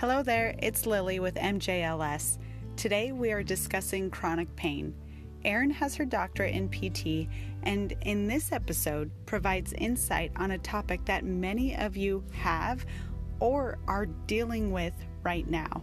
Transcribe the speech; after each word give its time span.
Hello 0.00 0.22
there, 0.22 0.54
it's 0.62 0.86
Lily 0.86 1.20
with 1.20 1.34
MJLS. 1.34 2.38
Today 2.74 3.12
we 3.12 3.32
are 3.32 3.42
discussing 3.42 4.08
chronic 4.08 4.56
pain. 4.56 4.94
Erin 5.44 5.68
has 5.68 5.94
her 5.94 6.06
doctorate 6.06 6.54
in 6.54 6.70
PT 6.70 7.28
and 7.64 7.92
in 8.06 8.26
this 8.26 8.50
episode 8.50 9.10
provides 9.26 9.74
insight 9.74 10.32
on 10.36 10.52
a 10.52 10.58
topic 10.58 11.04
that 11.04 11.26
many 11.26 11.76
of 11.76 11.98
you 11.98 12.24
have 12.32 12.86
or 13.40 13.78
are 13.86 14.06
dealing 14.06 14.72
with 14.72 14.94
right 15.22 15.46
now. 15.46 15.82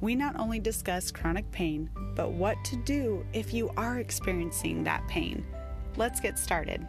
We 0.00 0.16
not 0.16 0.40
only 0.40 0.58
discuss 0.58 1.12
chronic 1.12 1.48
pain, 1.52 1.88
but 2.16 2.32
what 2.32 2.56
to 2.64 2.76
do 2.84 3.24
if 3.32 3.54
you 3.54 3.70
are 3.76 4.00
experiencing 4.00 4.82
that 4.82 5.06
pain. 5.06 5.46
Let's 5.96 6.18
get 6.18 6.36
started. 6.36 6.84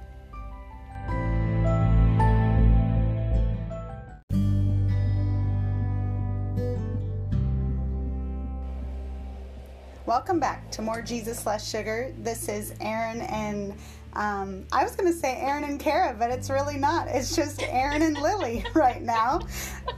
Welcome 10.13 10.39
back 10.39 10.69
to 10.73 10.83
More 10.83 11.01
Jesus 11.01 11.43
Less 11.47 11.67
Sugar. 11.67 12.13
This 12.19 12.47
is 12.47 12.75
Erin 12.79 13.21
and 13.21 13.73
um, 14.13 14.63
I 14.71 14.83
was 14.83 14.95
going 14.95 15.11
to 15.11 15.19
say 15.19 15.37
Erin 15.37 15.63
and 15.63 15.79
Kara, 15.79 16.13
but 16.13 16.29
it's 16.29 16.51
really 16.51 16.77
not. 16.77 17.07
It's 17.07 17.35
just 17.35 17.63
Erin 17.63 18.03
and 18.03 18.15
Lily 18.19 18.63
right 18.75 19.01
now. 19.01 19.39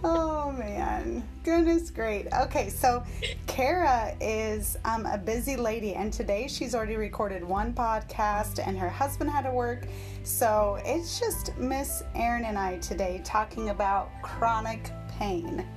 Oh 0.06 0.54
man, 0.54 1.22
goodness 1.44 1.90
great. 1.90 2.28
Okay, 2.34 2.70
so 2.70 3.04
Kara 3.46 4.16
is 4.22 4.78
um, 4.86 5.06
a 5.06 5.18
busy 5.18 5.58
lady, 5.58 5.96
and 5.96 6.14
today 6.14 6.48
she's 6.48 6.74
already 6.74 6.96
recorded 6.96 7.44
one 7.44 7.74
podcast, 7.74 8.66
and 8.66 8.78
her 8.78 8.90
husband 8.90 9.30
had 9.30 9.42
to 9.42 9.52
work. 9.52 9.86
So 10.24 10.80
it's 10.86 11.20
just 11.20 11.58
Miss 11.58 12.04
Erin 12.16 12.46
and 12.46 12.58
I 12.58 12.78
today 12.78 13.20
talking 13.26 13.68
about 13.68 14.10
chronic 14.22 14.92
pain. 15.20 15.68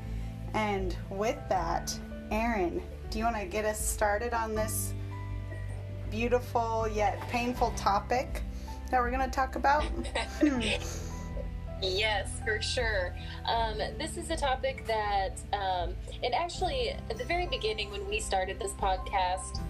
And 0.55 0.97
with 1.11 1.39
that, 1.49 1.93
Erin, 2.31 2.81
do 3.11 3.19
you 3.19 3.25
want 3.25 3.37
to 3.37 3.47
get 3.47 3.64
us 3.64 3.78
started 3.78 4.34
on 4.34 4.55
this 4.55 4.92
beautiful 6.11 6.87
yet 6.89 7.20
painful 7.28 7.73
topic 7.77 8.42
that 8.91 9.00
we're 9.00 9.11
going 9.11 9.25
to 9.25 9.34
talk 9.34 9.56
about? 9.56 9.84
Hmm. 10.41 10.61
Yes, 11.81 12.41
for 12.45 12.61
sure. 12.61 13.15
Um, 13.47 13.78
this 13.98 14.17
is 14.17 14.31
a 14.31 14.37
topic 14.37 14.84
that, 14.87 15.41
um, 15.53 15.95
and 16.25 16.34
actually, 16.34 16.91
at 16.91 17.17
the 17.17 17.25
very 17.25 17.47
beginning 17.47 17.91
when 17.92 18.06
we 18.09 18.19
started 18.19 18.59
this 18.59 18.73
podcast, 18.73 19.61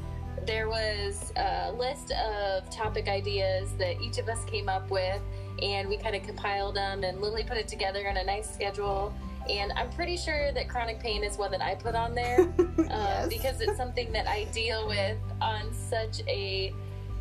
there 0.46 0.70
was 0.70 1.32
a 1.36 1.70
list 1.72 2.12
of 2.12 2.70
topic 2.70 3.08
ideas 3.08 3.72
that 3.78 4.00
each 4.00 4.16
of 4.16 4.28
us 4.28 4.42
came 4.46 4.70
up 4.70 4.90
with, 4.90 5.20
and 5.60 5.86
we 5.86 5.98
kind 5.98 6.16
of 6.16 6.22
compiled 6.22 6.76
them, 6.76 7.04
and 7.04 7.20
Lily 7.20 7.44
put 7.44 7.58
it 7.58 7.68
together 7.68 8.08
on 8.08 8.16
a 8.16 8.24
nice 8.24 8.50
schedule 8.50 9.12
and 9.48 9.72
I'm 9.72 9.90
pretty 9.90 10.16
sure 10.16 10.52
that 10.52 10.68
chronic 10.68 11.00
pain 11.00 11.24
is 11.24 11.38
one 11.38 11.50
that 11.52 11.62
I 11.62 11.74
put 11.74 11.94
on 11.94 12.14
there 12.14 12.40
uh, 12.58 12.84
yes. 12.88 13.28
because 13.28 13.60
it's 13.60 13.76
something 13.76 14.12
that 14.12 14.28
I 14.28 14.44
deal 14.52 14.86
with 14.86 15.18
on 15.40 15.72
such 15.72 16.20
a 16.28 16.72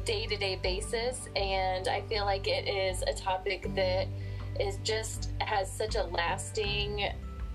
day 0.06 0.26
to 0.26 0.36
day 0.36 0.60
basis. 0.62 1.30
And 1.36 1.88
I 1.88 2.02
feel 2.02 2.26
like 2.26 2.48
it 2.48 2.68
is 2.68 3.04
a 3.04 3.14
topic 3.14 3.74
that 3.76 4.08
is 4.60 4.78
just 4.84 5.32
has 5.40 5.72
such 5.72 5.96
a 5.96 6.04
lasting 6.04 7.10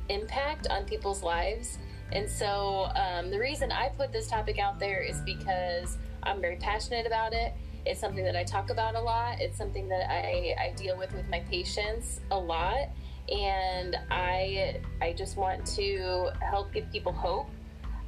impact 0.09 0.69
on 0.69 0.85
people's 0.85 1.23
lives. 1.23 1.79
And 2.13 2.29
so 2.29 2.91
um, 2.95 3.31
the 3.31 3.39
reason 3.39 3.73
I 3.73 3.89
put 3.89 4.13
this 4.13 4.29
topic 4.29 4.59
out 4.59 4.79
there 4.79 5.03
is 5.03 5.21
because 5.21 5.99
I'm 6.23 6.41
very 6.41 6.57
passionate 6.57 7.07
about 7.07 7.33
it. 7.33 7.55
It's 7.85 8.01
something 8.01 8.25
that 8.25 8.37
I 8.37 8.45
talk 8.45 8.71
about 8.71 8.95
a 8.95 9.01
lot. 9.01 9.41
It's 9.41 9.59
something 9.59 9.89
that 9.89 10.11
I, 10.11 10.55
I 10.59 10.73
deal 10.77 10.97
with 10.97 11.13
with 11.15 11.29
my 11.29 11.41
patients 11.41 12.21
a 12.31 12.39
lot 12.39 12.89
and 13.31 13.97
I 14.11 14.81
I 15.01 15.13
just 15.13 15.37
want 15.37 15.65
to 15.77 16.31
help 16.41 16.73
give 16.73 16.91
people 16.91 17.13
hope. 17.13 17.49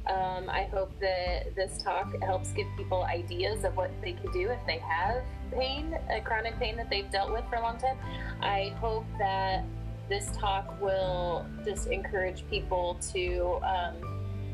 Um, 0.07 0.49
I 0.49 0.65
hope 0.71 0.91
that 0.99 1.55
this 1.55 1.81
talk 1.81 2.21
helps 2.21 2.51
give 2.51 2.67
people 2.77 3.03
ideas 3.05 3.63
of 3.63 3.75
what 3.75 3.89
they 4.03 4.13
can 4.13 4.31
do 4.31 4.51
if 4.51 4.59
they 4.67 4.77
have 4.77 5.23
pain, 5.51 5.97
a 6.11 6.21
chronic 6.21 6.59
pain 6.59 6.75
that 6.77 6.91
they've 6.91 7.09
dealt 7.09 7.31
with 7.31 7.43
for 7.49 7.55
a 7.55 7.61
long 7.61 7.79
time. 7.79 7.97
I 8.41 8.75
hope 8.79 9.05
that 9.17 9.63
this 10.07 10.29
talk 10.37 10.79
will 10.79 11.45
just 11.63 11.87
encourage 11.87 12.47
people 12.51 12.99
to 13.13 13.59
um, 13.63 14.45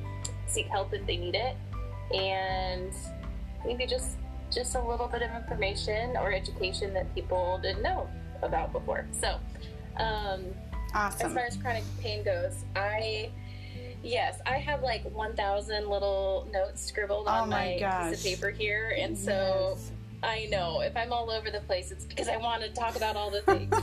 seek 0.48 0.68
help 0.68 0.94
if 0.94 1.06
they 1.06 1.18
need 1.18 1.36
it, 1.36 1.58
and 2.16 2.94
maybe 3.66 3.86
just 3.86 4.18
just 4.54 4.76
a 4.76 4.82
little 4.82 5.08
bit 5.08 5.22
of 5.22 5.32
information 5.32 6.16
or 6.18 6.32
education 6.32 6.94
that 6.94 7.14
people 7.16 7.60
didn't 7.62 7.82
know 7.82 8.08
about 8.42 8.72
before. 8.72 9.06
So. 9.20 9.38
Um, 9.98 10.46
awesome. 10.94 11.28
As 11.28 11.34
far 11.34 11.44
as 11.44 11.58
chronic 11.58 11.84
pain 12.00 12.24
goes, 12.24 12.64
I 12.76 13.32
yes, 14.04 14.40
I 14.46 14.58
have 14.58 14.82
like 14.82 15.04
1,000 15.04 15.88
little 15.88 16.48
notes 16.52 16.84
scribbled 16.84 17.26
oh 17.28 17.32
on 17.32 17.50
my, 17.50 17.78
piece 18.10 18.20
of 18.20 18.24
paper 18.24 18.50
here, 18.50 18.96
and 18.98 19.18
so. 19.18 19.78
I 20.24 20.46
know. 20.52 20.82
If 20.82 20.96
I'm 20.96 21.12
all 21.12 21.32
over 21.32 21.50
the 21.50 21.62
place, 21.62 21.92
it's 21.92 22.06
because 22.06 22.28
I 22.28 22.38
want 22.38 22.62
to 22.62 22.70
talk 22.70 22.96
about 22.96 23.16
all 23.16 23.32
the 23.32 23.42
things. 23.42 23.74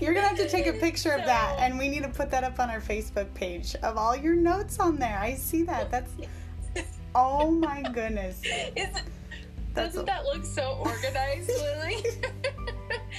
You're 0.00 0.14
to 0.14 0.20
have 0.20 0.36
to 0.36 0.48
take 0.48 0.66
a 0.66 0.72
picture 0.72 1.10
so, 1.10 1.18
of 1.18 1.26
that, 1.26 1.56
and 1.60 1.78
we 1.78 1.88
need 1.88 2.02
to 2.02 2.08
put 2.08 2.30
that 2.32 2.42
up 2.42 2.58
on 2.58 2.70
our 2.70 2.80
Facebook 2.80 3.32
page 3.34 3.76
of 3.84 3.96
all 3.96 4.16
your 4.16 4.34
notes 4.34 4.80
on 4.80 4.96
there. 4.96 5.18
I 5.18 5.34
see 5.34 5.62
that. 5.62 5.90
That's. 5.92 6.10
Oh 7.14 7.50
my 7.50 7.82
goodness. 7.82 8.42
Is, 8.76 8.88
doesn't 9.74 10.02
a, 10.02 10.04
that 10.04 10.24
look 10.24 10.44
so 10.44 10.76
organized, 10.80 11.48
Lily? 11.48 12.04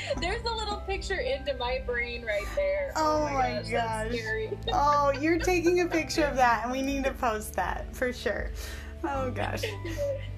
There's 0.22 0.44
a 0.44 0.54
little 0.54 0.78
picture 0.78 1.20
into 1.20 1.56
my 1.56 1.82
brain 1.86 2.26
right 2.26 2.48
there. 2.56 2.92
Oh, 2.96 3.28
oh 3.30 3.34
my, 3.34 3.64
gosh, 3.70 3.72
gosh. 3.72 4.16
oh, 4.74 5.12
you're 5.20 5.40
taking 5.40 5.82
a 5.82 5.86
picture 5.86 6.24
of 6.24 6.36
that, 6.36 6.64
and 6.64 6.72
we 6.72 6.82
need 6.82 7.04
to 7.06 7.14
post 7.14 7.54
that 7.54 7.96
for 7.96 8.14
sure. 8.14 8.52
Oh 9.04 9.30
gosh. 9.32 9.64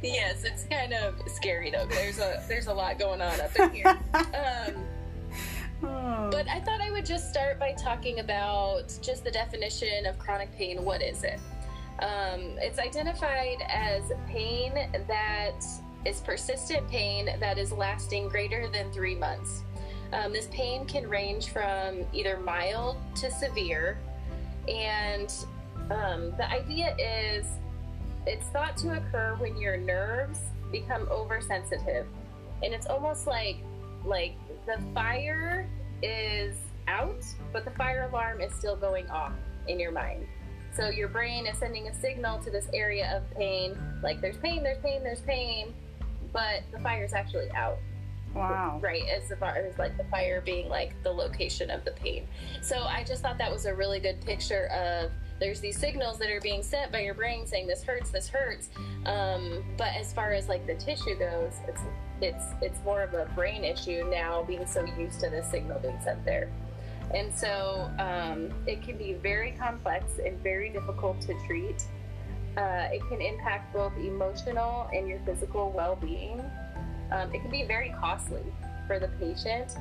yes, 0.04 0.44
it's 0.44 0.66
kind 0.66 0.94
of 0.94 1.16
scary 1.28 1.72
though. 1.72 1.88
There's 1.88 2.20
a 2.20 2.44
there's 2.48 2.68
a 2.68 2.74
lot 2.74 3.00
going 3.00 3.22
on 3.22 3.40
up 3.40 3.56
in 3.56 3.70
here. 3.72 4.00
Um, 5.82 5.90
oh. 5.90 6.30
But 6.30 6.50
I 6.50 6.60
thought 6.60 6.82
I 6.82 6.92
would 6.92 7.06
just 7.06 7.30
start 7.30 7.58
by 7.58 7.74
talking 7.74 8.20
about 8.20 8.98
just 9.02 9.24
the 9.24 9.32
definition 9.32 10.06
of 10.06 10.20
chronic 10.20 10.54
pain. 10.58 10.84
What 10.84 11.02
is 11.02 11.24
it? 11.24 11.40
Um, 12.02 12.58
it's 12.60 12.80
identified 12.80 13.58
as 13.68 14.12
pain 14.28 14.74
that 15.08 15.66
is 16.06 16.22
persistent 16.22 16.88
pain 16.90 17.30
that 17.40 17.58
is 17.58 17.72
lasting 17.72 18.30
greater 18.30 18.68
than 18.68 18.92
three 18.92 19.16
months. 19.16 19.64
Um, 20.12 20.34
this 20.34 20.48
pain 20.52 20.86
can 20.86 21.08
range 21.08 21.50
from 21.50 22.06
either 22.14 22.40
mild 22.40 22.98
to 23.16 23.30
severe, 23.30 24.00
and 24.68 25.32
um, 25.92 26.32
the 26.38 26.50
idea 26.50 26.96
is 26.98 27.46
it's 28.26 28.46
thought 28.48 28.76
to 28.78 28.98
occur 28.98 29.36
when 29.38 29.58
your 29.58 29.78
nerves 29.78 30.40
become 30.72 31.08
oversensitive, 31.12 32.08
and 32.64 32.74
it's 32.74 32.88
almost 32.88 33.28
like 33.28 33.58
like 34.06 34.36
the 34.66 34.82
fire 34.94 35.68
is 36.02 36.56
out, 36.88 37.24
but 37.54 37.66
the 37.66 37.72
fire 37.72 38.08
alarm 38.10 38.42
is 38.42 38.54
still 38.54 38.76
going 38.76 39.10
off 39.10 39.34
in 39.68 39.80
your 39.80 39.92
mind. 39.92 40.26
So 40.76 40.90
your 40.90 41.08
brain 41.08 41.46
is 41.46 41.58
sending 41.58 41.88
a 41.88 41.94
signal 41.94 42.40
to 42.40 42.50
this 42.50 42.68
area 42.74 43.16
of 43.16 43.38
pain, 43.38 43.78
like 44.02 44.22
there's 44.22 44.38
pain, 44.38 44.64
there's 44.64 44.82
pain, 44.82 45.04
there's 45.04 45.22
pain, 45.22 45.74
but 46.34 46.64
the 46.72 46.80
fire 46.80 47.04
is 47.04 47.14
actually 47.14 47.50
out. 47.52 47.78
Wow. 48.36 48.80
Right, 48.82 49.04
as 49.10 49.32
far 49.40 49.56
as 49.56 49.78
like 49.80 49.98
the 49.98 50.04
fire 50.06 50.42
being 50.42 50.70
like 50.70 50.94
the 51.04 51.12
location 51.12 51.72
of 51.72 51.84
the 51.84 51.92
pain. 51.92 52.28
So 52.62 52.84
I 52.84 53.04
just 53.04 53.24
thought 53.24 53.40
that 53.40 53.52
was 53.52 53.66
a 53.66 53.74
really 53.74 54.00
good 54.00 54.22
picture 54.22 54.68
of 54.68 55.12
there's 55.40 55.60
these 55.60 55.80
signals 55.80 56.20
that 56.20 56.30
are 56.30 56.42
being 56.42 56.62
sent 56.62 56.92
by 56.92 57.00
your 57.00 57.14
brain 57.14 57.48
saying 57.48 57.66
this 57.68 57.84
hurts, 57.84 58.12
this 58.12 58.28
hurts. 58.28 58.70
Um, 59.06 59.64
but 59.78 59.96
as 59.96 60.14
far 60.14 60.32
as 60.34 60.48
like 60.48 60.68
the 60.68 60.76
tissue 60.76 61.18
goes, 61.18 61.54
it's 61.68 61.82
it's 62.22 62.46
it's 62.62 62.84
more 62.84 63.02
of 63.02 63.14
a 63.14 63.26
brain 63.34 63.64
issue 63.64 64.08
now, 64.12 64.44
being 64.44 64.68
so 64.68 64.86
used 64.98 65.20
to 65.22 65.30
this 65.30 65.50
signal 65.50 65.80
being 65.80 66.00
sent 66.04 66.24
there. 66.26 66.52
And 67.14 67.34
so 67.34 67.90
um, 67.98 68.52
it 68.68 68.84
can 68.84 68.98
be 68.98 69.14
very 69.14 69.52
complex 69.54 70.20
and 70.24 70.38
very 70.44 70.70
difficult 70.70 71.20
to 71.22 71.34
treat. 71.48 71.84
Uh, 72.58 72.88
it 72.92 73.02
can 73.10 73.22
impact 73.22 73.74
both 73.74 73.94
emotional 73.98 74.90
and 74.94 75.08
your 75.08 75.20
physical 75.26 75.72
well 75.72 75.96
being. 75.96 76.42
Um, 77.12 77.34
it 77.34 77.42
can 77.42 77.52
be 77.52 77.64
very 77.64 77.94
costly 78.00 78.44
for 78.88 79.00
the 79.00 79.08
patient. 79.20 79.78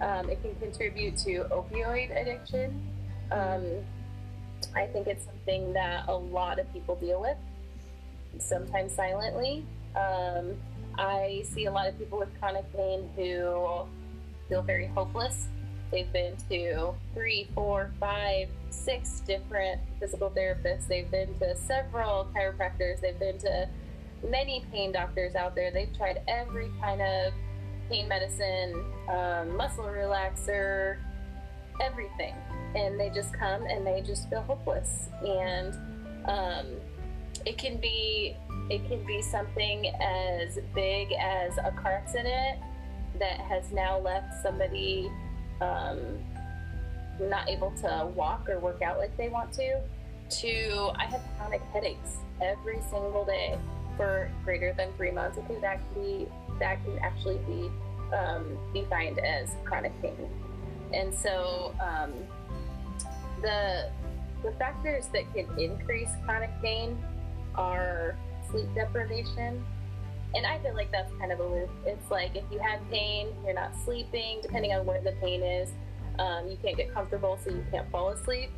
Um, 0.00 0.30
it 0.30 0.42
can 0.42 0.54
contribute 0.56 1.16
to 1.18 1.44
opioid 1.50 2.10
addiction. 2.20 2.82
Um, 3.30 3.64
I 4.74 4.86
think 4.86 5.06
it's 5.06 5.24
something 5.24 5.72
that 5.72 6.08
a 6.08 6.14
lot 6.14 6.58
of 6.58 6.72
people 6.72 6.96
deal 6.96 7.20
with, 7.20 7.36
sometimes 8.38 8.94
silently. 8.94 9.66
Um, 9.96 10.54
I 10.98 11.42
see 11.44 11.66
a 11.66 11.72
lot 11.72 11.88
of 11.88 11.98
people 11.98 12.18
with 12.18 12.28
chronic 12.38 12.70
pain 12.74 13.08
who 13.16 13.86
feel 14.48 14.62
very 14.62 14.86
hopeless 14.86 15.48
They've 15.92 16.10
been 16.10 16.34
to 16.48 16.94
three, 17.12 17.48
four, 17.54 17.90
five, 18.00 18.48
six 18.70 19.20
different 19.20 19.78
physical 20.00 20.30
therapists. 20.30 20.88
They've 20.88 21.10
been 21.10 21.38
to 21.38 21.54
several 21.54 22.26
chiropractors. 22.34 23.00
They've 23.02 23.18
been 23.18 23.38
to 23.40 23.68
many 24.26 24.64
pain 24.72 24.90
doctors 24.90 25.34
out 25.34 25.54
there. 25.54 25.70
They've 25.70 25.94
tried 25.94 26.22
every 26.26 26.70
kind 26.80 27.02
of 27.02 27.34
pain 27.90 28.08
medicine, 28.08 28.82
um, 29.10 29.54
muscle 29.54 29.84
relaxer, 29.84 30.96
everything. 31.78 32.34
And 32.74 32.98
they 32.98 33.10
just 33.10 33.34
come 33.34 33.66
and 33.66 33.86
they 33.86 34.00
just 34.00 34.30
feel 34.30 34.40
hopeless. 34.40 35.10
And 35.26 35.76
um, 36.24 36.66
it 37.44 37.58
can 37.58 37.76
be 37.76 38.34
it 38.70 38.86
can 38.88 39.04
be 39.04 39.20
something 39.20 39.88
as 40.00 40.58
big 40.74 41.12
as 41.20 41.58
a 41.58 41.72
car 41.72 41.92
accident 41.92 42.60
that 43.18 43.40
has 43.40 43.70
now 43.72 43.98
left 43.98 44.32
somebody 44.42 45.10
um, 45.62 45.98
not 47.20 47.48
able 47.48 47.70
to 47.82 48.10
walk 48.14 48.48
or 48.48 48.58
work 48.58 48.82
out 48.82 48.98
like 48.98 49.16
they 49.16 49.28
want 49.28 49.52
to. 49.54 49.80
To 50.40 50.90
I 50.98 51.04
have 51.06 51.20
chronic 51.36 51.60
headaches 51.72 52.18
every 52.40 52.80
single 52.90 53.24
day 53.24 53.58
for 53.96 54.30
greater 54.44 54.72
than 54.76 54.92
three 54.96 55.10
months. 55.10 55.38
Okay, 55.38 55.60
that 55.60 55.80
can 55.92 56.02
be 56.02 56.26
that 56.58 56.82
can 56.84 56.98
actually 57.00 57.38
be 57.46 57.70
um, 58.16 58.58
defined 58.74 59.18
as 59.18 59.50
chronic 59.64 59.92
pain. 60.00 60.28
And 60.92 61.14
so 61.14 61.74
um, 61.80 62.12
the 63.42 63.90
the 64.42 64.52
factors 64.52 65.06
that 65.12 65.32
can 65.34 65.46
increase 65.58 66.10
chronic 66.24 66.50
pain 66.62 66.98
are 67.54 68.16
sleep 68.50 68.68
deprivation. 68.74 69.64
And 70.34 70.46
I 70.46 70.58
feel 70.60 70.74
like 70.74 70.90
that's 70.90 71.12
kind 71.18 71.30
of 71.32 71.40
a 71.40 71.46
loop. 71.46 71.70
It's 71.84 72.10
like 72.10 72.34
if 72.36 72.44
you 72.50 72.58
have 72.58 72.80
pain, 72.90 73.28
you're 73.44 73.54
not 73.54 73.72
sleeping, 73.84 74.38
depending 74.42 74.72
on 74.72 74.86
where 74.86 75.00
the 75.00 75.12
pain 75.20 75.42
is, 75.42 75.70
um, 76.18 76.48
you 76.48 76.56
can't 76.62 76.76
get 76.76 76.92
comfortable, 76.92 77.38
so 77.42 77.50
you 77.50 77.64
can't 77.70 77.90
fall 77.90 78.08
asleep. 78.10 78.50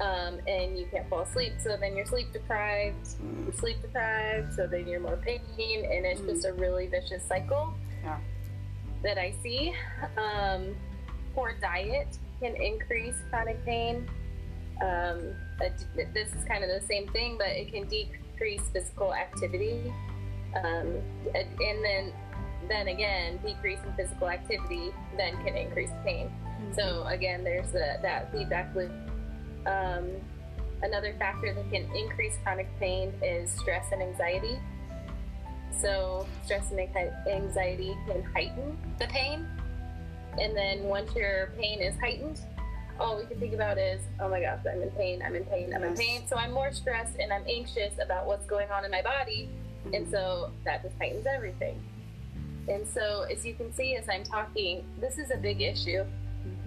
Um, 0.00 0.40
and 0.46 0.78
you 0.78 0.86
can't 0.90 1.08
fall 1.08 1.20
asleep, 1.20 1.54
so 1.58 1.76
then 1.80 1.96
you're 1.96 2.04
sleep 2.04 2.30
deprived. 2.32 3.08
You're 3.44 3.54
sleep 3.54 3.80
deprived, 3.80 4.52
so 4.52 4.66
then 4.66 4.86
you're 4.86 5.00
more 5.00 5.16
pain, 5.16 5.40
and 5.58 6.04
it's 6.04 6.20
just 6.20 6.44
a 6.44 6.52
really 6.52 6.86
vicious 6.86 7.22
cycle 7.26 7.72
Yeah. 8.04 8.18
that 9.02 9.16
I 9.16 9.32
see. 9.42 9.74
Um, 10.18 10.76
poor 11.34 11.54
diet 11.62 12.08
can 12.40 12.56
increase 12.56 13.14
chronic 13.30 13.64
pain. 13.64 14.06
Um, 14.82 15.34
a- 15.62 16.04
this 16.12 16.28
is 16.34 16.44
kind 16.44 16.62
of 16.62 16.68
the 16.68 16.86
same 16.86 17.08
thing, 17.08 17.38
but 17.38 17.48
it 17.48 17.72
can 17.72 17.88
decrease 17.88 18.68
physical 18.74 19.14
activity. 19.14 19.90
Um, 20.64 21.02
and 21.34 21.84
then, 21.84 22.12
then 22.68 22.88
again, 22.88 23.38
decrease 23.44 23.78
in 23.86 23.92
physical 23.94 24.28
activity 24.28 24.90
then 25.16 25.36
can 25.44 25.56
increase 25.56 25.90
pain. 26.04 26.30
So 26.74 27.04
again, 27.06 27.44
there's 27.44 27.70
the, 27.72 27.98
that 28.02 28.32
feedback 28.32 28.74
loop. 28.74 28.92
Um, 29.66 30.08
another 30.82 31.14
factor 31.18 31.52
that 31.52 31.70
can 31.70 31.88
increase 31.94 32.36
chronic 32.42 32.68
pain 32.78 33.12
is 33.22 33.50
stress 33.50 33.86
and 33.92 34.02
anxiety. 34.02 34.58
So 35.78 36.26
stress 36.44 36.70
and 36.70 36.80
anxiety 37.28 37.94
can 38.06 38.22
heighten 38.22 38.78
the 38.98 39.06
pain, 39.08 39.46
and 40.40 40.56
then 40.56 40.84
once 40.84 41.14
your 41.14 41.52
pain 41.58 41.80
is 41.80 41.98
heightened, 42.00 42.40
all 42.98 43.18
we 43.18 43.26
can 43.26 43.38
think 43.38 43.52
about 43.52 43.76
is, 43.76 44.00
oh 44.20 44.28
my 44.28 44.40
gosh, 44.40 44.60
I'm 44.70 44.80
in 44.82 44.90
pain, 44.92 45.22
I'm 45.22 45.34
in 45.34 45.44
pain, 45.44 45.74
I'm 45.74 45.82
in 45.84 45.94
pain. 45.94 46.26
So 46.26 46.36
I'm 46.36 46.52
more 46.52 46.72
stressed 46.72 47.16
and 47.20 47.30
I'm 47.30 47.44
anxious 47.46 47.92
about 48.02 48.26
what's 48.26 48.46
going 48.46 48.70
on 48.70 48.86
in 48.86 48.90
my 48.90 49.02
body, 49.02 49.50
and 49.92 50.08
so 50.10 50.50
that 50.64 50.82
just 50.82 50.98
tightens 50.98 51.26
everything. 51.26 51.80
And 52.68 52.86
so, 52.86 53.22
as 53.30 53.44
you 53.46 53.54
can 53.54 53.72
see, 53.72 53.94
as 53.96 54.08
I'm 54.08 54.24
talking, 54.24 54.84
this 55.00 55.18
is 55.18 55.30
a 55.30 55.36
big 55.36 55.60
issue. 55.60 56.04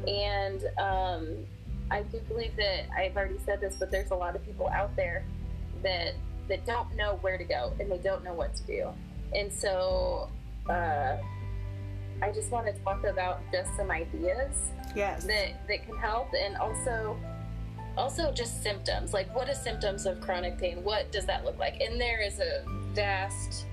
And 0.08 0.64
um, 0.78 1.46
I 1.92 2.04
do 2.04 2.20
believe 2.28 2.56
that 2.56 2.86
I've 2.98 3.18
already 3.18 3.40
said 3.46 3.60
this, 3.60 3.76
but 3.78 3.92
there's 3.92 4.12
a 4.12 4.16
lot 4.16 4.36
of 4.36 4.46
people 4.46 4.70
out 4.70 4.96
there 4.96 5.26
that 5.84 6.14
that 6.48 6.66
don't 6.66 6.96
know 6.96 7.18
where 7.22 7.38
to 7.38 7.44
go 7.44 7.74
and 7.80 7.92
they 7.92 7.98
don't 8.00 8.24
know 8.24 8.34
what 8.34 8.56
to 8.56 8.64
do. 8.64 8.88
And 9.36 9.52
so, 9.52 10.30
uh, 10.70 11.18
I 12.22 12.32
just 12.34 12.50
want 12.52 12.66
to 12.68 12.74
talk 12.84 13.04
about 13.04 13.40
just 13.52 13.76
some 13.78 13.92
ideas 13.92 14.54
Yes. 14.96 15.26
that 15.26 15.68
that 15.68 15.86
can 15.86 15.98
help, 15.98 16.30
and 16.34 16.56
also 16.58 17.18
also 17.98 18.32
just 18.32 18.62
symptoms. 18.64 19.14
Like, 19.14 19.34
what 19.36 19.50
are 19.50 19.56
symptoms 19.56 20.06
of 20.06 20.22
chronic 20.22 20.58
pain? 20.58 20.84
What 20.84 21.12
does 21.12 21.26
that 21.26 21.46
look 21.46 21.58
like? 21.60 21.82
And 21.82 22.00
there 22.00 22.22
is 22.22 22.40
a 22.40 22.64
vast 22.94 23.66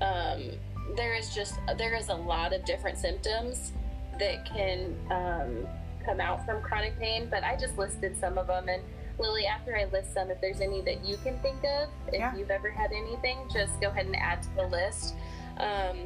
um, 0.00 0.50
there 0.96 1.14
is 1.14 1.34
just 1.34 1.54
there 1.78 1.94
is 1.94 2.08
a 2.08 2.14
lot 2.14 2.52
of 2.52 2.64
different 2.64 2.98
symptoms 2.98 3.72
that 4.18 4.44
can 4.44 4.94
um, 5.10 5.66
come 6.04 6.20
out 6.20 6.44
from 6.44 6.60
chronic 6.62 6.98
pain 6.98 7.26
but 7.30 7.42
i 7.42 7.56
just 7.56 7.78
listed 7.78 8.16
some 8.18 8.36
of 8.36 8.46
them 8.46 8.68
and 8.68 8.82
lily 9.18 9.46
after 9.46 9.76
i 9.76 9.84
list 9.86 10.12
some 10.12 10.30
if 10.30 10.38
there's 10.40 10.60
any 10.60 10.82
that 10.82 11.02
you 11.04 11.16
can 11.24 11.38
think 11.38 11.56
of 11.64 11.88
if 12.08 12.14
Yeah. 12.14 12.36
you've 12.36 12.50
ever 12.50 12.70
had 12.70 12.92
anything 12.92 13.38
just 13.52 13.80
go 13.80 13.88
ahead 13.88 14.06
and 14.06 14.16
add 14.16 14.42
to 14.42 14.48
the 14.56 14.66
list 14.66 15.14
um, 15.56 15.96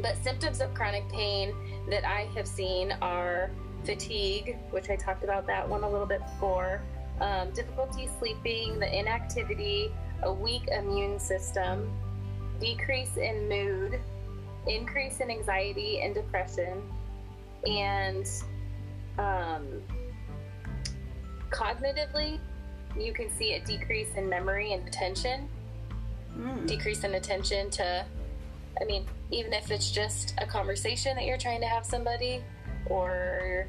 but 0.00 0.16
symptoms 0.22 0.60
of 0.60 0.72
chronic 0.74 1.08
pain 1.10 1.52
that 1.90 2.04
i 2.04 2.28
have 2.36 2.46
seen 2.46 2.92
are 3.02 3.50
fatigue 3.88 4.56
which 4.70 4.90
i 4.90 4.96
talked 4.96 5.24
about 5.24 5.46
that 5.46 5.68
one 5.68 5.82
a 5.82 5.90
little 5.90 6.06
bit 6.06 6.20
before 6.20 6.82
um, 7.20 7.50
difficulty 7.52 8.08
sleeping 8.18 8.78
the 8.78 8.98
inactivity 8.98 9.90
a 10.22 10.32
weak 10.32 10.68
immune 10.68 11.18
system 11.18 11.90
decrease 12.60 13.16
in 13.16 13.48
mood, 13.48 14.00
increase 14.66 15.20
in 15.20 15.30
anxiety 15.30 16.00
and 16.00 16.14
depression, 16.14 16.82
and 17.66 18.28
um, 19.18 19.66
cognitively, 21.50 22.38
you 22.98 23.12
can 23.12 23.30
see 23.30 23.54
a 23.54 23.60
decrease 23.64 24.14
in 24.16 24.28
memory 24.28 24.72
and 24.72 24.86
attention, 24.86 25.48
Mm. 26.36 26.66
decrease 26.66 27.02
in 27.04 27.14
attention 27.14 27.68
to, 27.70 28.04
I 28.80 28.84
mean, 28.84 29.06
even 29.30 29.52
if 29.52 29.70
it's 29.70 29.90
just 29.90 30.34
a 30.38 30.46
conversation 30.46 31.16
that 31.16 31.24
you're 31.24 31.38
trying 31.38 31.60
to 31.62 31.66
have 31.66 31.84
somebody, 31.84 32.44
or 32.86 33.66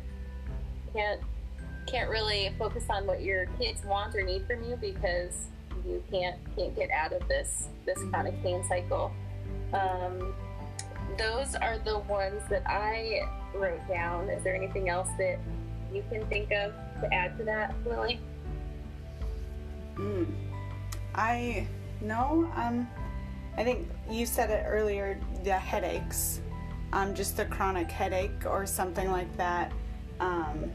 can't 0.94 1.22
can't 1.88 2.10
really 2.10 2.54
focus 2.60 2.86
on 2.90 3.08
what 3.08 3.22
your 3.24 3.48
kids 3.60 3.84
want 3.84 4.16
or 4.16 4.22
need 4.22 4.46
from 4.46 4.64
you 4.64 4.76
because 4.76 5.48
you 5.86 6.04
can't 6.12 6.38
can't 6.56 6.76
get 6.76 6.90
out 6.92 7.14
of 7.14 7.28
this 7.28 7.70
this 7.86 7.98
chronic 8.10 8.42
pain 8.44 8.64
cycle. 8.68 9.12
Um, 9.74 10.34
those 11.18 11.56
are 11.56 11.78
the 11.80 12.00
ones 12.00 12.42
that 12.50 12.64
I 12.68 13.22
wrote 13.56 13.88
down. 13.88 14.30
Is 14.30 14.44
there 14.44 14.56
anything 14.56 14.90
else 14.90 15.10
that 15.18 15.40
you 15.94 16.04
can 16.10 16.26
think 16.28 16.52
of 16.52 16.74
to 17.02 17.14
add 17.14 17.38
to 17.38 17.44
that, 17.46 17.74
Lily? 17.86 18.20
Mm. 19.96 20.28
I 21.16 21.68
no. 22.02 22.50
Um, 22.56 22.88
I 23.58 23.64
think 23.64 23.88
you 24.10 24.26
said 24.26 24.50
it 24.50 24.64
earlier. 24.68 25.20
The 25.44 25.54
headaches, 25.54 26.42
um, 26.94 27.14
just 27.14 27.40
a 27.40 27.46
chronic 27.46 27.90
headache 27.92 28.46
or 28.46 28.66
something 28.66 29.12
like 29.12 29.36
that, 29.38 29.72
um, 30.20 30.72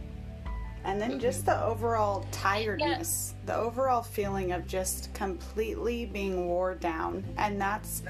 and 0.84 1.00
then 1.00 1.18
just 1.18 1.46
the 1.46 1.62
overall 1.64 2.26
tiredness, 2.30 3.34
the 3.46 3.54
overall 3.56 4.02
feeling 4.02 4.52
of 4.52 4.66
just 4.66 5.12
completely 5.14 6.06
being 6.06 6.46
wore 6.46 6.74
down, 6.74 7.24
and 7.38 7.60
that's 7.60 8.02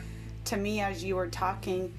to 0.46 0.56
me 0.56 0.80
as 0.80 1.02
you 1.04 1.16
were 1.16 1.28
talking. 1.28 1.92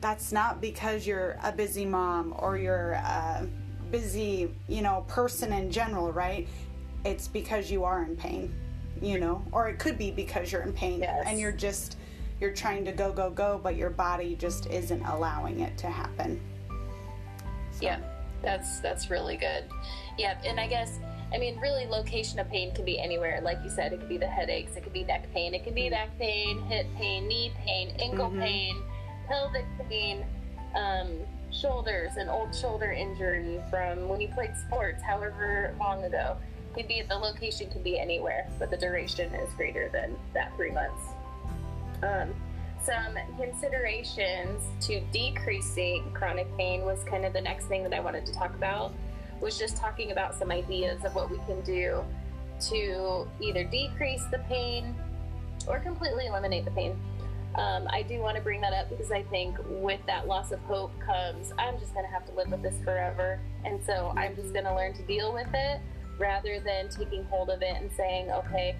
That's 0.00 0.30
not 0.32 0.60
because 0.60 1.06
you're 1.06 1.36
a 1.42 1.50
busy 1.52 1.84
mom 1.84 2.32
or 2.38 2.56
you're 2.56 2.92
a 2.92 3.46
busy, 3.90 4.54
you 4.68 4.80
know, 4.80 5.04
person 5.08 5.52
in 5.52 5.70
general, 5.72 6.12
right? 6.12 6.46
It's 7.04 7.26
because 7.26 7.68
you 7.70 7.82
are 7.84 8.04
in 8.04 8.14
pain, 8.16 8.54
you 9.02 9.18
know, 9.18 9.44
or 9.50 9.68
it 9.68 9.78
could 9.80 9.98
be 9.98 10.10
because 10.12 10.52
you're 10.52 10.62
in 10.62 10.72
pain 10.72 11.00
Yes. 11.00 11.24
and 11.26 11.38
you're 11.40 11.50
just 11.52 11.97
you're 12.40 12.52
trying 12.52 12.84
to 12.84 12.92
go 12.92 13.12
go 13.12 13.30
go, 13.30 13.60
but 13.62 13.76
your 13.76 13.90
body 13.90 14.36
just 14.36 14.66
isn't 14.66 15.02
allowing 15.04 15.60
it 15.60 15.76
to 15.78 15.86
happen. 15.88 16.40
So, 17.72 17.80
Yeah, 17.82 17.98
that's 18.42 18.80
that's 18.80 19.10
really 19.10 19.36
good. 19.36 19.64
Yeah, 20.16 20.40
and 20.44 20.58
I 20.60 20.66
guess 20.66 20.98
I 21.32 21.38
mean 21.38 21.58
really 21.60 21.86
location 21.86 22.38
of 22.38 22.48
pain 22.48 22.74
can 22.74 22.84
be 22.84 22.98
anywhere. 22.98 23.40
Like 23.42 23.58
you 23.62 23.70
said, 23.70 23.92
it 23.92 24.00
could 24.00 24.08
be 24.08 24.18
the 24.18 24.26
headaches, 24.26 24.76
it 24.76 24.82
could 24.82 24.92
be 24.92 25.04
neck 25.04 25.26
pain, 25.32 25.54
it 25.54 25.64
could 25.64 25.74
be 25.74 25.90
back 25.90 26.16
pain, 26.18 26.60
hip 26.62 26.86
pain, 26.96 27.26
knee 27.28 27.52
pain, 27.64 27.94
ankle 27.98 28.30
Mhm. 28.30 28.40
pain, 28.40 28.82
pelvic 29.28 29.66
pain, 29.88 30.24
um, 30.74 31.20
shoulders, 31.50 32.16
an 32.16 32.28
old 32.28 32.54
shoulder 32.54 32.92
injury 32.92 33.60
from 33.70 34.08
when 34.08 34.20
you 34.20 34.28
played 34.28 34.56
sports, 34.56 35.02
however 35.02 35.74
long 35.78 36.04
ago. 36.04 36.36
Could 36.74 36.86
be 36.86 37.02
the 37.02 37.16
location 37.16 37.70
could 37.70 37.82
be 37.82 37.98
anywhere, 37.98 38.46
but 38.58 38.70
the 38.70 38.76
duration 38.76 39.34
is 39.34 39.52
greater 39.54 39.88
than 39.88 40.16
that 40.34 40.54
three 40.56 40.70
months. 40.70 41.02
Um, 42.02 42.34
some 42.82 43.18
considerations 43.38 44.62
to 44.86 45.00
decreasing 45.12 46.10
chronic 46.14 46.54
pain 46.56 46.84
was 46.84 47.04
kind 47.04 47.24
of 47.24 47.32
the 47.32 47.40
next 47.40 47.66
thing 47.66 47.82
that 47.82 47.92
I 47.92 48.00
wanted 48.00 48.24
to 48.26 48.32
talk 48.32 48.54
about. 48.54 48.92
Was 49.40 49.58
just 49.58 49.76
talking 49.76 50.10
about 50.10 50.34
some 50.34 50.50
ideas 50.50 51.04
of 51.04 51.14
what 51.14 51.30
we 51.30 51.38
can 51.46 51.60
do 51.62 52.04
to 52.68 53.28
either 53.40 53.64
decrease 53.64 54.24
the 54.30 54.38
pain 54.48 54.94
or 55.66 55.78
completely 55.78 56.26
eliminate 56.26 56.64
the 56.64 56.70
pain. 56.72 56.98
Um, 57.54 57.88
I 57.90 58.02
do 58.02 58.20
want 58.20 58.36
to 58.36 58.42
bring 58.42 58.60
that 58.60 58.72
up 58.72 58.88
because 58.88 59.10
I 59.10 59.22
think 59.24 59.56
with 59.68 60.00
that 60.06 60.26
loss 60.26 60.52
of 60.52 60.60
hope 60.60 60.92
comes, 61.00 61.52
I'm 61.58 61.78
just 61.78 61.92
going 61.92 62.04
to 62.04 62.12
have 62.12 62.24
to 62.26 62.32
live 62.32 62.50
with 62.50 62.62
this 62.62 62.76
forever. 62.84 63.40
And 63.64 63.82
so 63.84 64.12
I'm 64.16 64.36
just 64.36 64.52
going 64.52 64.64
to 64.64 64.74
learn 64.74 64.94
to 64.94 65.02
deal 65.02 65.32
with 65.32 65.48
it 65.52 65.80
rather 66.18 66.60
than 66.60 66.88
taking 66.88 67.24
hold 67.24 67.50
of 67.50 67.62
it 67.62 67.76
and 67.80 67.90
saying, 67.92 68.30
okay, 68.30 68.76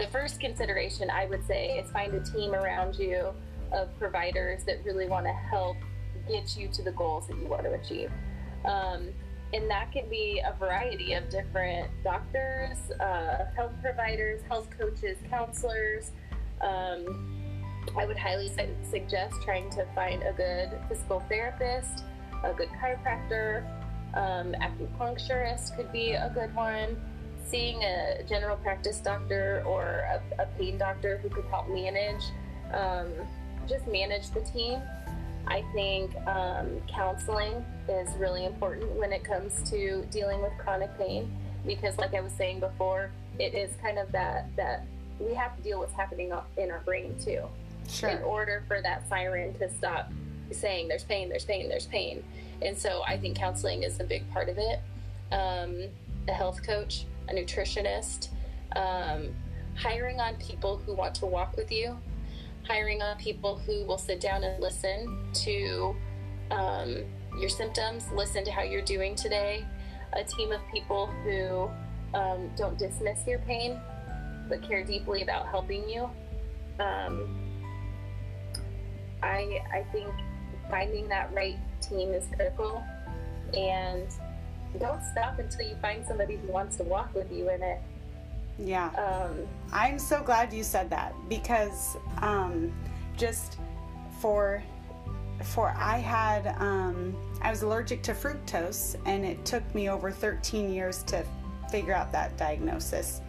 the 0.00 0.06
first 0.06 0.40
consideration 0.40 1.10
I 1.10 1.26
would 1.26 1.46
say 1.46 1.78
is 1.78 1.90
find 1.90 2.14
a 2.14 2.20
team 2.20 2.54
around 2.54 2.96
you 2.96 3.34
of 3.70 3.96
providers 3.98 4.64
that 4.64 4.82
really 4.84 5.06
want 5.06 5.26
to 5.26 5.32
help 5.32 5.76
get 6.26 6.56
you 6.56 6.68
to 6.68 6.82
the 6.82 6.92
goals 6.92 7.28
that 7.28 7.36
you 7.36 7.46
want 7.46 7.64
to 7.64 7.74
achieve. 7.74 8.10
Um, 8.64 9.08
and 9.52 9.68
that 9.70 9.92
can 9.92 10.08
be 10.08 10.42
a 10.44 10.56
variety 10.58 11.12
of 11.14 11.28
different 11.28 11.90
doctors, 12.02 12.78
uh, 13.00 13.46
health 13.54 13.72
providers, 13.82 14.40
health 14.48 14.68
coaches, 14.78 15.18
counselors. 15.28 16.12
Um, 16.62 17.62
I 17.96 18.06
would 18.06 18.18
highly 18.18 18.48
su- 18.48 18.74
suggest 18.88 19.34
trying 19.44 19.68
to 19.70 19.84
find 19.94 20.22
a 20.22 20.32
good 20.32 20.78
physical 20.88 21.20
therapist, 21.28 22.04
a 22.42 22.54
good 22.54 22.68
chiropractor, 22.80 23.66
um, 24.14 24.54
acupuncturist 24.54 25.76
could 25.76 25.92
be 25.92 26.12
a 26.12 26.30
good 26.32 26.54
one. 26.54 26.96
Seeing 27.46 27.82
a 27.82 28.22
general 28.28 28.56
practice 28.56 28.98
doctor 28.98 29.62
or 29.66 30.06
a, 30.38 30.42
a 30.42 30.46
pain 30.58 30.78
doctor 30.78 31.18
who 31.18 31.28
could 31.28 31.44
help 31.46 31.68
manage, 31.68 32.22
um, 32.72 33.08
just 33.68 33.86
manage 33.88 34.30
the 34.30 34.40
team. 34.40 34.80
I 35.46 35.64
think 35.72 36.14
um, 36.28 36.80
counseling 36.86 37.64
is 37.88 38.08
really 38.18 38.44
important 38.44 38.92
when 38.92 39.12
it 39.12 39.24
comes 39.24 39.68
to 39.70 40.06
dealing 40.10 40.40
with 40.42 40.52
chronic 40.58 40.96
pain 40.96 41.30
because, 41.66 41.98
like 41.98 42.14
I 42.14 42.20
was 42.20 42.32
saying 42.32 42.60
before, 42.60 43.10
it 43.38 43.54
is 43.54 43.74
kind 43.82 43.98
of 43.98 44.12
that 44.12 44.54
that 44.56 44.86
we 45.18 45.34
have 45.34 45.56
to 45.56 45.62
deal 45.62 45.80
with 45.80 45.88
what's 45.88 45.96
happening 45.96 46.32
in 46.56 46.70
our 46.70 46.80
brain 46.80 47.16
too. 47.22 47.42
Sure. 47.88 48.10
In 48.10 48.22
order 48.22 48.64
for 48.68 48.80
that 48.82 49.08
siren 49.08 49.52
to 49.54 49.68
stop 49.68 50.12
saying 50.52 50.88
there's 50.88 51.04
pain, 51.04 51.28
there's 51.28 51.44
pain, 51.44 51.68
there's 51.68 51.86
pain. 51.86 52.22
And 52.62 52.76
so 52.76 53.02
I 53.06 53.16
think 53.18 53.36
counseling 53.36 53.82
is 53.82 54.00
a 54.00 54.04
big 54.04 54.30
part 54.32 54.48
of 54.48 54.58
it. 54.58 54.80
Um, 55.32 55.88
a 56.28 56.32
health 56.32 56.62
coach, 56.64 57.04
a 57.30 57.34
nutritionist, 57.34 58.28
um, 58.76 59.28
hiring 59.76 60.20
on 60.20 60.34
people 60.36 60.76
who 60.78 60.94
want 60.94 61.14
to 61.16 61.26
walk 61.26 61.56
with 61.56 61.70
you, 61.70 61.98
hiring 62.66 63.02
on 63.02 63.16
people 63.18 63.56
who 63.58 63.84
will 63.84 63.98
sit 63.98 64.20
down 64.20 64.44
and 64.44 64.60
listen 64.62 65.28
to 65.32 65.94
um, 66.50 67.04
your 67.38 67.48
symptoms, 67.48 68.06
listen 68.12 68.44
to 68.44 68.50
how 68.50 68.62
you're 68.62 68.82
doing 68.82 69.14
today, 69.14 69.64
a 70.12 70.24
team 70.24 70.52
of 70.52 70.60
people 70.72 71.06
who 71.24 71.70
um, 72.18 72.50
don't 72.56 72.78
dismiss 72.78 73.26
your 73.26 73.38
pain 73.40 73.80
but 74.50 74.60
care 74.66 74.84
deeply 74.84 75.22
about 75.22 75.46
helping 75.46 75.88
you. 75.88 76.10
Um, 76.80 77.38
I, 79.22 79.62
I 79.72 79.86
think 79.92 80.08
finding 80.68 81.08
that 81.08 81.32
right 81.32 81.56
team 81.80 82.12
is 82.12 82.26
critical. 82.34 82.82
And 83.54 84.08
don't 84.78 85.02
stop 85.12 85.38
until 85.38 85.66
you 85.66 85.76
find 85.76 86.04
somebody 86.06 86.36
who 86.36 86.52
wants 86.52 86.76
to 86.76 86.84
walk 86.84 87.14
with 87.14 87.30
you 87.32 87.50
in 87.50 87.62
it. 87.62 87.80
Yeah. 88.58 88.88
Um, 88.90 89.48
I'm 89.72 89.98
so 89.98 90.22
glad 90.22 90.52
you 90.52 90.62
said 90.62 90.90
that 90.90 91.14
because 91.28 91.96
um, 92.18 92.72
just 93.16 93.58
for 94.20 94.62
for 95.42 95.74
I 95.76 95.96
had 95.96 96.54
um, 96.58 97.16
I 97.40 97.50
was 97.50 97.62
allergic 97.62 98.02
to 98.04 98.12
fructose 98.12 98.96
and 99.06 99.24
it 99.24 99.42
took 99.46 99.74
me 99.74 99.88
over 99.88 100.10
13 100.10 100.70
years 100.72 101.02
to 101.04 101.24
figure 101.70 101.94
out 101.94 102.12
that 102.12 102.36
diagnosis. 102.36 103.22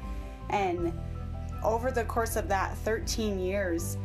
And 0.50 0.92
over 1.64 1.92
the 1.92 2.04
course 2.04 2.36
of 2.36 2.50
that 2.50 2.76
13 2.80 3.40
years, 3.40 3.98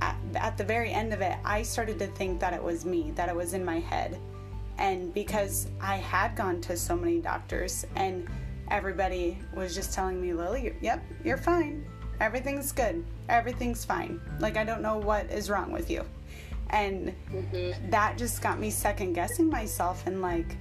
at, 0.00 0.16
at 0.34 0.56
the 0.56 0.64
very 0.64 0.90
end 0.90 1.12
of 1.12 1.20
it, 1.20 1.36
I 1.44 1.62
started 1.62 1.98
to 1.98 2.06
think 2.06 2.40
that 2.40 2.54
it 2.54 2.62
was 2.62 2.84
me, 2.84 3.10
that 3.16 3.28
it 3.28 3.36
was 3.36 3.52
in 3.52 3.64
my 3.64 3.80
head. 3.80 4.18
And 4.80 5.12
because 5.12 5.68
I 5.78 5.96
had 5.96 6.34
gone 6.34 6.60
to 6.62 6.76
so 6.76 6.96
many 6.96 7.20
doctors 7.20 7.86
and 7.96 8.26
everybody 8.70 9.38
was 9.54 9.74
just 9.74 9.92
telling 9.92 10.20
me, 10.20 10.32
Lily, 10.32 10.74
yep, 10.80 11.04
you're 11.22 11.36
fine. 11.36 11.86
Everything's 12.18 12.72
good. 12.72 13.04
Everything's 13.28 13.84
fine. 13.84 14.20
Like, 14.40 14.56
I 14.56 14.64
don't 14.64 14.80
know 14.80 14.96
what 14.96 15.30
is 15.30 15.50
wrong 15.50 15.70
with 15.70 15.90
you. 15.90 16.04
And 16.70 17.14
mm-hmm. 17.30 17.90
that 17.90 18.16
just 18.16 18.40
got 18.40 18.58
me 18.58 18.70
second 18.70 19.12
guessing 19.12 19.50
myself 19.50 20.06
and 20.06 20.22
like, 20.22 20.56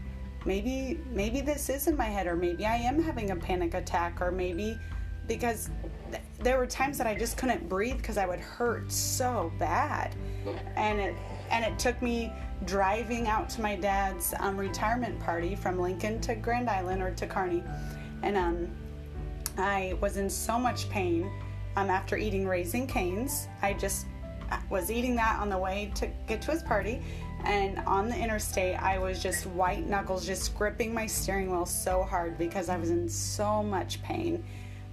maybe, 0.46 1.00
maybe 1.12 1.40
this 1.40 1.70
is 1.70 1.88
in 1.88 1.96
my 1.96 2.06
head, 2.06 2.28
or 2.28 2.36
maybe 2.36 2.66
I 2.66 2.76
am 2.76 3.02
having 3.02 3.32
a 3.32 3.36
panic 3.36 3.74
attack, 3.74 4.22
or 4.22 4.32
maybe 4.32 4.78
because 5.28 5.70
th- 6.12 6.24
there 6.40 6.58
were 6.58 6.66
times 6.66 6.98
that 6.98 7.08
I 7.08 7.16
just 7.16 7.38
couldn't 7.38 7.70
breathe 7.70 7.98
because 7.98 8.18
I 8.18 8.26
would 8.26 8.40
hurt 8.40 8.92
so 8.92 9.52
bad. 9.60 10.14
And 10.76 11.00
it, 11.00 11.16
and 11.52 11.66
it 11.66 11.78
took 11.80 12.02
me 12.02 12.32
driving 12.66 13.28
out 13.28 13.50
to 13.50 13.62
my 13.62 13.76
dad's 13.76 14.34
um, 14.40 14.58
retirement 14.58 15.20
party 15.20 15.56
from 15.56 15.80
Lincoln 15.80 16.20
to 16.22 16.36
Grand 16.36 16.70
Island 16.70 17.02
or 17.02 17.12
to 17.12 17.28
Kearney 17.28 17.64
and 18.22 18.38
um, 18.38 18.68
I 19.58 19.98
was 20.02 20.18
in 20.18 20.30
so 20.30 20.58
much 20.58 20.90
pain 20.90 21.32
um, 21.76 21.90
after 21.90 22.18
eating 22.18 22.48
Raising 22.48 22.88
Cane's. 22.88 23.48
I 23.62 23.74
just 23.74 24.06
uh, 24.52 24.60
was 24.70 24.92
eating 24.92 25.16
that 25.16 25.40
on 25.40 25.50
the 25.50 25.58
way 25.58 25.92
to 25.96 26.08
get 26.28 26.42
to 26.44 26.52
his 26.52 26.64
party, 26.64 27.02
and 27.46 27.80
on 27.80 28.10
the 28.10 28.18
interstate, 28.18 28.82
I 28.82 28.98
was 28.98 29.22
just 29.22 29.46
white 29.48 29.88
knuckles, 29.88 30.26
just 30.26 30.56
gripping 30.58 30.94
my 30.94 31.06
steering 31.08 31.52
wheel 31.52 31.66
so 31.66 32.04
hard 32.04 32.38
because 32.38 32.70
I 32.70 32.78
was 32.78 32.90
in 32.90 33.08
so 33.08 33.64
much 33.64 34.02
pain. 34.04 34.44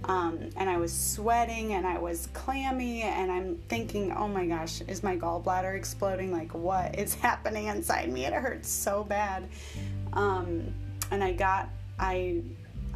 Um, 0.05 0.49
and 0.55 0.69
I 0.69 0.77
was 0.77 0.93
sweating 0.93 1.73
and 1.73 1.85
I 1.85 1.97
was 1.97 2.27
clammy, 2.33 3.01
and 3.01 3.31
I'm 3.31 3.57
thinking, 3.67 4.11
oh 4.11 4.27
my 4.27 4.45
gosh, 4.45 4.81
is 4.81 5.03
my 5.03 5.17
gallbladder 5.17 5.75
exploding? 5.75 6.31
Like, 6.31 6.53
what 6.53 6.97
is 6.97 7.13
happening 7.27 7.67
inside 7.67 8.11
me? 8.11 8.25
It 8.25 8.33
hurts 8.33 8.69
so 8.69 9.03
bad. 9.03 9.47
Um, 10.13 10.73
and 11.11 11.23
I 11.23 11.33
got, 11.33 11.69
I 11.99 12.43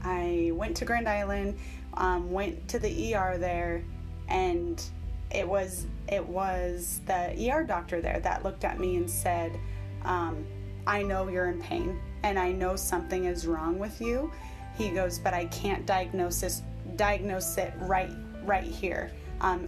I 0.04 0.52
went 0.54 0.78
to 0.78 0.86
Grand 0.86 1.08
Island, 1.08 1.58
um, 1.94 2.32
went 2.32 2.68
to 2.70 2.80
the 2.80 3.16
ER 3.16 3.38
there, 3.38 3.84
and 4.28 4.82
it 5.30 5.48
was 5.48 5.88
it 6.08 6.26
was 6.26 7.02
the 7.06 7.52
ER 7.52 7.64
doctor 7.64 8.02
there 8.02 8.20
that 8.20 8.44
looked 8.44 8.64
at 8.64 8.80
me 8.80 8.98
and 8.98 9.10
said, 9.10 9.58
um, 10.04 10.46
"I 10.88 11.04
know 11.04 11.28
you're 11.28 11.50
in 11.50 11.62
pain, 11.62 12.00
and 12.24 12.40
I 12.40 12.52
know 12.52 12.76
something 12.76 13.26
is 13.26 13.48
wrong 13.48 13.78
with 13.78 14.02
you." 14.02 14.32
He 14.78 14.90
goes, 14.90 15.20
"But 15.20 15.34
I 15.34 15.46
can't 15.46 15.86
diagnose 15.86 16.42
this, 16.42 16.62
diagnose 16.96 17.58
it 17.58 17.74
right 17.80 18.12
right 18.44 18.64
here." 18.64 19.12
Um, 19.42 19.68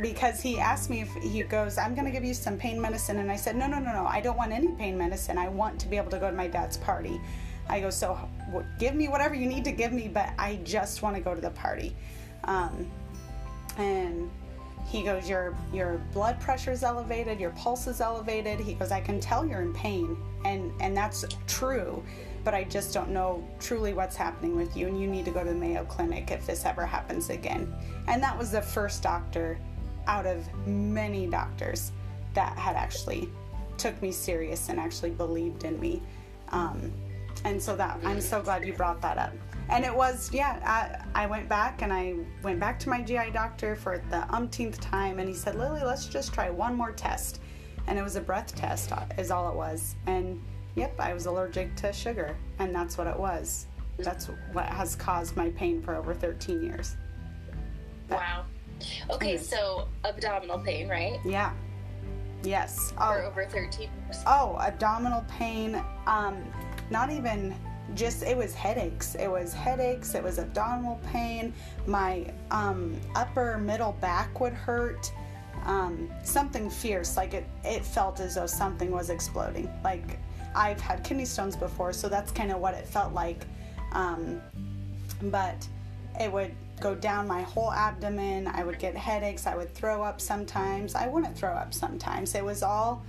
because 0.00 0.42
he 0.42 0.58
asked 0.58 0.90
me 0.90 1.00
if 1.00 1.08
he 1.22 1.42
goes, 1.42 1.78
I'm 1.78 1.94
going 1.94 2.04
to 2.04 2.10
give 2.10 2.24
you 2.24 2.34
some 2.34 2.58
pain 2.58 2.78
medicine. 2.78 3.18
And 3.18 3.30
I 3.30 3.36
said, 3.36 3.56
No, 3.56 3.66
no, 3.66 3.78
no, 3.78 3.92
no. 3.92 4.06
I 4.06 4.20
don't 4.20 4.36
want 4.36 4.52
any 4.52 4.68
pain 4.72 4.98
medicine. 4.98 5.38
I 5.38 5.48
want 5.48 5.80
to 5.80 5.88
be 5.88 5.96
able 5.96 6.10
to 6.10 6.18
go 6.18 6.30
to 6.30 6.36
my 6.36 6.46
dad's 6.46 6.76
party. 6.76 7.18
I 7.68 7.80
go, 7.80 7.90
so 7.90 8.18
give 8.78 8.94
me 8.94 9.08
whatever 9.08 9.34
you 9.34 9.46
need 9.46 9.64
to 9.64 9.72
give 9.72 9.92
me, 9.92 10.08
but 10.08 10.30
I 10.38 10.60
just 10.62 11.02
want 11.02 11.16
to 11.16 11.22
go 11.22 11.34
to 11.34 11.40
the 11.40 11.50
party. 11.50 11.96
Um, 12.44 12.88
and 13.76 14.30
he 14.86 15.02
goes, 15.02 15.28
your 15.28 15.56
your 15.72 15.98
blood 16.12 16.40
pressure 16.40 16.70
is 16.70 16.84
elevated, 16.84 17.40
your 17.40 17.50
pulse 17.50 17.88
is 17.88 18.00
elevated. 18.00 18.60
He 18.60 18.74
goes, 18.74 18.92
I 18.92 19.00
can 19.00 19.18
tell 19.18 19.44
you're 19.44 19.62
in 19.62 19.74
pain, 19.74 20.16
and 20.44 20.70
and 20.80 20.96
that's 20.96 21.24
true, 21.48 22.04
but 22.46 22.54
I 22.54 22.62
just 22.62 22.94
don't 22.94 23.10
know 23.10 23.44
truly 23.58 23.92
what's 23.92 24.14
happening 24.14 24.54
with 24.54 24.76
you, 24.76 24.86
and 24.86 25.00
you 25.00 25.08
need 25.08 25.24
to 25.24 25.32
go 25.32 25.42
to 25.42 25.50
the 25.50 25.54
Mayo 25.56 25.84
Clinic 25.84 26.30
if 26.30 26.46
this 26.46 26.64
ever 26.64 26.86
happens 26.86 27.28
again. 27.28 27.74
And 28.06 28.22
that 28.22 28.38
was 28.38 28.52
the 28.52 28.62
first 28.62 29.02
doctor 29.02 29.58
out 30.06 30.26
of 30.26 30.46
many 30.64 31.26
doctors 31.26 31.90
that 32.34 32.56
had 32.56 32.76
actually 32.76 33.28
took 33.78 34.00
me 34.00 34.12
serious 34.12 34.68
and 34.68 34.78
actually 34.78 35.10
believed 35.10 35.64
in 35.64 35.80
me. 35.80 36.00
Um, 36.50 36.92
and 37.44 37.60
so 37.60 37.74
that 37.74 37.98
I'm 38.04 38.20
so 38.20 38.40
glad 38.40 38.64
you 38.64 38.74
brought 38.74 39.02
that 39.02 39.18
up. 39.18 39.32
And 39.68 39.84
it 39.84 39.92
was, 39.92 40.32
yeah, 40.32 40.60
I, 40.64 41.24
I 41.24 41.26
went 41.26 41.48
back 41.48 41.82
and 41.82 41.92
I 41.92 42.14
went 42.44 42.60
back 42.60 42.78
to 42.78 42.88
my 42.88 43.02
GI 43.02 43.32
doctor 43.32 43.74
for 43.74 44.00
the 44.08 44.22
umpteenth 44.32 44.80
time, 44.80 45.18
and 45.18 45.28
he 45.28 45.34
said, 45.34 45.56
Lily, 45.56 45.82
let's 45.82 46.06
just 46.06 46.32
try 46.32 46.48
one 46.48 46.76
more 46.76 46.92
test. 46.92 47.40
And 47.88 47.98
it 47.98 48.02
was 48.02 48.14
a 48.14 48.20
breath 48.20 48.54
test, 48.54 48.92
uh, 48.92 49.04
is 49.18 49.32
all 49.32 49.50
it 49.50 49.56
was. 49.56 49.96
And 50.06 50.40
yep, 50.76 50.94
I 51.00 51.12
was 51.12 51.26
allergic 51.26 51.74
to 51.76 51.92
sugar, 51.92 52.36
and 52.58 52.74
that's 52.74 52.96
what 52.96 53.08
it 53.08 53.18
was. 53.18 53.66
That's 53.98 54.26
what 54.52 54.66
has 54.66 54.94
caused 54.94 55.36
my 55.36 55.50
pain 55.50 55.82
for 55.82 55.96
over 55.96 56.14
13 56.14 56.62
years. 56.62 56.96
But, 58.08 58.18
wow. 58.18 58.44
Okay, 59.10 59.30
anyways. 59.30 59.48
so 59.48 59.88
abdominal 60.04 60.58
pain, 60.58 60.88
right? 60.88 61.18
Yeah. 61.24 61.52
Yes. 62.44 62.92
For 62.92 63.22
oh, 63.22 63.26
over 63.26 63.46
13 63.46 63.88
years. 64.04 64.22
Oh, 64.26 64.56
abdominal 64.60 65.24
pain. 65.28 65.82
Um, 66.06 66.44
not 66.90 67.10
even 67.10 67.54
just 67.94 68.22
it 68.24 68.36
was 68.36 68.52
headaches 68.52 69.14
it 69.14 69.30
was 69.30 69.52
headaches 69.52 70.14
it 70.14 70.22
was 70.22 70.38
abdominal 70.38 71.00
pain 71.06 71.52
my 71.86 72.26
um, 72.50 72.98
upper 73.14 73.58
middle 73.58 73.92
back 74.00 74.40
would 74.40 74.52
hurt 74.52 75.12
um, 75.64 76.10
something 76.22 76.68
fierce 76.68 77.16
like 77.16 77.32
it 77.32 77.46
it 77.64 77.84
felt 77.84 78.18
as 78.20 78.34
though 78.34 78.46
something 78.46 78.90
was 78.90 79.08
exploding 79.08 79.70
like 79.84 80.18
i've 80.56 80.80
had 80.80 81.02
kidney 81.04 81.24
stones 81.24 81.56
before 81.56 81.92
so 81.92 82.08
that's 82.08 82.32
kind 82.32 82.50
of 82.50 82.58
what 82.58 82.74
it 82.74 82.86
felt 82.86 83.12
like 83.12 83.44
um, 83.92 84.40
but 85.24 85.66
it 86.20 86.30
would 86.32 86.52
go 86.80 86.94
down 86.94 87.26
my 87.26 87.42
whole 87.42 87.72
abdomen 87.72 88.46
i 88.48 88.62
would 88.64 88.78
get 88.78 88.94
headaches 88.96 89.46
i 89.46 89.54
would 89.54 89.72
throw 89.74 90.02
up 90.02 90.20
sometimes 90.20 90.94
i 90.94 91.06
wouldn't 91.06 91.36
throw 91.36 91.52
up 91.52 91.72
sometimes 91.72 92.34
it 92.34 92.44
was 92.44 92.62
all 92.62 93.02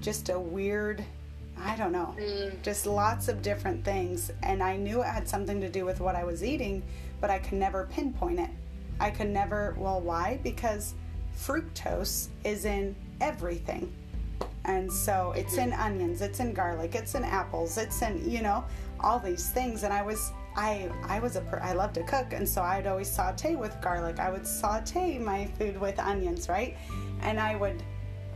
just 0.00 0.28
a 0.28 0.38
weird 0.38 1.04
I 1.64 1.76
don't 1.76 1.92
know, 1.92 2.14
mm. 2.18 2.60
just 2.62 2.86
lots 2.86 3.28
of 3.28 3.42
different 3.42 3.84
things. 3.84 4.30
And 4.42 4.62
I 4.62 4.76
knew 4.76 5.02
it 5.02 5.06
had 5.06 5.28
something 5.28 5.60
to 5.60 5.68
do 5.68 5.84
with 5.84 6.00
what 6.00 6.16
I 6.16 6.24
was 6.24 6.42
eating, 6.42 6.82
but 7.20 7.30
I 7.30 7.38
could 7.38 7.58
never 7.58 7.88
pinpoint 7.90 8.40
it. 8.40 8.50
I 8.98 9.10
could 9.10 9.28
never, 9.28 9.74
well, 9.78 10.00
why? 10.00 10.40
Because 10.42 10.94
fructose 11.36 12.28
is 12.44 12.64
in 12.64 12.94
everything. 13.20 13.92
And 14.64 14.92
so 14.92 15.32
it's 15.36 15.58
in 15.58 15.72
onions, 15.72 16.22
it's 16.22 16.38
in 16.38 16.52
garlic, 16.52 16.94
it's 16.94 17.14
in 17.14 17.24
apples, 17.24 17.76
it's 17.78 18.00
in, 18.02 18.28
you 18.30 18.42
know, 18.42 18.64
all 19.00 19.18
these 19.18 19.50
things. 19.50 19.82
And 19.82 19.92
I 19.92 20.02
was, 20.02 20.30
I, 20.54 20.88
I 21.04 21.18
was 21.18 21.34
a, 21.34 21.40
per- 21.40 21.60
I 21.60 21.72
love 21.72 21.92
to 21.94 22.02
cook. 22.04 22.32
And 22.32 22.48
so 22.48 22.62
I'd 22.62 22.86
always 22.86 23.10
saute 23.10 23.56
with 23.56 23.80
garlic. 23.80 24.20
I 24.20 24.30
would 24.30 24.46
saute 24.46 25.18
my 25.18 25.46
food 25.58 25.80
with 25.80 25.98
onions, 25.98 26.48
right? 26.48 26.76
And 27.22 27.40
I 27.40 27.56
would, 27.56 27.82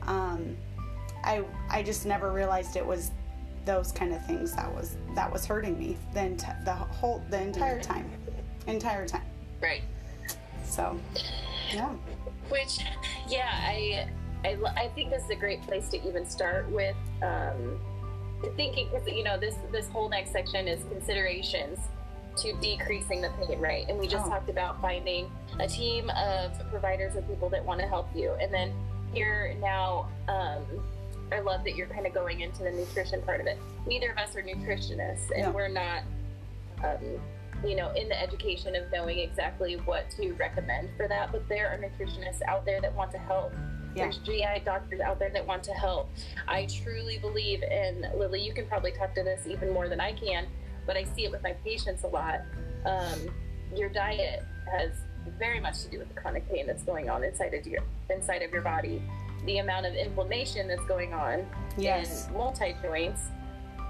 um, 0.02 0.56
I, 1.22 1.44
I 1.70 1.82
just 1.82 2.06
never 2.06 2.32
realized 2.32 2.76
it 2.76 2.84
was 2.84 3.12
those 3.64 3.92
kind 3.92 4.12
of 4.12 4.24
things 4.26 4.54
that 4.54 4.72
was, 4.72 4.96
that 5.14 5.32
was 5.32 5.46
hurting 5.46 5.78
me 5.78 5.96
the, 6.12 6.20
ent- 6.20 6.44
the 6.64 6.72
whole, 6.72 7.22
the 7.30 7.40
entire 7.40 7.80
time, 7.80 8.10
entire 8.66 9.06
time. 9.06 9.24
Right. 9.60 9.82
So, 10.64 10.98
yeah. 11.72 11.92
Which, 12.48 12.78
yeah, 13.28 13.48
I, 13.52 14.08
I, 14.46 14.56
I 14.76 14.88
think 14.94 15.10
this 15.10 15.24
is 15.24 15.30
a 15.30 15.34
great 15.36 15.62
place 15.62 15.88
to 15.88 16.06
even 16.06 16.24
start 16.24 16.70
with 16.70 16.96
um, 17.22 17.78
thinking 18.54 18.88
because 18.90 19.06
you 19.08 19.24
know 19.24 19.36
this 19.38 19.56
this 19.72 19.88
whole 19.88 20.08
next 20.08 20.30
section 20.32 20.68
is 20.68 20.82
considerations 20.84 21.78
to 22.36 22.52
decreasing 22.60 23.22
the 23.22 23.30
pain, 23.30 23.58
right? 23.58 23.86
And 23.88 23.98
we 23.98 24.06
just 24.06 24.26
Oh. 24.26 24.28
talked 24.30 24.50
about 24.50 24.80
finding 24.82 25.30
a 25.58 25.66
team 25.66 26.10
of 26.10 26.52
providers 26.70 27.16
of 27.16 27.26
people 27.26 27.48
that 27.48 27.64
want 27.64 27.80
to 27.80 27.86
help 27.86 28.08
you, 28.14 28.32
and 28.40 28.52
then 28.52 28.72
here 29.12 29.54
now. 29.60 30.08
Um, 30.28 30.64
I 31.32 31.40
love 31.40 31.64
that 31.64 31.74
you're 31.74 31.88
kind 31.88 32.06
of 32.06 32.14
going 32.14 32.40
into 32.42 32.62
the 32.62 32.70
nutrition 32.70 33.20
part 33.22 33.40
of 33.40 33.48
it. 33.48 33.58
Neither 33.84 34.12
of 34.12 34.18
us 34.18 34.36
are 34.36 34.42
nutritionists, 34.42 35.32
and 35.34 35.46
No. 35.46 35.50
we're 35.50 35.66
not 35.66 36.02
um, 36.84 37.18
you 37.64 37.74
know, 37.74 37.90
in 37.92 38.06
the 38.08 38.22
education 38.22 38.76
of 38.76 38.84
knowing 38.92 39.18
exactly 39.18 39.74
what 39.86 40.08
to 40.10 40.32
recommend 40.34 40.90
for 40.96 41.08
that. 41.08 41.32
But 41.32 41.48
there 41.48 41.68
are 41.70 41.78
nutritionists 41.78 42.42
out 42.46 42.64
there 42.66 42.80
that 42.82 42.94
want 42.94 43.10
to 43.12 43.18
help. 43.18 43.50
Yeah. 43.96 44.04
There's 44.04 44.18
GI 44.18 44.62
doctors 44.64 45.00
out 45.00 45.18
there 45.18 45.30
that 45.30 45.46
want 45.46 45.64
to 45.64 45.72
help. 45.72 46.10
I 46.46 46.66
truly 46.66 47.18
believe, 47.18 47.62
and 47.62 48.06
Lily, 48.16 48.42
you 48.42 48.52
can 48.52 48.66
probably 48.66 48.92
talk 48.92 49.14
to 49.14 49.22
this 49.22 49.46
even 49.46 49.72
more 49.72 49.88
than 49.88 50.00
I 50.00 50.12
can, 50.12 50.46
but 50.86 50.96
I 50.96 51.04
see 51.04 51.24
it 51.24 51.30
with 51.32 51.42
my 51.42 51.52
patients 51.64 52.04
a 52.04 52.08
lot. 52.08 52.40
Um, 52.84 53.30
your 53.74 53.88
diet 53.88 54.44
has 54.70 54.90
very 55.38 55.60
much 55.60 55.82
to 55.82 55.88
do 55.90 55.98
with 55.98 56.08
the 56.08 56.14
chronic 56.20 56.48
pain 56.50 56.66
that's 56.66 56.82
going 56.82 57.08
on 57.10 57.24
inside 57.24 57.54
of 57.54 57.66
your 57.66 57.82
inside 58.10 58.42
of 58.42 58.50
your 58.52 58.62
body. 58.62 59.02
The 59.46 59.58
amount 59.58 59.86
of 59.86 59.94
inflammation 59.94 60.68
that's 60.68 60.84
going 60.86 61.12
on 61.14 61.46
Yes. 61.78 62.28
in 62.28 62.34
multi 62.34 62.76
joints 62.82 63.22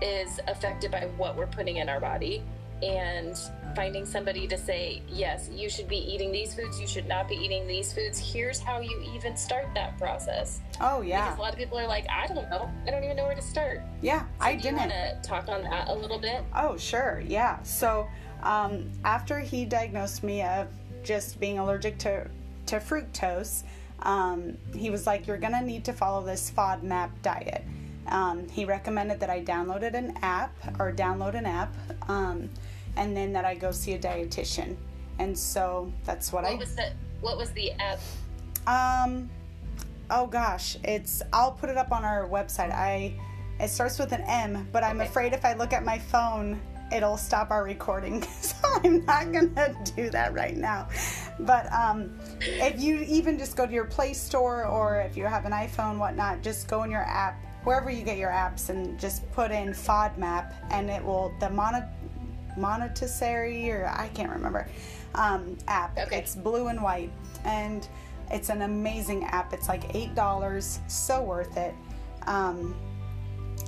is 0.00 0.38
affected 0.46 0.90
by 0.90 1.06
what 1.16 1.36
we're 1.36 1.46
putting 1.46 1.76
in 1.78 1.88
our 1.88 2.00
body 2.00 2.42
and 2.82 3.38
finding 3.74 4.04
somebody 4.06 4.46
to 4.46 4.56
say 4.56 5.02
yes 5.08 5.48
you 5.52 5.68
should 5.68 5.88
be 5.88 5.96
eating 5.96 6.30
these 6.32 6.54
foods 6.54 6.80
you 6.80 6.86
should 6.86 7.06
not 7.06 7.28
be 7.28 7.34
eating 7.34 7.66
these 7.66 7.92
foods 7.92 8.18
here's 8.18 8.58
how 8.58 8.80
you 8.80 9.02
even 9.14 9.36
start 9.36 9.66
that 9.74 9.96
process 9.98 10.60
Oh, 10.80 11.00
yeah. 11.02 11.24
because 11.24 11.38
a 11.38 11.42
lot 11.42 11.52
of 11.52 11.58
people 11.58 11.78
are 11.78 11.86
like 11.86 12.06
i 12.10 12.26
don't 12.26 12.48
know 12.50 12.70
i 12.86 12.90
don't 12.90 13.04
even 13.04 13.16
know 13.16 13.24
where 13.24 13.34
to 13.34 13.42
start 13.42 13.80
Yeah, 14.02 14.20
so 14.20 14.26
I 14.40 14.56
do 14.56 14.62
didn't. 14.62 14.74
you 14.74 14.88
want 14.88 15.22
to 15.22 15.28
talk 15.28 15.48
on 15.48 15.62
that 15.64 15.88
a 15.88 15.94
little 15.94 16.18
bit 16.18 16.42
Oh, 16.54 16.76
sure. 16.76 17.22
Yeah. 17.26 17.62
So, 17.62 18.06
um, 18.42 18.90
after 19.04 19.40
he 19.40 19.64
diagnosed 19.64 20.22
me 20.22 20.42
of 20.42 20.68
just 21.02 21.38
being 21.40 21.58
allergic 21.58 21.98
to, 22.00 22.28
to 22.66 22.76
fructose, 22.76 23.62
um, 24.02 24.56
he 24.74 24.90
was 24.90 25.06
like, 25.06 25.26
You're 25.26 25.36
going 25.38 25.52
to 25.52 25.60
need 25.62 25.84
to 25.86 25.92
follow 25.92 26.24
this 26.24 26.50
FODMAP 26.50 27.10
diet. 27.22 27.64
Um, 28.08 28.48
he 28.48 28.64
recommended 28.64 29.18
that 29.20 29.30
I 29.30 29.42
downloaded 29.42 29.94
an 29.94 30.16
app 30.22 30.52
or 30.78 30.92
download 30.92 31.34
an 31.34 31.46
app 31.46 31.74
um, 32.08 32.48
and 32.96 33.16
then 33.16 33.32
that 33.32 33.44
I 33.44 33.54
go 33.54 33.70
see 33.70 33.92
a 33.94 33.98
dietitian. 33.98 34.76
And 35.18 35.36
so 35.36 35.92
that's 36.04 36.32
what, 36.32 36.44
what 36.44 36.52
I. 36.52 36.56
was 36.56 36.74
the 36.74 36.92
what 37.20 37.36
was 37.38 37.50
the 37.52 37.72
app 37.72 37.98
Um, 38.66 39.30
oh 40.10 40.26
gosh, 40.26 40.76
it's. 40.84 41.22
I'll 41.32 41.52
put 41.52 41.70
it 41.70 41.76
up 41.76 41.92
on 41.92 42.04
our 42.04 42.28
website. 42.28 42.72
I. 42.72 43.18
It 43.58 43.68
starts 43.68 43.98
with 43.98 44.12
an 44.12 44.20
M, 44.22 44.68
but 44.70 44.84
I'm 44.84 45.00
Okay. 45.00 45.08
afraid 45.08 45.32
if 45.32 45.44
I 45.46 45.54
look 45.54 45.72
at 45.72 45.82
my 45.82 45.98
phone, 45.98 46.60
it'll 46.92 47.16
stop 47.16 47.50
our 47.50 47.64
recording. 47.64 48.20
so 48.40 48.54
I'm 48.84 49.02
not 49.06 49.32
gonna 49.32 49.74
do 49.96 50.10
that 50.10 50.34
right 50.34 50.54
now. 50.56 50.88
But 51.40 51.72
um, 51.72 52.18
if 52.40 52.78
you 52.78 52.98
even 53.00 53.38
just 53.38 53.56
go 53.56 53.64
to 53.66 53.72
your 53.72 53.86
Play 53.86 54.12
Store 54.12 54.66
or 54.66 55.00
if 55.00 55.16
you 55.16 55.24
have 55.24 55.46
an 55.46 55.52
iPhone, 55.52 55.96
whatnot, 55.98 56.42
just 56.42 56.68
go 56.68 56.82
in 56.82 56.90
your 56.90 57.02
app, 57.04 57.40
wherever 57.64 57.90
you 57.90 58.02
get 58.04 58.18
your 58.18 58.30
apps, 58.30 58.68
and 58.68 59.00
just 59.00 59.30
put 59.32 59.50
in 59.50 59.70
FODMAP, 59.70 60.52
and 60.70 60.90
it 60.90 61.02
will 61.02 61.32
the 61.40 61.48
mono, 61.48 61.82
Monotisary 62.56 63.68
or 63.68 63.86
I 63.86 64.08
can't 64.08 64.30
remember 64.30 64.68
um, 65.14 65.56
app. 65.68 65.98
Okay. 65.98 66.18
It's 66.18 66.34
blue 66.34 66.68
and 66.68 66.82
white, 66.82 67.10
and 67.44 67.86
it's 68.30 68.48
an 68.48 68.62
amazing 68.62 69.24
app. 69.24 69.52
It's 69.52 69.68
like 69.68 69.94
eight 69.94 70.14
dollars, 70.14 70.80
so 70.88 71.22
worth 71.22 71.56
it. 71.56 71.74
Um, 72.26 72.74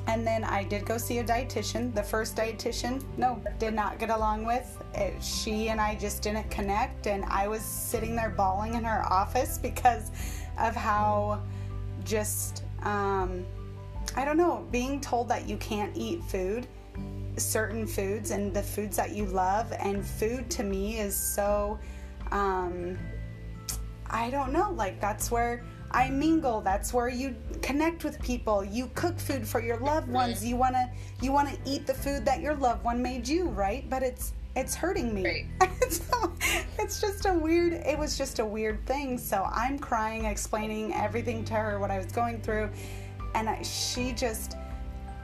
and 0.07 0.27
then 0.27 0.45
I 0.45 0.65
did 0.65 0.87
go 0.87 0.97
see 0.99 1.19
a 1.19 1.25
dietitian. 1.25 1.95
The 1.95 2.03
first 2.03 2.37
dietitian, 2.37 3.03
no, 3.17 3.43
did 3.59 3.75
not 3.75 3.99
get 3.99 4.11
along 4.11 4.45
with. 4.45 4.83
It, 4.95 5.23
she 5.23 5.69
and 5.69 5.81
I 5.81 5.97
just 5.97 6.23
didn't 6.23 6.51
connect, 6.51 7.07
and 7.07 7.25
I 7.27 7.49
was 7.49 7.63
sitting 7.63 8.17
there 8.17 8.31
bawling 8.31 8.75
in 8.75 8.85
her 8.85 9.05
office 9.11 9.59
because 9.59 10.11
of 10.59 10.75
how 10.75 11.43
just 12.05 12.65
um, 12.83 13.45
I 14.17 14.25
don't 14.25 14.37
know, 14.37 14.67
being 14.71 15.01
told 15.01 15.29
that 15.29 15.49
you 15.49 15.57
can't 15.59 15.97
eat 15.97 16.23
food, 16.25 16.67
certain 17.45 17.87
foods, 17.87 18.31
and 18.31 18.55
the 18.55 18.63
foods 18.63 18.97
that 18.97 19.15
you 19.15 19.27
love, 19.27 19.73
and 19.79 20.05
food 20.05 20.51
to 20.53 20.63
me 20.63 20.99
is 20.99 21.17
so. 21.17 21.79
Um, 22.31 22.99
I 24.11 24.31
don't 24.31 24.53
know, 24.53 24.71
like 24.73 25.01
that's 25.01 25.31
where 25.31 25.65
I 25.91 26.11
mingle, 26.11 26.61
that's 26.61 26.93
where 26.93 27.09
you 27.09 27.35
connect 27.63 28.05
with 28.05 28.21
people. 28.21 28.65
You 28.65 28.91
cook 28.95 29.19
food 29.19 29.47
for 29.47 29.61
your 29.61 29.79
loved 29.79 30.09
ones. 30.09 30.45
You 30.45 30.57
want 30.57 30.75
to 30.75 30.91
you 31.23 31.33
want 31.33 31.49
to 31.49 31.59
eat 31.71 31.87
the 31.87 31.95
food 31.95 32.25
that 32.25 32.41
your 32.41 32.55
loved 32.55 32.85
one 32.85 33.03
made 33.03 33.27
you, 33.27 33.49
right? 33.49 33.89
But 33.89 34.03
it's 34.03 34.33
it's 34.57 34.75
hurting 34.75 35.15
me. 35.15 35.47
so 35.89 36.33
it's 36.79 37.01
just 37.01 37.27
a 37.27 37.35
weird 37.35 37.73
it 37.73 37.99
was 37.99 38.19
just 38.19 38.39
a 38.39 38.45
weird 38.45 38.85
thing. 38.87 39.19
So 39.19 39.49
I'm 39.51 39.79
crying 39.79 40.25
explaining 40.27 40.95
everything 40.95 41.45
to 41.47 41.55
her 41.55 41.79
what 41.79 41.91
I 41.91 41.99
was 41.99 42.13
going 42.13 42.41
through 42.41 42.71
and 43.35 43.49
I, 43.49 43.63
she 43.63 44.13
just 44.13 44.57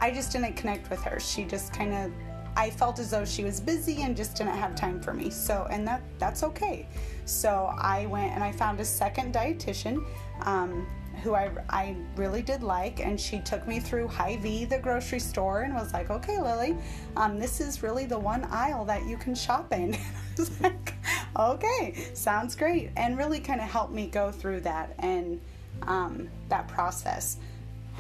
I 0.05 0.11
just 0.11 0.33
didn't 0.33 0.55
connect 0.55 0.91
with 0.91 1.03
her. 1.05 1.19
She 1.19 1.45
just 1.45 1.73
kind 1.73 1.95
of 1.95 2.13
I 2.57 2.69
felt 2.69 2.99
as 2.99 3.11
though 3.11 3.25
she 3.25 3.43
was 3.43 3.59
busy 3.59 4.03
and 4.03 4.15
just 4.15 4.37
didn't 4.37 4.55
have 4.55 4.75
time 4.75 5.01
for 5.01 5.15
me. 5.15 5.31
So 5.31 5.67
and 5.71 5.89
that 5.89 6.03
that's 6.19 6.43
okay. 6.43 6.87
So 7.25 7.73
I 7.79 8.05
went 8.05 8.35
and 8.35 8.45
I 8.45 8.53
found 8.53 8.81
a 8.81 8.85
second 8.85 9.33
dietitian 9.33 10.05
um, 10.43 10.87
who 11.23 11.35
I, 11.35 11.51
I 11.71 11.97
really 12.17 12.43
did 12.43 12.63
like, 12.63 13.01
and 13.01 13.19
she 13.19 13.39
took 13.41 13.67
me 13.67 13.81
through 13.81 14.09
Hy-Vee, 14.09 14.67
the 14.67 14.79
grocery 14.79 15.21
store, 15.21 15.63
and 15.63 15.73
was 15.73 15.95
like, 15.95 16.11
"Okay, 16.11 16.39
Lily, 16.39 16.77
um, 17.17 17.39
this 17.39 17.59
is 17.59 17.83
really 17.83 18.05
the 18.05 18.19
one 18.19 18.45
aisle 18.51 18.85
that 18.85 19.07
you 19.07 19.17
can 19.17 19.35
shop 19.35 19.73
in." 19.73 19.95
I 19.95 19.99
was 20.37 20.61
like, 20.61 20.95
"Okay, 21.35 22.11
sounds 22.13 22.55
great," 22.55 22.91
and 22.99 23.17
really 23.17 23.41
kind 23.41 23.59
of 23.59 23.71
helped 23.71 23.95
me 23.95 24.09
go 24.09 24.31
through 24.31 24.61
that 24.61 24.95
and 24.99 25.41
um, 25.83 26.29
that 26.51 26.69
process. 26.69 27.39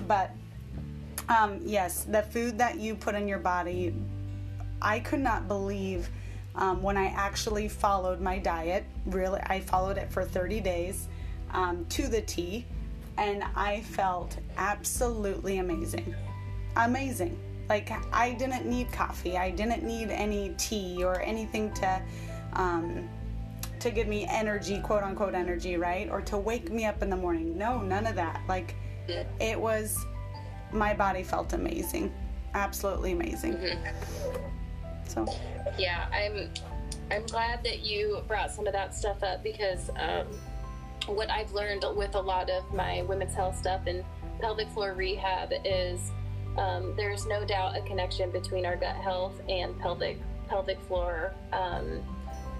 But 0.06 0.32
um, 1.28 1.60
yes, 1.64 2.04
the 2.04 2.22
food 2.22 2.58
that 2.58 2.78
you 2.78 2.94
put 2.94 3.14
in 3.14 3.26
your 3.28 3.38
body, 3.38 3.94
I 4.82 5.00
could 5.00 5.20
not 5.20 5.48
believe 5.48 6.08
um, 6.54 6.82
when 6.82 6.96
I 6.96 7.06
actually 7.06 7.68
followed 7.68 8.20
my 8.20 8.38
diet. 8.38 8.84
Really, 9.06 9.40
I 9.46 9.60
followed 9.60 9.96
it 9.96 10.12
for 10.12 10.24
30 10.24 10.60
days 10.60 11.08
um, 11.52 11.87
to 11.90 12.08
the 12.08 12.20
T, 12.20 12.66
and 13.16 13.44
I 13.54 13.80
felt 13.82 14.37
absolutely 14.56 15.58
amazing. 15.58 16.14
Amazing. 16.76 17.38
Like, 17.68 17.90
I 18.12 18.32
didn't 18.32 18.66
need 18.66 18.92
coffee, 18.92 19.38
I 19.38 19.50
didn't 19.50 19.82
need 19.82 20.10
any 20.10 20.54
tea 20.58 21.02
or 21.02 21.20
anything 21.22 21.72
to. 21.74 22.02
Um, 22.52 23.08
to 23.80 23.90
give 23.90 24.08
me 24.08 24.26
energy, 24.30 24.80
quote 24.80 25.02
unquote 25.02 25.34
energy, 25.34 25.76
right? 25.76 26.08
Or 26.08 26.22
to 26.22 26.38
wake 26.38 26.70
me 26.70 26.87
up 26.87 27.02
in 27.02 27.10
the 27.10 27.16
morning. 27.16 27.58
No, 27.58 27.82
none 27.82 28.06
of 28.06 28.14
that. 28.14 28.40
Like, 28.48 28.74
it 29.38 29.60
was, 29.60 30.06
my 30.74 30.92
body 30.92 31.22
felt 31.22 31.52
amazing. 31.52 32.12
Absolutely 32.54 33.12
amazing. 33.12 33.56
So, 35.06 35.26
yeah 35.78 36.06
i'm 36.12 36.50
i'm 37.10 37.24
glad 37.26 37.62
that 37.64 37.80
you 37.80 38.22
brought 38.28 38.50
some 38.50 38.66
of 38.66 38.72
that 38.72 38.94
stuff 38.94 39.22
up 39.22 39.42
because 39.42 39.90
um, 39.96 40.26
what 41.14 41.30
i've 41.30 41.52
learned 41.52 41.84
with 41.96 42.14
a 42.14 42.20
lot 42.20 42.48
of 42.50 42.72
my 42.72 43.02
women's 43.02 43.34
health 43.34 43.56
stuff 43.56 43.82
and 43.87 44.04
pelvic 44.40 44.68
floor 44.70 44.94
rehab 44.94 45.52
is 45.64 46.10
um, 46.56 46.94
there's 46.96 47.26
no 47.26 47.44
doubt 47.44 47.76
a 47.76 47.80
connection 47.82 48.30
between 48.30 48.64
our 48.64 48.76
gut 48.76 48.96
health 48.96 49.40
and 49.48 49.78
pelvic 49.80 50.18
pelvic 50.48 50.80
floor 50.82 51.34
um, 51.52 52.00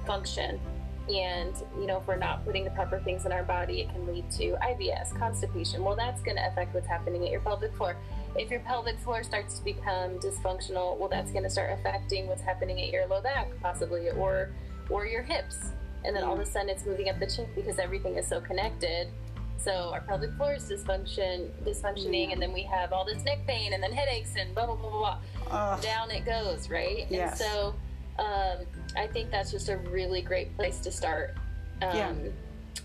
function 0.07 0.61
and 1.09 1.55
you 1.79 1.87
know 1.87 1.99
if 1.99 2.07
we're 2.07 2.17
not 2.17 2.45
putting 2.45 2.65
the 2.65 2.71
proper 2.71 2.99
things 3.01 3.27
in 3.27 3.33
our 3.33 3.43
body 3.43 3.81
it 3.83 3.91
can 3.91 4.07
lead 4.07 4.29
to 4.31 4.57
IBS 4.63 5.17
constipation 5.19 5.83
well 5.85 5.95
that's 5.97 6.23
going 6.23 6.37
to 6.37 6.47
affect 6.49 6.75
what's 6.75 6.87
happening 6.87 7.23
at 7.25 7.31
your 7.31 7.41
pelvic 7.41 7.75
floor 7.77 7.97
if 8.37 8.51
your 8.51 8.61
pelvic 8.61 8.99
floor 9.01 9.23
starts 9.23 9.59
to 9.59 9.65
become 9.65 10.19
dysfunctional 10.19 10.97
well 10.99 11.09
that's 11.09 11.31
going 11.31 11.45
to 11.45 11.51
start 11.51 11.71
affecting 11.79 12.27
what's 12.27 12.43
happening 12.43 12.81
at 12.81 12.89
your 12.91 13.07
low 13.07 13.21
back 13.21 13.49
possibly 13.63 14.09
or 14.11 14.51
or 14.91 15.07
your 15.07 15.23
hips 15.23 15.73
and 16.05 16.15
then 16.17 16.23
all 16.25 16.35
of 16.35 16.41
a 16.41 16.47
sudden 16.47 16.69
it's 16.69 16.85
moving 16.87 17.09
up 17.09 17.19
the 17.19 17.27
chink 17.27 17.55
because 17.55 17.79
everything 17.79 18.17
is 18.17 18.27
so 18.27 18.41
connected 18.41 19.09
So 19.57 19.91
our 19.95 20.03
pelvic 20.03 20.33
floor 20.37 20.55
is 20.55 20.65
dysfunction, 20.69 21.49
dysfunctioning, 21.65 22.27
Yeah. 22.27 22.33
and 22.33 22.43
then 22.43 22.53
we 22.53 22.65
have 22.65 22.93
all 22.93 23.05
this 23.07 23.23
neck 23.25 23.47
pain, 23.47 23.73
and 23.73 23.83
then 23.83 23.93
headaches, 23.93 24.35
and 24.37 24.53
blah 24.55 24.67
blah 24.67 24.75
blah 24.77 24.91
blah 24.91 25.19
blah. 25.49 25.81
Down 25.81 26.11
it 26.11 26.27
goes, 26.27 26.69
right? 26.69 27.07
Yes. 27.09 27.31
And 27.31 27.39
so 27.41 27.75
um, 28.19 28.59
I 28.97 29.07
think 29.09 29.31
that's 29.31 29.51
just 29.51 29.69
a 29.69 29.77
really 29.79 30.23
great 30.23 30.55
place 30.57 30.79
to 30.81 30.91
start. 30.93 31.35
Um, 31.83 31.97
Yeah. 31.97 32.13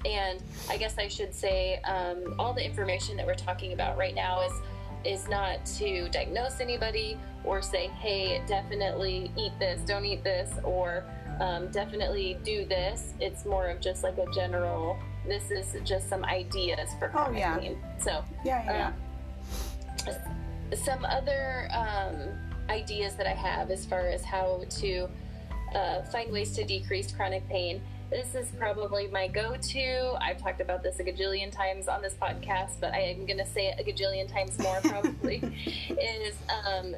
And 0.05 0.41
I 0.69 0.77
guess 0.77 0.97
I 0.97 1.07
should 1.09 1.33
say 1.35 1.81
um, 1.81 2.35
all 2.39 2.53
the 2.53 2.63
information 2.63 3.17
that 3.17 3.25
we're 3.27 3.33
talking 3.35 3.73
about 3.73 3.97
right 3.97 4.15
now 4.15 4.41
is 4.41 4.53
is 5.05 5.27
not 5.29 5.65
to 5.77 6.07
diagnose 6.09 6.59
anybody 6.59 7.17
or 7.43 7.61
say, 7.61 7.87
hey, 7.99 8.41
definitely 8.47 9.31
eat 9.37 9.51
this, 9.59 9.81
don't 9.81 10.03
eat 10.05 10.23
this, 10.23 10.51
or 10.63 11.05
um, 11.39 11.69
definitely 11.71 12.37
do 12.43 12.65
this. 12.65 13.13
It's 13.19 13.45
more 13.45 13.67
of 13.67 13.79
just 13.81 14.03
like 14.03 14.17
a 14.17 14.25
general. 14.33 14.97
This 15.25 15.51
is 15.51 15.75
just 15.85 16.07
some 16.09 16.23
ideas 16.25 16.89
for 16.99 17.11
Oh, 17.15 17.31
yeah. 17.31 17.57
pain. 17.57 17.77
So 17.97 18.23
Yeah, 18.45 18.91
yeah. 20.07 20.13
some 20.75 21.03
other 21.05 21.69
um, 21.73 22.17
ideas 22.69 23.15
that 23.15 23.27
I 23.27 23.33
have 23.33 23.71
as 23.71 23.85
far 23.85 24.07
as 24.07 24.23
how 24.23 24.61
to 24.69 25.09
uh, 25.75 26.01
find 26.03 26.31
ways 26.31 26.51
to 26.55 26.63
decrease 26.63 27.11
chronic 27.11 27.47
pain. 27.49 27.81
This 28.09 28.33
is 28.33 28.51
probably 28.57 29.07
my 29.07 29.27
go 29.27 29.55
to. 29.55 30.17
I've 30.19 30.41
talked 30.41 30.61
about 30.61 30.81
this 30.81 30.99
a 30.99 31.03
gajillion 31.03 31.51
times 31.51 31.87
on 31.87 32.01
this 32.01 32.15
podcast, 32.15 32.79
but 32.81 32.93
I 32.93 33.01
am 33.01 33.25
going 33.25 33.37
to 33.37 33.45
say 33.45 33.67
it 33.67 33.79
a 33.79 33.83
gajillion 33.83 34.31
times 34.31 34.57
more 34.59 34.79
probably. 34.81 35.43
is 35.89 36.35
um, 36.65 36.95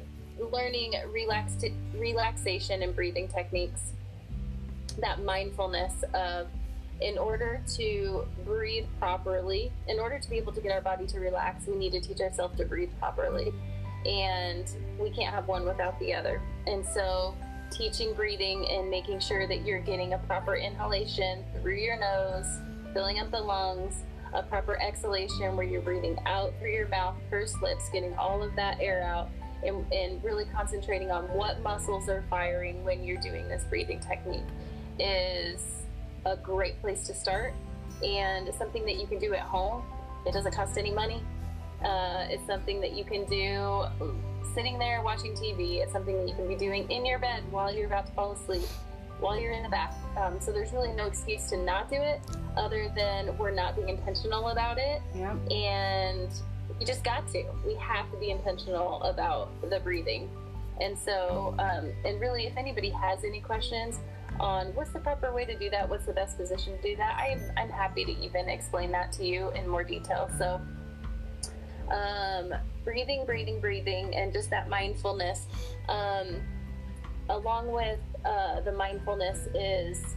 learning 0.50 0.94
relax- 1.10 1.64
relaxation 1.94 2.82
and 2.82 2.94
breathing 2.94 3.28
techniques. 3.28 3.92
That 5.00 5.22
mindfulness 5.22 6.04
of 6.14 6.48
in 7.02 7.18
order 7.18 7.60
to 7.74 8.26
breathe 8.44 8.86
properly, 8.98 9.72
in 9.88 9.98
order 9.98 10.18
to 10.18 10.30
be 10.30 10.36
able 10.36 10.52
to 10.52 10.60
get 10.60 10.72
our 10.72 10.80
body 10.80 11.06
to 11.06 11.18
relax, 11.18 11.66
we 11.66 11.76
need 11.76 11.92
to 11.92 12.00
teach 12.00 12.20
ourselves 12.20 12.56
to 12.56 12.64
breathe 12.64 12.90
properly. 12.98 13.52
And 14.06 14.66
we 14.98 15.10
can't 15.10 15.34
have 15.34 15.48
one 15.48 15.64
without 15.64 15.98
the 16.00 16.14
other. 16.14 16.40
And 16.66 16.84
so, 16.84 17.36
teaching 17.70 18.12
breathing 18.14 18.66
and 18.68 18.90
making 18.90 19.20
sure 19.20 19.46
that 19.46 19.64
you're 19.64 19.80
getting 19.80 20.12
a 20.12 20.18
proper 20.18 20.56
inhalation 20.56 21.44
through 21.60 21.76
your 21.76 21.98
nose, 21.98 22.46
filling 22.92 23.18
up 23.18 23.30
the 23.30 23.40
lungs, 23.40 24.02
a 24.34 24.42
proper 24.42 24.80
exhalation 24.80 25.56
where 25.56 25.66
you're 25.66 25.80
breathing 25.80 26.18
out 26.26 26.52
through 26.58 26.72
your 26.72 26.88
mouth, 26.88 27.14
pursed 27.30 27.60
lips, 27.62 27.88
getting 27.90 28.14
all 28.14 28.42
of 28.42 28.54
that 28.56 28.78
air 28.80 29.02
out, 29.02 29.30
and, 29.64 29.90
and 29.92 30.22
really 30.24 30.44
concentrating 30.46 31.10
on 31.10 31.24
what 31.34 31.62
muscles 31.62 32.08
are 32.08 32.24
firing 32.28 32.82
when 32.84 33.04
you're 33.04 33.20
doing 33.20 33.48
this 33.48 33.64
breathing 33.64 34.00
technique 34.00 34.42
is 34.98 35.82
a 36.26 36.36
great 36.36 36.80
place 36.80 37.06
to 37.06 37.14
start 37.14 37.54
and 38.04 38.52
something 38.54 38.84
that 38.84 38.96
you 38.96 39.06
can 39.06 39.18
do 39.18 39.34
at 39.34 39.40
home. 39.40 39.82
It 40.26 40.32
doesn't 40.32 40.54
cost 40.54 40.78
any 40.78 40.92
money. 40.92 41.22
Uh, 41.84 42.26
it's 42.30 42.46
something 42.46 42.80
that 42.80 42.92
you 42.92 43.04
can 43.04 43.24
do 43.26 43.84
sitting 44.54 44.78
there 44.78 45.02
watching 45.02 45.32
TV. 45.32 45.82
It's 45.82 45.92
something 45.92 46.16
that 46.16 46.28
you 46.28 46.34
can 46.34 46.46
be 46.46 46.56
doing 46.56 46.90
in 46.90 47.04
your 47.06 47.18
bed 47.18 47.42
while 47.50 47.74
you're 47.74 47.86
about 47.86 48.06
to 48.06 48.12
fall 48.12 48.32
asleep, 48.32 48.66
while 49.20 49.38
you're 49.38 49.52
in 49.52 49.62
the 49.62 49.68
bath. 49.68 49.96
Um, 50.16 50.40
so 50.40 50.52
there's 50.52 50.72
really 50.72 50.92
no 50.92 51.06
excuse 51.06 51.46
to 51.50 51.56
not 51.56 51.88
do 51.88 51.96
it 51.96 52.20
other 52.56 52.92
than 52.94 53.36
we're 53.38 53.50
not 53.50 53.76
being 53.76 53.88
intentional 53.88 54.48
about 54.48 54.78
it. 54.78 55.00
Yep. 55.14 55.50
And 55.50 56.30
we 56.78 56.84
just 56.84 57.04
got 57.04 57.26
to. 57.32 57.44
We 57.66 57.74
have 57.76 58.10
to 58.10 58.16
be 58.18 58.30
intentional 58.30 59.02
about 59.02 59.48
the 59.68 59.80
breathing. 59.80 60.30
And 60.80 60.98
so, 60.98 61.54
um, 61.58 61.92
and 62.04 62.20
really, 62.20 62.46
if 62.46 62.56
anybody 62.56 62.90
has 62.90 63.24
any 63.24 63.40
questions, 63.40 63.98
on 64.40 64.68
what's 64.74 64.90
the 64.90 64.98
proper 64.98 65.32
way 65.32 65.44
to 65.44 65.56
do 65.56 65.70
that, 65.70 65.88
what's 65.88 66.06
the 66.06 66.12
best 66.12 66.36
position 66.36 66.76
to 66.76 66.82
do 66.82 66.96
that, 66.96 67.16
I'm, 67.16 67.40
I'm 67.56 67.68
happy 67.68 68.04
to 68.04 68.12
even 68.12 68.48
explain 68.48 68.90
that 68.92 69.12
to 69.12 69.26
you 69.26 69.50
in 69.50 69.68
more 69.68 69.84
detail. 69.84 70.30
So, 70.38 70.60
um, 71.90 72.54
breathing, 72.84 73.24
breathing, 73.24 73.60
breathing, 73.60 74.14
and 74.14 74.32
just 74.32 74.50
that 74.50 74.68
mindfulness, 74.68 75.46
um, 75.88 76.36
along 77.28 77.70
with 77.70 78.00
uh, 78.24 78.60
the 78.60 78.72
mindfulness, 78.72 79.48
is 79.54 80.16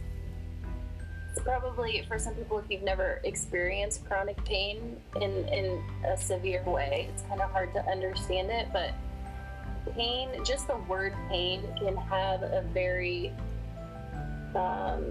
probably 1.42 2.04
for 2.08 2.18
some 2.18 2.34
people, 2.34 2.58
if 2.58 2.64
you've 2.68 2.82
never 2.82 3.20
experienced 3.24 4.04
chronic 4.06 4.42
pain 4.44 4.96
in, 5.20 5.46
in 5.48 5.82
a 6.06 6.16
severe 6.16 6.62
way, 6.64 7.08
it's 7.12 7.22
kind 7.22 7.40
of 7.40 7.50
hard 7.50 7.72
to 7.74 7.84
understand 7.88 8.50
it, 8.50 8.66
but 8.72 8.92
pain, 9.94 10.28
just 10.44 10.66
the 10.66 10.76
word 10.88 11.14
pain, 11.28 11.62
can 11.78 11.96
have 11.96 12.42
a 12.42 12.64
very 12.72 13.32
um, 14.54 15.04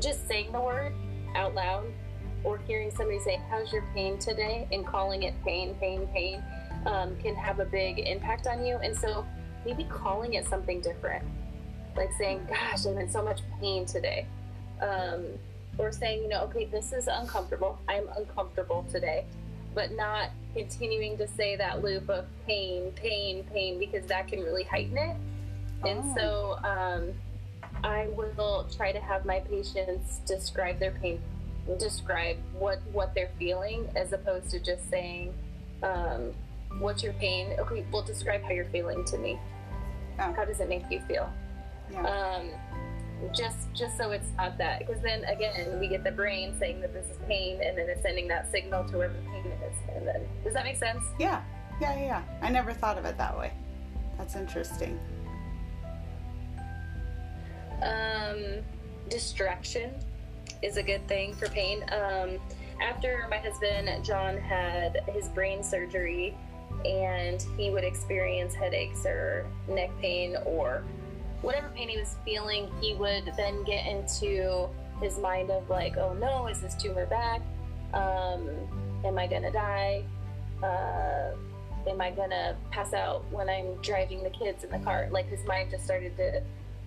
just 0.00 0.26
saying 0.26 0.52
the 0.52 0.60
word 0.60 0.92
out 1.34 1.54
loud 1.54 1.84
or 2.44 2.58
hearing 2.58 2.90
somebody 2.90 3.18
say, 3.20 3.40
How's 3.50 3.72
your 3.72 3.84
pain 3.94 4.18
today? 4.18 4.68
and 4.70 4.86
calling 4.86 5.22
it 5.24 5.34
pain, 5.44 5.74
pain, 5.80 6.06
pain 6.14 6.42
um, 6.86 7.16
can 7.22 7.34
have 7.34 7.58
a 7.60 7.64
big 7.64 7.98
impact 8.00 8.46
on 8.46 8.64
you. 8.64 8.76
And 8.76 8.96
so 8.96 9.26
maybe 9.64 9.84
calling 9.84 10.34
it 10.34 10.46
something 10.46 10.80
different, 10.80 11.24
like 11.96 12.12
saying, 12.18 12.46
Gosh, 12.48 12.86
I'm 12.86 12.98
in 12.98 13.10
so 13.10 13.22
much 13.22 13.40
pain 13.60 13.86
today. 13.86 14.26
Um, 14.80 15.24
or 15.78 15.90
saying, 15.90 16.22
you 16.22 16.28
know, 16.28 16.42
okay, 16.42 16.66
this 16.66 16.92
is 16.92 17.08
uncomfortable. 17.08 17.78
I'm 17.88 18.04
uncomfortable 18.16 18.84
today. 18.90 19.24
But 19.74 19.90
not 19.92 20.30
continuing 20.54 21.18
to 21.18 21.26
say 21.26 21.56
that 21.56 21.82
loop 21.82 22.08
of 22.08 22.26
pain, 22.46 22.92
pain, 22.92 23.42
pain, 23.52 23.78
because 23.80 24.06
that 24.06 24.28
can 24.28 24.40
really 24.40 24.62
heighten 24.62 24.96
it. 24.96 25.16
And 25.84 26.00
Oh. 26.04 26.14
so, 26.62 26.68
um, 26.68 27.12
I 27.82 28.06
will 28.16 28.66
try 28.74 28.92
to 28.92 29.00
have 29.00 29.26
my 29.26 29.40
patients 29.40 30.18
describe 30.26 30.78
their 30.78 30.92
pain, 30.92 31.20
describe 31.78 32.36
what 32.58 32.80
what 32.92 33.14
they're 33.14 33.30
feeling, 33.38 33.88
as 33.96 34.12
opposed 34.12 34.50
to 34.50 34.60
just 34.60 34.88
saying, 34.90 35.34
um, 35.82 36.32
"What's 36.78 37.02
your 37.02 37.14
pain?" 37.14 37.54
Okay, 37.58 37.84
well, 37.92 38.02
describe 38.02 38.42
how 38.42 38.50
you're 38.50 38.64
feeling 38.66 39.04
to 39.06 39.18
me. 39.18 39.38
Oh. 40.18 40.32
How 40.32 40.44
does 40.44 40.60
it 40.60 40.68
make 40.68 40.90
you 40.90 41.00
feel? 41.08 41.32
Yeah. 41.90 42.06
Um, 42.06 42.50
just 43.32 43.72
just 43.74 43.96
so 43.96 44.10
it's 44.10 44.30
not 44.36 44.58
that, 44.58 44.80
because 44.80 45.00
then 45.02 45.24
again, 45.24 45.78
we 45.80 45.88
get 45.88 46.04
the 46.04 46.12
brain 46.12 46.54
saying 46.58 46.80
that 46.80 46.92
this 46.92 47.06
is 47.10 47.18
pain, 47.26 47.60
and 47.62 47.76
then 47.76 47.88
it's 47.88 48.02
sending 48.02 48.28
that 48.28 48.50
signal 48.50 48.84
to 48.88 48.98
where 48.98 49.08
the 49.08 49.18
pain 49.30 49.46
is. 49.46 49.94
And 49.94 50.06
then, 50.06 50.26
does 50.42 50.54
that 50.54 50.64
make 50.64 50.76
sense? 50.76 51.04
yeah. 51.18 51.42
Yeah, 51.80 51.98
yeah, 51.98 52.04
yeah. 52.04 52.22
I 52.40 52.50
never 52.50 52.72
thought 52.72 52.98
of 52.98 53.04
it 53.04 53.18
that 53.18 53.36
way. 53.36 53.52
That's 54.16 54.36
interesting. 54.36 54.98
Um, 57.82 58.62
distraction 59.08 59.92
is 60.64 60.76
a 60.76 60.82
good 60.82 61.06
thing 61.06 61.34
for 61.34 61.48
pain. 61.48 61.84
Um, 61.92 62.38
after 62.80 63.26
my 63.30 63.38
husband 63.38 64.04
John 64.04 64.38
had 64.38 65.02
his 65.12 65.28
brain 65.28 65.62
surgery, 65.62 66.36
and 66.84 67.44
he 67.56 67.70
would 67.70 67.84
experience 67.84 68.54
headaches 68.54 69.06
or 69.06 69.46
neck 69.68 69.90
pain 70.00 70.36
or 70.44 70.82
whatever 71.42 71.68
pain 71.74 71.88
he 71.88 71.98
was 71.98 72.16
feeling, 72.24 72.70
he 72.80 72.94
would 72.94 73.32
then 73.36 73.62
get 73.64 73.86
into 73.86 74.68
his 75.00 75.18
mind 75.18 75.50
of 75.50 75.68
like, 75.68 75.96
oh 75.96 76.14
no, 76.14 76.46
is 76.46 76.60
this 76.60 76.74
tumor 76.74 77.06
back? 77.06 77.40
Um, 77.92 78.48
am 79.04 79.18
I 79.18 79.26
gonna 79.26 79.52
die? 79.52 80.04
Uh, 80.62 81.32
am 81.88 82.00
I 82.00 82.10
gonna 82.10 82.56
pass 82.70 82.92
out 82.92 83.24
when 83.30 83.48
I'm 83.48 83.74
driving 83.82 84.22
the 84.22 84.30
kids 84.30 84.64
in 84.64 84.70
the 84.70 84.78
car? 84.78 85.08
Like 85.10 85.28
his 85.28 85.44
mind 85.46 85.70
just 85.70 85.84
started 85.84 86.16
to 86.16 86.42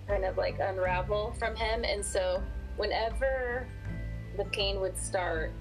kind 0.06 0.24
of 0.24 0.36
like 0.36 0.58
unravel 0.60 1.34
from 1.38 1.54
him. 1.54 1.84
And 1.84 2.04
so 2.04 2.42
whenever 2.78 3.66
the 4.38 4.44
pain 4.46 4.80
would 4.80 4.96
start, 4.96 5.52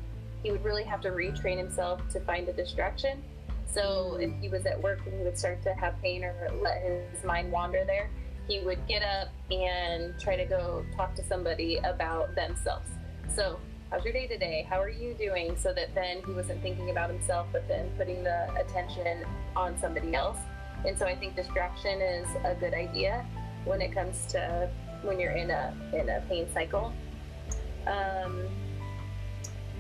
he 0.43 0.51
would 0.51 0.63
really 0.63 0.84
have 0.84 1.01
to 1.01 1.10
retrain 1.10 1.58
himself 1.58 2.08
to 2.10 2.21
find 2.21 2.47
a 2.47 2.53
distraction. 2.53 3.21
So 3.65 4.17
if 4.21 4.32
he 4.39 4.47
was 4.47 4.65
at 4.65 4.82
work 4.82 5.01
and 5.06 5.17
he 5.17 5.23
would 5.23 5.38
start 5.38 5.62
to 5.63 5.73
have 5.73 6.01
pain 6.01 6.23
or 6.23 6.34
let 6.62 6.82
his 6.82 7.23
mind 7.25 7.51
wander 7.51 7.84
there, 7.86 8.10
he 8.47 8.60
would 8.60 8.88
get 8.88 9.03
up 9.03 9.27
and 9.51 10.17
try 10.19 10.38
to 10.38 10.45
go 10.45 10.86
talk 10.95 11.15
to 11.15 11.23
somebody 11.23 11.77
about 11.77 12.34
themselves. 12.36 12.89
So, 13.36 13.60
how's 13.91 14.03
your 14.06 14.13
day 14.13 14.27
today? 14.27 14.65
How 14.69 14.82
are 14.82 14.89
you 14.89 15.13
doing? 15.13 15.58
So 15.58 15.73
that 15.73 15.93
then 15.93 16.21
he 16.25 16.32
wasn't 16.32 16.62
thinking 16.62 16.91
about 16.91 17.10
himself, 17.10 17.47
but 17.51 17.67
then 17.67 17.89
putting 17.97 18.23
the 18.23 18.53
attention 18.56 19.25
on 19.56 19.77
somebody 19.80 20.15
else. 20.15 20.38
And 20.86 20.97
so 20.97 21.06
I 21.06 21.15
think 21.15 21.36
distraction 21.36 22.01
is 22.01 22.27
a 22.45 22.56
good 22.56 22.73
idea 22.73 23.25
when 23.65 23.82
it 23.82 23.93
comes 23.93 24.25
to 24.27 24.69
when 25.01 25.19
you're 25.19 25.32
in 25.32 25.51
a 25.51 25.73
in 25.93 26.10
a 26.10 26.21
pain 26.30 26.47
cycle. 26.53 26.93
Um, 27.88 28.47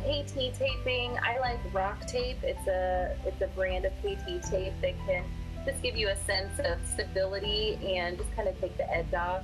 KT 0.03 0.53
taping, 0.57 1.17
I 1.23 1.39
like 1.39 1.61
RockTape. 1.73 2.43
It's 2.43 2.67
a 2.67 3.15
it's 3.25 3.41
a 3.41 3.47
brand 3.47 3.85
of 3.85 3.91
KT 3.99 4.43
tape 4.49 4.73
that 4.81 4.93
can 5.05 5.23
just 5.65 5.81
give 5.81 5.97
you 5.97 6.09
a 6.09 6.15
sense 6.15 6.59
of 6.59 6.77
stability 6.87 7.77
and 7.85 8.17
just 8.17 8.33
kind 8.35 8.47
of 8.47 8.59
take 8.61 8.77
the 8.77 8.89
edge 8.89 9.13
off. 9.13 9.43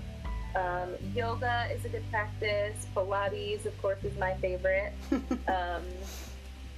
Um, 0.55 0.93
yoga 1.13 1.67
is 1.73 1.83
a 1.85 1.89
good 1.89 2.03
practice. 2.11 2.87
Pilates, 2.95 3.65
of 3.65 3.77
course, 3.81 4.03
is 4.03 4.17
my 4.17 4.35
favorite. 4.35 4.93
um, 5.47 5.83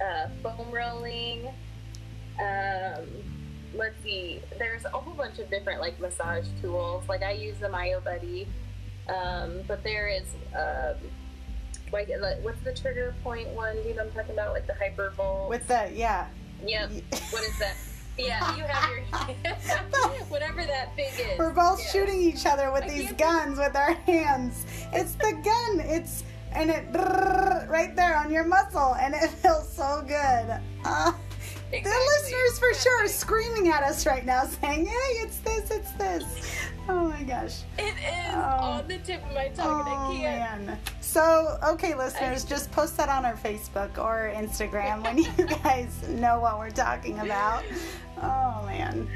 uh, 0.00 0.28
foam 0.42 0.70
rolling. 0.72 1.46
Um, 2.40 3.06
let's 3.74 4.02
see. 4.02 4.40
There's 4.58 4.84
a 4.84 4.90
whole 4.90 5.14
bunch 5.14 5.38
of 5.38 5.50
different 5.50 5.80
like 5.80 6.00
massage 6.00 6.46
tools. 6.60 7.04
Like 7.08 7.22
I 7.22 7.32
use 7.32 7.58
the 7.58 7.68
Myo 7.68 8.00
Buddy, 8.00 8.48
um, 9.08 9.60
but 9.68 9.84
there 9.84 10.08
is 10.08 10.24
um, 10.54 10.96
like, 11.92 12.08
like 12.20 12.42
what's 12.42 12.60
the 12.64 12.72
trigger 12.74 13.14
point 13.22 13.48
one? 13.48 13.74
Do 13.82 13.88
you 13.88 13.94
know 13.94 14.04
what 14.04 14.08
I'm 14.08 14.12
talking 14.14 14.32
about? 14.32 14.52
Like 14.52 14.66
the 14.66 14.72
hypervolt. 14.74 15.48
With 15.48 15.66
the 15.68 15.90
yeah. 15.94 16.26
Yep. 16.66 16.90
what 17.30 17.42
is 17.44 17.58
that? 17.58 17.74
Yeah, 18.18 18.56
you 18.56 18.62
have 18.64 18.90
your 18.90 19.02
whatever 20.28 20.64
that 20.64 20.94
thing 20.96 21.10
is. 21.18 21.38
We're 21.38 21.52
both 21.52 21.80
Yeah. 21.80 21.90
shooting 21.90 22.20
each 22.20 22.46
other 22.46 22.72
with 22.72 22.84
I 22.84 22.88
these 22.88 23.12
guns 23.12 23.58
with 23.58 23.76
our 23.76 23.92
hands. 23.92 24.64
It's 24.92 25.12
the 25.16 25.32
gun. 25.44 25.80
It's 25.80 26.24
and 26.52 26.70
it 26.70 26.86
right 27.68 27.94
there 27.94 28.16
on 28.16 28.32
your 28.32 28.44
muscle, 28.44 28.94
and 28.94 29.14
it 29.14 29.28
feels 29.28 29.70
so 29.70 30.02
good. 30.06 30.60
Uh, 30.84 31.12
The 31.70 31.82
listeners 31.82 32.58
for 32.58 32.72
sure 32.74 33.04
are 33.04 33.08
screaming 33.08 33.68
at 33.70 33.82
us 33.82 34.06
right 34.06 34.24
now, 34.24 34.44
saying, 34.44 34.86
"Hey, 34.86 35.12
it's 35.20 35.38
this, 35.40 35.70
it's 35.70 35.90
this." 35.92 36.24
Oh 36.88 37.08
my 37.08 37.22
gosh. 37.24 37.62
It 37.78 37.94
is 37.98 38.34
Oh. 38.34 38.78
on 38.78 38.88
the 38.88 38.98
tip 38.98 39.22
of 39.26 39.34
my 39.34 39.48
tongue, 39.48 39.80
and 39.80 39.88
Oh 39.88 40.12
I 40.12 40.16
can't. 40.16 40.66
man. 40.66 40.78
So, 41.16 41.56
okay, 41.64 41.94
listeners, 41.94 42.44
just 42.44 42.70
post 42.72 42.98
that 42.98 43.08
on 43.08 43.24
our 43.24 43.36
Facebook 43.36 43.96
or 43.96 44.30
Instagram 44.36 45.02
when 45.02 45.16
you 45.16 45.32
guys 45.64 46.06
know 46.10 46.40
what 46.40 46.58
we're 46.58 46.68
talking 46.68 47.18
about. 47.20 47.64
Oh 48.20 48.62
man. 48.66 49.08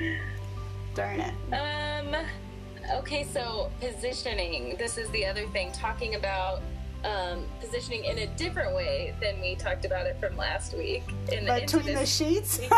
Darn 0.95 1.21
it. 1.21 1.35
Um. 1.53 2.17
Okay, 2.91 3.25
so 3.25 3.71
positioning. 3.81 4.77
This 4.79 4.97
is 4.97 5.11
the 5.11 5.27
other 5.27 5.47
thing. 5.49 5.73
Talking 5.73 6.15
about 6.15 6.63
um, 7.05 7.45
positioning 7.61 8.07
in 8.07 8.21
a 8.21 8.27
different 8.29 8.75
way 8.75 9.15
than 9.21 9.39
we 9.39 9.55
talked 9.55 9.85
about 9.85 10.07
it 10.07 10.19
from 10.19 10.39
last 10.39 10.73
week. 10.73 11.03
In 11.31 11.45
Between 11.45 11.95
the 11.95 12.07
sheets. 12.07 12.57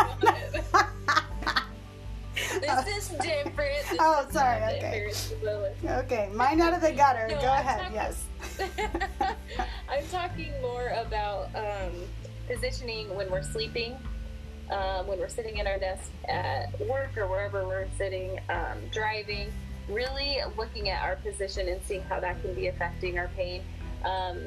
this 2.33 2.97
is 2.97 3.07
different. 3.19 3.85
This 3.89 3.97
Oh, 4.01 4.27
sorry, 4.31 4.63
okay. 4.63 5.13
different. 5.15 5.77
okay, 6.03 6.29
mine 6.33 6.59
out 6.59 6.73
of 6.73 6.81
the 6.81 6.91
gutter. 6.91 7.29
No, 7.29 7.39
Go 7.39 7.47
I'm 7.47 7.65
ahead. 7.65 7.91
Yes. 7.93 8.25
I'm 9.89 10.05
talking 10.11 10.51
more 10.61 10.89
about 10.89 11.49
um, 11.55 11.91
positioning 12.47 13.13
when 13.15 13.29
we're 13.29 13.43
sleeping, 13.43 13.97
um, 14.69 15.07
when 15.07 15.19
we're 15.19 15.29
sitting 15.29 15.57
in 15.57 15.67
our 15.67 15.77
desk 15.77 16.11
at 16.27 16.79
work 16.81 17.17
or 17.17 17.27
wherever 17.27 17.65
we're 17.65 17.87
sitting, 17.97 18.39
um, 18.49 18.77
driving, 18.91 19.51
really 19.89 20.39
looking 20.57 20.89
at 20.89 21.03
our 21.03 21.15
position 21.17 21.67
and 21.67 21.81
seeing 21.83 22.01
how 22.03 22.19
that 22.19 22.41
can 22.41 22.53
be 22.53 22.67
affecting 22.67 23.17
our 23.17 23.29
pain. 23.35 23.61
Um, 24.05 24.39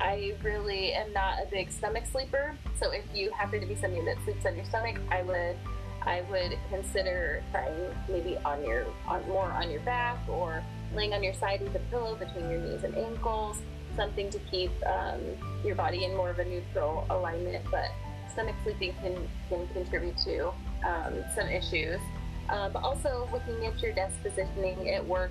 I 0.00 0.34
really 0.42 0.92
am 0.92 1.12
not 1.12 1.38
a 1.42 1.46
big 1.50 1.70
stomach 1.70 2.04
sleeper, 2.10 2.56
so 2.80 2.90
if 2.90 3.04
you 3.14 3.30
happen 3.30 3.60
to 3.60 3.66
be 3.66 3.76
somebody 3.76 4.04
that 4.04 4.16
sleeps 4.24 4.44
on 4.44 4.56
your 4.56 4.64
stomach, 4.64 4.98
I 5.10 5.22
would 5.22 5.56
I 6.02 6.22
would 6.30 6.58
consider 6.68 7.42
trying 7.50 7.72
maybe 8.08 8.36
on 8.44 8.62
your 8.64 8.84
on 9.06 9.26
more 9.28 9.50
on 9.50 9.70
your 9.70 9.80
back 9.80 10.18
or 10.28 10.62
laying 10.94 11.12
on 11.12 11.22
your 11.22 11.34
side 11.34 11.60
with 11.62 11.74
a 11.74 11.80
pillow 11.90 12.14
between 12.16 12.50
your 12.50 12.60
knees 12.60 12.84
and 12.84 12.94
ankles, 12.96 13.60
something 13.96 14.30
to 14.30 14.38
keep 14.50 14.70
um, 14.86 15.20
your 15.64 15.74
body 15.74 16.04
in 16.04 16.16
more 16.16 16.30
of 16.30 16.38
a 16.38 16.44
neutral 16.44 17.06
alignment. 17.10 17.64
But 17.70 17.90
stomach 18.32 18.56
sleeping 18.64 18.94
can 19.02 19.28
can 19.48 19.66
contribute 19.68 20.16
to 20.18 20.48
um, 20.84 21.24
some 21.34 21.48
issues. 21.48 22.00
Um, 22.48 22.72
but 22.72 22.82
also 22.82 23.28
looking 23.32 23.64
at 23.66 23.80
your 23.80 23.92
desk 23.92 24.16
positioning 24.22 24.90
at 24.90 25.06
work, 25.06 25.30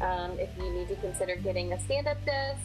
um, 0.00 0.38
if 0.38 0.50
you 0.56 0.70
need 0.70 0.88
to 0.88 0.96
consider 0.96 1.34
getting 1.36 1.72
a 1.72 1.80
stand-up 1.80 2.24
desk. 2.24 2.60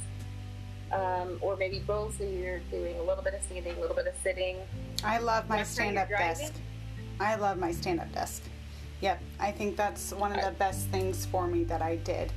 Um, 0.91 1.39
or 1.41 1.55
maybe 1.55 1.79
both, 1.79 2.19
so 2.19 2.23
you're 2.23 2.59
doing 2.69 2.99
a 2.99 3.01
little 3.01 3.23
bit 3.23 3.33
of 3.33 3.41
standing, 3.41 3.75
a 3.75 3.79
little 3.79 3.95
bit 3.95 4.05
of 4.05 4.13
sitting. 4.21 4.57
I 5.03 5.17
love 5.17 5.49
my 5.49 5.55
you're 5.55 5.65
stand-up 5.65 6.07
desk. 6.07 6.53
I 7.19 7.33
love 7.33 7.57
my 7.57 7.71
stand-up 7.71 8.11
desk. 8.13 8.43
Yep, 9.03 9.21
I 9.37 9.51
think 9.51 9.75
that's 9.75 10.13
one 10.13 10.31
of 10.31 10.41
the 10.41 10.51
best 10.51 10.87
things 10.87 11.25
for 11.25 11.45
me 11.45 11.65
that 11.65 11.81
I 11.81 11.97
did 11.97 12.31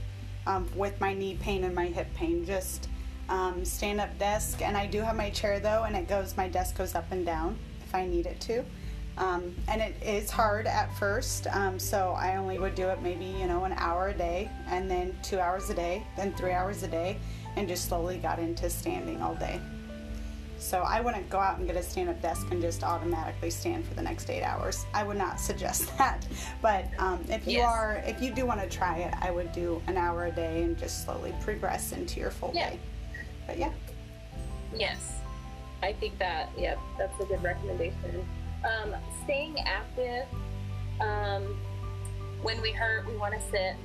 um, 0.49 0.69
with 0.75 1.01
my 1.01 1.15
knee 1.15 1.39
pain 1.41 1.63
and 1.63 1.73
my 1.73 1.87
hip 1.87 2.13
pain. 2.17 2.45
Just 2.45 2.89
um, 3.29 3.65
stand-up 3.65 4.19
desk, 4.19 4.63
and 4.63 4.77
I 4.77 4.87
do 4.87 5.01
have 5.01 5.15
my 5.15 5.31
chair 5.31 5.61
though, 5.61 5.85
and 5.85 5.95
it 5.95 6.09
goes. 6.09 6.37
My 6.37 6.49
desk 6.49 6.77
goes 6.77 6.97
up 6.97 7.07
and 7.13 7.25
down 7.25 7.57
if 7.87 7.95
I 7.95 8.05
need 8.05 8.27
it 8.27 8.41
to. 8.41 8.65
Um, 9.17 9.55
and 9.69 9.81
it 9.81 9.95
is 10.03 10.29
hard 10.29 10.67
at 10.67 10.93
first, 10.99 11.47
um, 11.53 11.79
so 11.79 12.17
I 12.19 12.35
only 12.35 12.59
would 12.59 12.75
do 12.75 12.89
it 12.89 13.01
maybe 13.01 13.27
you 13.27 13.47
know 13.47 13.63
an 13.63 13.75
hour 13.77 14.09
a 14.09 14.15
day, 14.15 14.51
and 14.67 14.91
then 14.91 15.17
two 15.23 15.39
hours 15.39 15.71
a 15.71 15.75
day, 15.75 16.03
then 16.17 16.35
three 16.35 16.51
hours 16.51 16.83
a 16.83 16.89
day, 16.89 17.19
and 17.55 17.69
just 17.69 17.85
slowly 17.85 18.19
got 18.19 18.41
into 18.41 18.69
standing 18.69 19.23
all 19.23 19.37
day. 19.37 19.61
So 20.67 20.81
I 20.81 21.01
wouldn't 21.01 21.31
go 21.31 21.39
out 21.39 21.59
and 21.59 21.67
get 21.69 21.77
a 21.77 21.83
stand-up 21.83 22.21
desk 22.21 22.49
and 22.51 22.61
just 22.61 22.83
automatically 22.83 23.51
stand 23.51 23.87
for 23.87 23.95
the 23.95 24.03
next 24.03 24.29
eight 24.29 24.43
hours. 24.43 24.85
I 24.93 25.05
would 25.05 25.17
not 25.17 25.39
suggest 25.39 25.97
that. 25.99 26.27
But 26.61 26.87
um, 26.99 27.25
if 27.29 27.47
you 27.47 27.59
Yes. 27.59 27.69
are, 27.69 28.03
if 28.05 28.21
you 28.21 28.35
do 28.35 28.45
want 28.47 28.61
to 28.61 28.69
try 28.69 28.99
it, 28.99 29.15
I 29.21 29.31
would 29.31 29.53
do 29.53 29.81
an 29.87 29.97
hour 29.97 30.27
a 30.27 30.33
day 30.33 30.65
and 30.65 30.77
just 30.77 31.05
slowly 31.05 31.33
progress 31.41 31.93
into 31.93 32.19
your 32.19 32.33
full 32.33 32.51
Yeah. 32.53 32.71
day. 32.71 32.79
But 33.47 33.59
yeah, 33.59 33.71
Yes, 34.77 35.13
I 35.85 35.93
think 35.93 36.19
that. 36.19 36.49
Yep, 36.59 36.79
that's 36.99 37.21
a 37.21 37.25
good 37.27 37.43
recommendation. 37.45 38.27
Um, 38.65 38.93
staying 39.23 39.61
active. 39.61 40.27
Um, 41.01 41.57
when 42.43 42.61
we 42.61 42.73
hurt, 42.73 43.07
we 43.07 43.17
want 43.17 43.35
to 43.35 43.41
sit. 43.53 43.77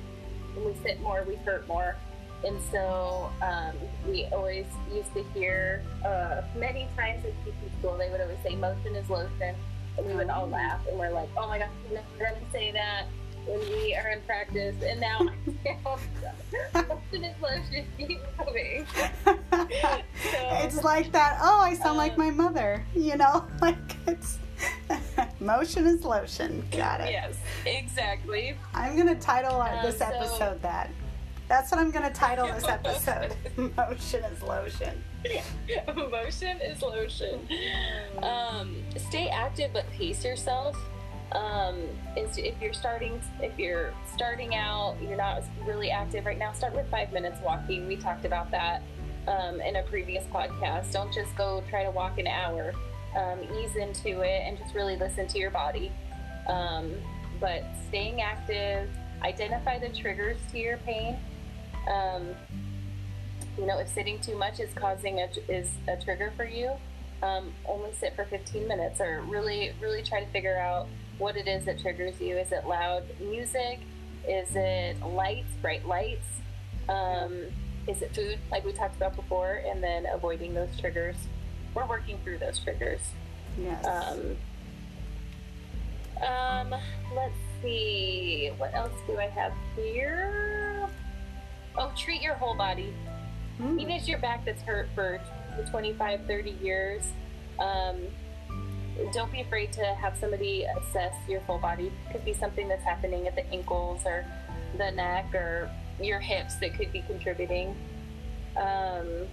When 0.56 0.64
we 0.66 0.74
sit 0.82 1.00
more, 1.00 1.22
we 1.28 1.36
hurt 1.36 1.66
more. 1.68 1.94
And 2.44 2.58
so 2.70 3.30
um, 3.40 3.72
we 4.08 4.26
always 4.32 4.66
used 4.92 5.12
to 5.14 5.22
hear 5.34 5.82
uh, 6.04 6.42
many 6.56 6.88
times 6.96 7.24
in 7.24 7.32
PT 7.44 7.54
school, 7.78 7.96
they 7.96 8.10
would 8.10 8.20
always 8.20 8.38
say, 8.42 8.56
motion 8.56 8.94
is 8.96 9.08
lotion. 9.08 9.54
And 9.98 10.06
we 10.06 10.14
would 10.14 10.30
all 10.30 10.48
laugh 10.48 10.80
and 10.88 10.98
we're 10.98 11.10
like, 11.10 11.28
oh 11.36 11.46
my 11.48 11.58
gosh, 11.58 11.68
we're 11.88 11.96
never 11.96 12.08
going 12.34 12.44
to 12.46 12.50
say 12.50 12.72
that 12.72 13.04
when 13.46 13.60
we 13.60 13.94
are 13.94 14.08
in 14.08 14.20
practice. 14.22 14.74
And 14.82 15.00
now, 15.00 15.18
motion 16.74 17.24
is 17.24 17.36
lotion, 17.42 17.86
keep 17.98 18.20
moving. 18.38 18.86
it's 20.64 20.82
like 20.82 21.12
that. 21.12 21.38
Oh, 21.42 21.60
I 21.60 21.74
sound 21.74 21.98
like 21.98 22.12
Um, 22.12 22.18
my 22.18 22.30
mother. 22.30 22.84
You 22.94 23.16
know, 23.18 23.44
like 23.60 23.76
it's 24.06 24.38
motion 25.40 25.86
is 25.86 26.04
lotion. 26.04 26.64
Got 26.70 27.02
it. 27.02 27.10
Yes, 27.10 27.36
exactly. 27.66 28.56
I'm 28.74 28.96
gonna 28.96 29.14
title 29.20 29.60
uh, 29.60 29.68
Um, 29.76 29.84
this 29.84 29.98
so- 29.98 30.06
episode 30.06 30.62
that. 30.62 30.90
That's 31.52 31.70
what 31.70 31.80
I'm 31.80 31.90
gonna 31.90 32.10
title 32.10 32.46
this 32.46 32.64
episode. 32.68 33.36
motion 33.76 34.24
is 34.24 34.42
lotion. 34.42 35.04
Motion 35.94 36.58
is 36.62 36.80
lotion. 36.80 37.46
Um, 38.22 38.82
stay 38.96 39.28
active, 39.28 39.70
but 39.74 39.84
pace 39.90 40.24
yourself. 40.24 40.78
Um, 41.32 41.76
if 42.16 42.54
you're 42.58 42.72
starting, 42.72 43.20
if 43.42 43.58
you're 43.58 43.92
starting 44.14 44.54
out, 44.54 44.96
you're 45.02 45.18
not 45.18 45.42
really 45.66 45.90
active 45.90 46.24
right 46.24 46.38
now. 46.38 46.54
Start 46.54 46.74
with 46.74 46.90
five 46.90 47.12
minutes 47.12 47.36
walking. 47.44 47.86
We 47.86 47.96
talked 47.96 48.24
about 48.24 48.50
that 48.52 48.80
um, 49.28 49.60
in 49.60 49.76
a 49.76 49.82
previous 49.82 50.24
podcast. 50.24 50.90
Don't 50.90 51.12
just 51.12 51.36
go 51.36 51.62
try 51.68 51.84
to 51.84 51.90
walk 51.90 52.18
an 52.18 52.28
hour. 52.28 52.72
Um, 53.14 53.40
ease 53.58 53.76
into 53.76 54.22
it 54.22 54.42
and 54.46 54.56
just 54.56 54.74
really 54.74 54.96
listen 54.96 55.26
to 55.28 55.38
your 55.38 55.50
body. 55.50 55.92
Um, 56.48 56.94
but 57.40 57.62
staying 57.88 58.22
active, 58.22 58.88
identify 59.22 59.78
the 59.78 59.90
triggers 59.90 60.38
to 60.52 60.58
your 60.58 60.78
pain. 60.78 61.18
Um, 61.88 62.28
you 63.58 63.66
know, 63.66 63.78
if 63.78 63.88
sitting 63.88 64.18
too 64.20 64.36
much 64.36 64.60
is 64.60 64.72
causing 64.74 65.20
a, 65.20 65.28
is 65.48 65.70
a 65.88 65.96
trigger 65.96 66.32
for 66.36 66.44
you, 66.44 66.72
um, 67.22 67.52
only 67.66 67.92
sit 67.92 68.16
for 68.16 68.24
15 68.24 68.66
minutes 68.66 69.00
or 69.00 69.22
really, 69.22 69.72
really 69.80 70.02
try 70.02 70.20
to 70.24 70.30
figure 70.30 70.58
out 70.58 70.88
what 71.18 71.36
it 71.36 71.46
is 71.46 71.64
that 71.66 71.78
triggers 71.78 72.20
you. 72.20 72.36
Is 72.36 72.50
it 72.52 72.66
loud 72.66 73.04
music? 73.20 73.80
Is 74.26 74.48
it 74.54 75.00
lights, 75.02 75.52
bright 75.60 75.86
lights? 75.86 76.26
Um, 76.88 77.44
is 77.86 78.02
it 78.02 78.14
food, 78.14 78.38
like 78.50 78.64
we 78.64 78.72
talked 78.72 78.96
about 78.96 79.16
before? 79.16 79.62
And 79.66 79.82
then 79.82 80.06
avoiding 80.06 80.54
those 80.54 80.70
triggers. 80.80 81.16
We're 81.74 81.86
working 81.86 82.18
through 82.24 82.38
those 82.38 82.58
triggers. 82.58 83.00
Yes. 83.58 83.84
Um, 83.86 84.36
um, 86.26 86.80
let's 87.14 87.34
see. 87.62 88.50
What 88.56 88.74
else 88.74 88.92
do 89.06 89.18
I 89.18 89.26
have 89.26 89.52
here? 89.76 90.71
Oh, 91.76 91.92
treat 91.96 92.22
your 92.22 92.34
whole 92.34 92.54
body. 92.54 92.92
Mm. 93.60 93.80
Even 93.80 93.92
if 93.92 94.08
your 94.08 94.18
back 94.18 94.44
that's 94.44 94.62
hurt 94.62 94.88
for 94.94 95.20
25, 95.70 96.26
30 96.26 96.50
years, 96.62 97.02
um, 97.58 97.98
don't 99.12 99.32
be 99.32 99.40
afraid 99.40 99.72
to 99.72 99.84
have 99.84 100.16
somebody 100.18 100.64
assess 100.64 101.14
your 101.28 101.40
full 101.42 101.58
body. 101.58 101.86
It 101.86 102.12
Could 102.12 102.24
be 102.24 102.34
something 102.34 102.68
that's 102.68 102.84
happening 102.84 103.26
at 103.26 103.34
the 103.34 103.46
ankles 103.52 104.02
or 104.04 104.24
the 104.76 104.90
neck 104.90 105.34
or 105.34 105.70
your 106.00 106.20
hips 106.20 106.56
that 106.56 106.74
could 106.74 106.92
be 106.92 107.02
contributing. 107.02 107.74
Um, 108.56 109.26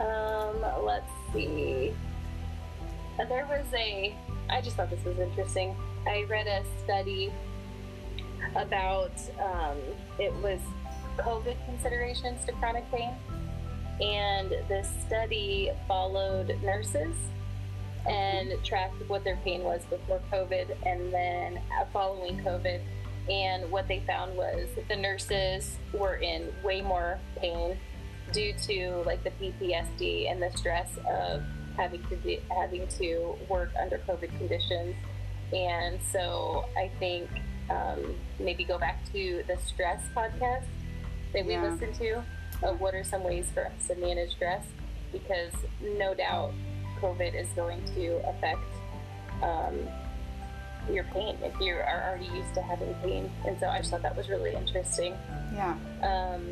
um, 0.00 0.84
let's 0.84 1.10
see. 1.32 1.92
There 3.18 3.46
was 3.46 3.66
a, 3.74 4.14
I 4.48 4.60
just 4.60 4.76
thought 4.76 4.90
this 4.90 5.04
was 5.04 5.18
interesting. 5.18 5.76
I 6.06 6.24
read 6.24 6.46
a 6.46 6.64
study 6.82 7.32
about, 8.54 9.12
um, 9.40 9.78
it 10.18 10.32
was 10.36 10.60
COVID 11.18 11.56
considerations 11.66 12.44
to 12.46 12.52
chronic 12.52 12.90
pain. 12.90 13.10
And 14.00 14.50
this 14.68 14.88
study 15.06 15.70
followed 15.86 16.56
nurses 16.62 17.14
and 18.08 18.52
tracked 18.64 19.08
what 19.08 19.22
their 19.22 19.36
pain 19.44 19.62
was 19.62 19.82
before 19.88 20.20
COVID 20.32 20.74
and 20.84 21.12
then 21.12 21.60
following 21.92 22.38
COVID. 22.38 22.80
And 23.30 23.70
what 23.70 23.86
they 23.86 24.00
found 24.00 24.36
was 24.36 24.68
the 24.88 24.96
nurses 24.96 25.78
were 25.92 26.16
in 26.16 26.52
way 26.64 26.80
more 26.80 27.20
pain 27.36 27.78
due 28.32 28.52
to 28.66 29.02
like 29.06 29.22
the 29.22 29.30
PTSD 29.30 30.30
and 30.30 30.42
the 30.42 30.50
stress 30.56 30.88
of 31.08 31.42
having 31.76 32.02
to 32.08 32.40
having 32.50 32.86
to 32.98 33.36
work 33.48 33.70
under 33.80 33.98
COVID 33.98 34.36
conditions. 34.38 34.96
And 35.52 36.00
so 36.10 36.64
I 36.76 36.90
think 36.98 37.28
um, 37.70 38.14
maybe 38.38 38.64
go 38.64 38.78
back 38.78 39.04
to 39.12 39.42
the 39.46 39.56
stress 39.58 40.02
podcast 40.14 40.64
that 41.32 41.44
we 41.46 41.52
Yeah. 41.54 41.64
listened 41.70 41.94
to 41.96 42.22
of 42.62 42.80
what 42.80 42.94
are 42.94 43.04
some 43.04 43.24
ways 43.24 43.50
for 43.52 43.66
us 43.66 43.86
to 43.88 43.94
manage 43.96 44.32
stress 44.32 44.64
because 45.12 45.52
no 45.80 46.14
doubt 46.14 46.52
COVID 47.00 47.34
is 47.34 47.48
going 47.50 47.82
to 47.94 48.16
affect 48.28 48.60
um, 49.42 49.88
your 50.90 51.04
pain 51.04 51.36
if 51.42 51.58
you 51.60 51.74
are 51.74 52.08
already 52.08 52.26
used 52.26 52.54
to 52.54 52.62
having 52.62 52.94
pain. 53.02 53.30
And 53.46 53.58
so 53.58 53.66
I 53.68 53.78
just 53.78 53.90
thought 53.90 54.02
that 54.02 54.16
was 54.16 54.28
really 54.28 54.54
interesting. 54.54 55.16
Yeah. 55.54 55.74
Um, 56.02 56.46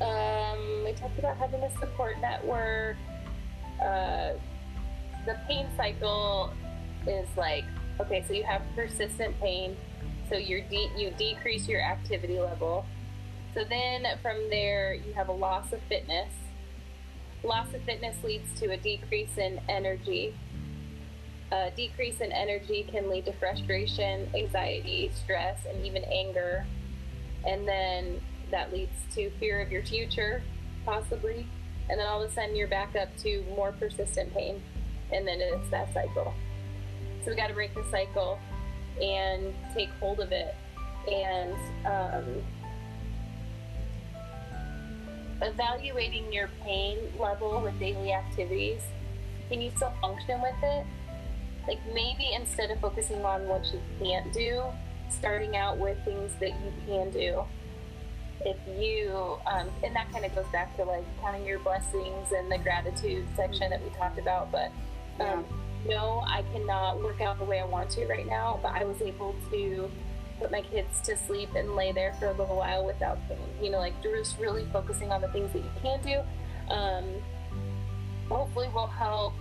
um, 0.00 0.82
we 0.84 0.92
talked 0.92 1.18
about 1.18 1.36
having 1.36 1.62
a 1.62 1.70
support 1.78 2.18
network. 2.20 2.96
Uh, 3.82 4.32
the 5.26 5.36
pain 5.46 5.66
cycle 5.76 6.52
is 7.06 7.28
like 7.36 7.64
okay, 8.00 8.24
so 8.26 8.32
you 8.34 8.44
have 8.44 8.62
persistent 8.74 9.38
pain, 9.40 9.76
so 10.28 10.36
you're 10.36 10.62
de- 10.62 10.90
you 10.96 11.10
decrease 11.10 11.68
your 11.68 11.80
activity 11.80 12.38
level. 12.38 12.84
So 13.54 13.62
then 13.64 14.06
from 14.20 14.50
there, 14.50 14.94
you 14.94 15.12
have 15.14 15.28
a 15.28 15.32
loss 15.32 15.72
of 15.72 15.80
fitness. 15.88 16.32
Loss 17.44 17.74
of 17.74 17.82
fitness 17.82 18.16
leads 18.24 18.58
to 18.60 18.72
a 18.72 18.76
decrease 18.76 19.36
in 19.36 19.60
energy. 19.68 20.34
A 21.52 21.70
decrease 21.70 22.20
in 22.20 22.32
energy 22.32 22.86
can 22.90 23.08
lead 23.08 23.26
to 23.26 23.32
frustration, 23.32 24.28
anxiety, 24.34 25.12
stress, 25.14 25.60
and 25.68 25.84
even 25.86 26.02
anger. 26.04 26.66
And 27.46 27.68
then 27.68 28.20
that 28.50 28.72
leads 28.72 28.96
to 29.14 29.30
fear 29.38 29.60
of 29.60 29.70
your 29.70 29.84
future, 29.84 30.42
possibly. 30.84 31.46
And 31.88 32.00
then 32.00 32.06
all 32.06 32.22
of 32.22 32.30
a 32.30 32.32
sudden, 32.32 32.56
you're 32.56 32.66
back 32.66 32.96
up 32.96 33.14
to 33.18 33.44
more 33.54 33.72
persistent 33.72 34.32
pain. 34.32 34.62
And 35.12 35.28
then 35.28 35.40
it's 35.40 35.70
that 35.70 35.92
cycle. 35.92 36.34
So 37.24 37.30
we 37.30 37.36
got 37.36 37.48
to 37.48 37.54
break 37.54 37.74
the 37.74 37.84
cycle 37.90 38.38
and 39.00 39.54
take 39.74 39.88
hold 40.00 40.20
of 40.20 40.30
it. 40.32 40.54
And 41.10 41.54
um, 41.86 42.42
evaluating 45.42 46.32
your 46.32 46.48
pain 46.62 46.98
level 47.18 47.60
with 47.60 47.78
daily 47.78 48.12
activities. 48.12 48.82
Can 49.48 49.60
you 49.60 49.70
still 49.76 49.92
function 50.00 50.40
with 50.40 50.54
it? 50.62 50.86
Like 51.66 51.78
maybe 51.92 52.32
instead 52.34 52.70
of 52.70 52.80
focusing 52.80 53.24
on 53.24 53.46
what 53.48 53.64
you 53.72 53.80
can't 53.98 54.32
do, 54.32 54.62
starting 55.10 55.56
out 55.56 55.78
with 55.78 56.02
things 56.04 56.32
that 56.40 56.50
you 56.50 56.72
can 56.86 57.10
do. 57.10 57.42
If 58.44 58.56
you, 58.78 59.38
um, 59.46 59.68
and 59.82 59.94
that 59.96 60.10
kind 60.12 60.24
of 60.24 60.34
goes 60.34 60.46
back 60.52 60.76
to 60.76 60.84
like 60.84 61.04
counting 61.22 61.46
your 61.46 61.58
blessings 61.60 62.32
and 62.32 62.50
the 62.50 62.58
gratitude 62.58 63.24
section 63.36 63.70
that 63.70 63.82
we 63.82 63.88
talked 63.90 64.18
about. 64.18 64.52
But 64.52 64.70
um, 65.20 65.44
no, 65.86 66.22
I 66.26 66.42
cannot 66.52 67.02
work 67.02 67.20
out 67.20 67.38
the 67.38 67.44
way 67.44 67.60
I 67.60 67.64
want 67.64 67.90
to 67.90 68.06
right 68.06 68.26
now, 68.26 68.58
but 68.62 68.72
I 68.72 68.84
was 68.84 69.00
able 69.02 69.34
to 69.50 69.90
put 70.40 70.50
my 70.50 70.62
kids 70.62 71.00
to 71.02 71.16
sleep 71.16 71.50
and 71.54 71.76
lay 71.76 71.92
there 71.92 72.14
for 72.14 72.26
a 72.26 72.32
little 72.32 72.56
while 72.56 72.84
without 72.84 73.18
pain. 73.28 73.38
You 73.60 73.70
know, 73.70 73.78
like 73.78 74.00
just 74.02 74.38
really 74.38 74.66
focusing 74.72 75.12
on 75.12 75.20
the 75.20 75.28
things 75.28 75.52
that 75.52 75.58
you 75.58 75.70
can 75.82 76.00
do. 76.02 76.72
Um, 76.72 77.04
hopefully, 78.28 78.68
will 78.74 78.86
help. 78.86 79.34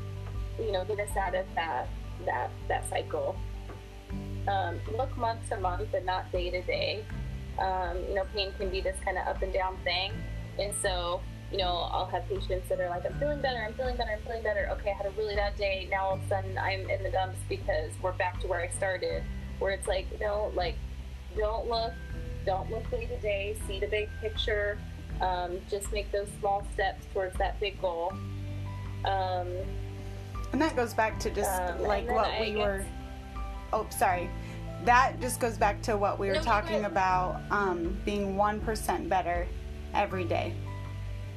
You 0.60 0.72
know, 0.72 0.86
get 0.86 1.00
us 1.00 1.16
out 1.18 1.34
of 1.34 1.46
that 1.56 1.88
that 2.26 2.52
that 2.68 2.90
cycle. 2.90 3.36
Um, 4.48 4.80
look 4.98 5.16
month 5.18 5.48
to 5.50 5.60
month 5.60 5.94
and 5.94 6.06
not 6.06 6.32
day 6.32 6.50
to 6.50 6.62
day. 6.62 7.06
Um, 7.58 7.98
you 8.10 8.16
know, 8.16 8.26
pain 8.34 8.52
can 8.58 8.70
be 8.70 8.82
this 8.82 8.98
kind 9.04 9.18
of 9.18 9.28
up 9.28 9.42
and 9.42 9.54
down 9.54 9.78
thing, 9.84 10.12
and 10.60 10.74
so 10.82 11.22
you 11.54 11.60
know, 11.60 11.88
I'll 11.92 12.08
have 12.08 12.28
patients 12.28 12.68
that 12.70 12.80
are 12.82 12.90
like, 12.90 13.06
I'm 13.06 13.14
feeling 13.20 13.40
better, 13.40 13.60
I'm 13.64 13.76
feeling 13.76 13.96
better, 13.96 14.10
I'm 14.12 14.22
feeling 14.24 14.42
better. 14.42 14.68
Okay, 14.72 14.90
I 14.90 14.94
had 14.96 15.06
a 15.06 15.12
really 15.12 15.36
bad 15.36 15.56
day. 15.56 15.88
Now 15.92 16.06
all 16.08 16.14
of 16.16 16.24
a 16.24 16.28
sudden 16.28 16.58
I'm 16.58 16.90
in 16.90 17.04
the 17.04 17.12
dumps 17.12 17.38
because 17.48 17.92
we're 18.02 18.12
back 18.14 18.42
to 18.42 18.48
where 18.48 18.60
I 18.60 18.70
started. 18.70 19.24
Where 19.60 19.72
it's 19.72 19.88
like, 19.88 20.08
no, 20.20 20.52
like, 20.56 20.74
don't 21.38 21.70
look, 21.70 21.94
don't 22.44 22.72
look 22.72 22.90
day 22.90 23.06
to 23.06 23.18
day, 23.20 23.56
see 23.68 23.80
the 23.80 23.86
big 23.86 24.10
picture. 24.20 24.80
Um, 25.22 25.60
just 25.70 25.94
make 25.94 26.12
those 26.12 26.28
small 26.40 26.66
steps 26.74 27.06
towards 27.14 27.38
that 27.38 27.60
big 27.60 27.80
goal. 27.80 28.14
Um, 29.06 29.48
And 30.52 30.60
that 30.62 30.76
goes 30.76 30.96
back 30.96 31.20
to 31.20 31.30
just 31.30 31.52
Um, 31.62 31.84
like 31.84 32.10
what 32.10 32.26
I 32.26 32.40
we 32.42 32.52
guess- 32.54 32.58
were. 32.58 32.86
Oh, 33.74 33.86
sorry. 33.92 34.28
That 34.86 35.20
just 35.22 35.40
goes 35.40 35.56
back 35.58 35.82
to 35.84 35.98
what 35.98 36.18
we 36.18 36.28
were 36.30 36.34
No, 36.36 36.42
talking 36.42 36.86
about 36.86 37.42
um, 37.52 37.96
being 38.06 38.36
1% 38.38 39.08
better 39.08 39.48
every 39.94 40.26
day. 40.26 40.54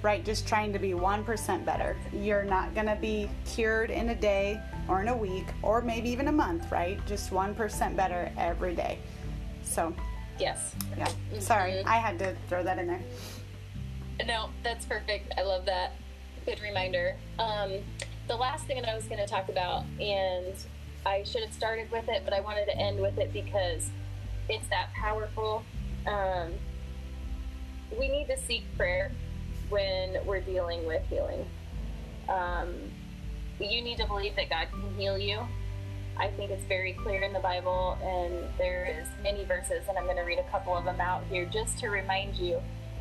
Right? 0.06 0.24
Just 0.24 0.46
trying 0.46 0.72
to 0.72 0.78
be 0.78 0.92
1% 0.92 1.64
better. 1.64 1.96
You're 2.12 2.44
not 2.44 2.72
going 2.76 2.86
to 2.86 2.94
be 2.94 3.28
cured 3.44 3.90
in 3.90 4.10
a 4.10 4.14
day 4.14 4.60
or 4.86 5.02
in 5.02 5.08
a 5.08 5.16
week 5.16 5.46
or 5.62 5.82
maybe 5.82 6.08
even 6.10 6.28
a 6.28 6.32
month, 6.32 6.70
right? 6.70 7.04
Just 7.08 7.30
1% 7.32 7.96
better 7.96 8.30
every 8.38 8.76
day. 8.76 9.00
So, 9.64 9.92
yes. 10.38 10.76
yeah. 10.96 11.08
Sorry, 11.40 11.72
Mhm. 11.72 11.86
I 11.86 11.96
had 11.96 12.20
to 12.20 12.36
throw 12.48 12.62
that 12.62 12.78
in 12.78 12.86
there. 12.86 13.00
No, 14.24 14.50
that's 14.62 14.84
perfect. 14.86 15.32
I 15.36 15.42
love 15.42 15.64
that. 15.66 15.90
Good 16.44 16.60
reminder. 16.60 17.16
Um, 17.40 17.72
the 18.28 18.36
last 18.36 18.64
thing 18.66 18.80
that 18.80 18.88
I 18.88 18.94
was 18.94 19.06
going 19.06 19.18
to 19.18 19.26
talk 19.26 19.48
about, 19.48 19.86
and 20.00 20.54
I 21.04 21.24
should 21.24 21.42
have 21.42 21.52
started 21.52 21.90
with 21.90 22.08
it, 22.08 22.22
but 22.24 22.32
I 22.32 22.38
wanted 22.38 22.66
to 22.66 22.76
end 22.78 23.00
with 23.02 23.18
it 23.18 23.32
because 23.32 23.90
it's 24.48 24.68
that 24.68 24.92
powerful. 24.94 25.64
Um, 26.06 26.52
we 27.98 28.06
need 28.06 28.28
to 28.28 28.38
seek 28.38 28.62
prayer 28.76 29.10
when 29.68 30.24
we're 30.24 30.40
dealing 30.40 30.86
with 30.86 31.02
healing. 31.08 31.46
Um, 32.28 32.74
you 33.58 33.82
need 33.82 33.98
to 33.98 34.06
believe 34.06 34.36
that 34.36 34.50
God 34.50 34.68
can 34.70 34.94
heal 34.96 35.18
you. 35.18 35.40
I 36.18 36.28
think 36.28 36.50
it's 36.50 36.64
very 36.64 36.92
clear 36.92 37.22
in 37.22 37.32
the 37.32 37.40
Bible, 37.40 37.98
and 38.02 38.32
there 38.58 38.86
is 39.00 39.06
many 39.22 39.44
verses, 39.44 39.82
and 39.88 39.98
I'm 39.98 40.04
going 40.04 40.16
to 40.16 40.22
read 40.22 40.38
a 40.38 40.50
couple 40.50 40.76
of 40.76 40.84
them 40.84 41.00
out 41.00 41.24
here 41.30 41.44
just 41.44 41.78
to 41.78 41.88
remind 41.88 42.36
you 42.36 42.60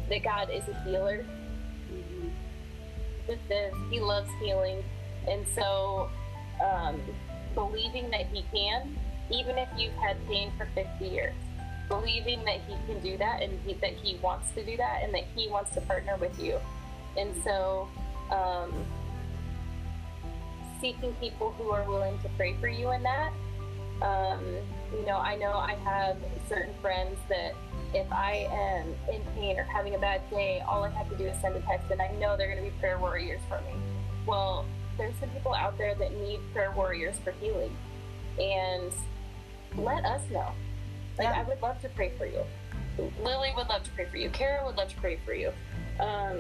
that 0.09 0.23
God 0.23 0.49
is 0.49 0.67
a 0.67 0.83
healer. 0.83 1.25
This 3.25 3.39
is 3.49 3.73
He 3.89 3.99
loves 3.99 4.29
healing, 4.41 4.83
and 5.27 5.45
so 5.55 6.09
um, 6.63 7.01
believing 7.53 8.09
that 8.11 8.25
He 8.27 8.43
can, 8.53 8.97
even 9.31 9.57
if 9.57 9.69
you've 9.77 9.93
had 9.93 10.17
pain 10.27 10.51
for 10.57 10.67
50 10.75 11.05
years, 11.05 11.33
believing 11.87 12.43
that 12.45 12.61
He 12.67 12.75
can 12.87 13.01
do 13.01 13.17
that, 13.17 13.41
and 13.41 13.59
he, 13.65 13.73
that 13.75 13.93
He 13.93 14.17
wants 14.17 14.51
to 14.51 14.65
do 14.65 14.77
that, 14.77 15.01
and 15.03 15.13
that 15.13 15.25
He 15.35 15.47
wants 15.47 15.71
to 15.75 15.81
partner 15.81 16.17
with 16.17 16.39
you, 16.39 16.59
and 17.17 17.33
so. 17.43 17.87
Um, 18.31 18.73
seeking 20.81 21.13
people 21.15 21.51
who 21.57 21.71
are 21.71 21.83
willing 21.89 22.19
to 22.19 22.29
pray 22.37 22.55
for 22.59 22.67
you 22.67 22.91
in 22.91 23.03
that. 23.03 23.31
Um, 24.01 24.43
you 24.93 25.05
know, 25.05 25.17
I 25.17 25.35
know 25.35 25.53
I 25.53 25.75
have 25.83 26.17
certain 26.49 26.73
friends 26.81 27.17
that 27.29 27.55
if 27.93 28.11
I 28.11 28.47
am 28.51 28.93
in 29.11 29.21
pain 29.35 29.57
or 29.57 29.63
having 29.63 29.95
a 29.95 29.97
bad 29.97 30.21
day, 30.29 30.61
all 30.67 30.83
I 30.83 30.89
have 30.89 31.09
to 31.09 31.17
do 31.17 31.25
is 31.25 31.39
send 31.41 31.55
a 31.55 31.61
text 31.61 31.89
and 31.91 32.01
I 32.01 32.11
know 32.19 32.35
they're 32.35 32.51
going 32.51 32.63
to 32.63 32.69
be 32.69 32.77
prayer 32.79 32.99
warriors 32.99 33.41
for 33.47 33.59
me. 33.61 33.73
Well, 34.27 34.65
there's 34.97 35.15
some 35.19 35.29
people 35.29 35.53
out 35.53 35.77
there 35.77 35.95
that 35.95 36.13
need 36.19 36.39
prayer 36.53 36.71
warriors 36.71 37.15
for 37.23 37.31
healing. 37.31 37.75
And 38.39 38.91
let 39.77 40.03
us 40.05 40.21
know. 40.29 40.51
Like, 41.17 41.27
Yeah. 41.27 41.39
I 41.39 41.43
would 41.43 41.61
love 41.61 41.81
to 41.81 41.89
pray 41.89 42.11
for 42.17 42.25
you. 42.25 42.43
Lily 43.21 43.51
would 43.55 43.67
love 43.67 43.83
to 43.83 43.91
pray 43.91 44.05
for 44.05 44.17
you. 44.17 44.29
Kara 44.29 44.65
would 44.65 44.77
love 44.77 44.89
to 44.89 44.95
pray 44.97 45.17
for 45.25 45.33
you. 45.33 45.51
Um, 45.99 46.39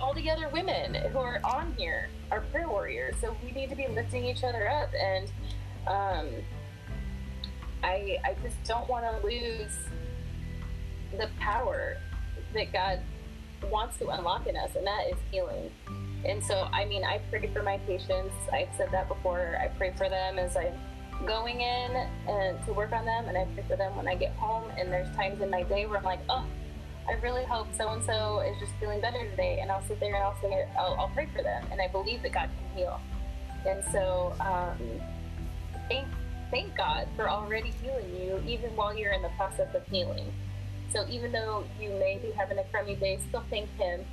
all 0.00 0.14
the 0.14 0.30
other 0.30 0.48
women 0.48 0.94
who 0.94 1.18
are 1.18 1.40
on 1.42 1.74
here 1.78 2.08
are 2.30 2.40
prayer 2.52 2.68
warriors, 2.68 3.14
so 3.20 3.34
we 3.42 3.50
need 3.52 3.70
to 3.70 3.76
be 3.76 3.88
lifting 3.88 4.24
each 4.24 4.44
other 4.44 4.68
up. 4.68 4.90
And 4.94 5.32
um, 5.86 6.28
I, 7.82 8.18
I 8.24 8.36
just 8.42 8.62
don't 8.64 8.88
want 8.88 9.04
to 9.04 9.26
lose 9.26 9.76
the 11.16 11.28
power 11.38 11.96
that 12.54 12.72
God 12.72 13.00
wants 13.70 13.96
to 13.98 14.08
unlock 14.08 14.46
in 14.46 14.56
us, 14.56 14.70
and 14.76 14.86
that 14.86 15.06
is 15.10 15.16
healing. 15.30 15.70
And 16.24 16.44
so, 16.44 16.68
I 16.72 16.84
mean, 16.84 17.02
I 17.04 17.18
pray 17.30 17.48
for 17.52 17.62
my 17.62 17.78
patients. 17.78 18.34
I've 18.52 18.68
said 18.76 18.90
that 18.92 19.08
before. 19.08 19.56
I 19.60 19.68
pray 19.68 19.92
for 19.96 20.08
them 20.08 20.38
as 20.38 20.56
I'm 20.56 20.74
going 21.26 21.60
in 21.60 21.96
and 22.28 22.64
to 22.66 22.72
work 22.72 22.92
on 22.92 23.04
them, 23.04 23.26
and 23.28 23.36
I 23.36 23.44
pray 23.54 23.64
for 23.68 23.76
them 23.76 23.96
when 23.96 24.08
I 24.08 24.14
get 24.14 24.32
home. 24.32 24.70
And 24.78 24.92
there's 24.92 25.14
times 25.16 25.40
in 25.40 25.50
my 25.50 25.62
day 25.62 25.86
where 25.86 25.98
I'm 25.98 26.04
like, 26.04 26.20
oh, 26.28 26.44
I 27.08 27.12
really 27.22 27.44
hope 27.44 27.66
so 27.76 27.88
and 27.90 28.04
so 28.04 28.40
is 28.40 28.58
just 28.60 28.72
feeling 28.78 29.00
better 29.00 29.28
today. 29.30 29.58
And 29.60 29.70
I'll 29.70 29.82
sit 29.82 30.00
there 30.00 30.14
and 30.14 30.22
I'll 30.22 30.40
say, 30.40 30.66
I'll, 30.78 30.96
I'll 30.98 31.10
pray 31.14 31.28
for 31.34 31.42
them. 31.42 31.66
And 31.72 31.80
I 31.80 31.88
believe 31.88 32.22
that 32.22 32.32
God 32.32 32.48
can 32.56 32.78
heal. 32.78 33.00
And 33.66 33.82
so, 33.92 34.32
um, 34.40 34.78
thank, 35.88 36.06
thank 36.50 36.76
God 36.76 37.08
for 37.16 37.28
already 37.28 37.72
healing 37.82 38.14
you, 38.16 38.42
even 38.46 38.74
while 38.76 38.96
you're 38.96 39.12
in 39.12 39.22
the 39.22 39.30
process 39.30 39.74
of 39.74 39.86
healing. 39.86 40.32
So, 40.92 41.06
even 41.08 41.30
though 41.30 41.64
you 41.80 41.90
may 41.90 42.18
be 42.18 42.32
having 42.32 42.58
a 42.58 42.64
crummy 42.64 42.96
day, 42.96 43.20
still 43.28 43.44
thank 43.50 43.68
Him 43.76 44.04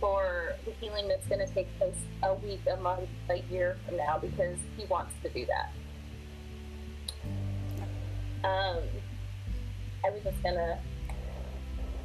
for 0.00 0.54
the 0.64 0.72
healing 0.80 1.08
that's 1.08 1.26
going 1.26 1.46
to 1.46 1.52
take 1.52 1.68
place 1.78 1.94
a 2.22 2.34
week, 2.34 2.60
a 2.70 2.76
month, 2.76 3.08
a 3.30 3.36
year 3.50 3.76
from 3.86 3.96
now, 3.96 4.18
because 4.18 4.56
He 4.76 4.86
wants 4.86 5.12
to 5.22 5.28
do 5.28 5.46
that. 5.46 5.70
Um, 8.46 8.78
I 10.04 10.10
was 10.10 10.22
just 10.22 10.40
gonna 10.42 10.78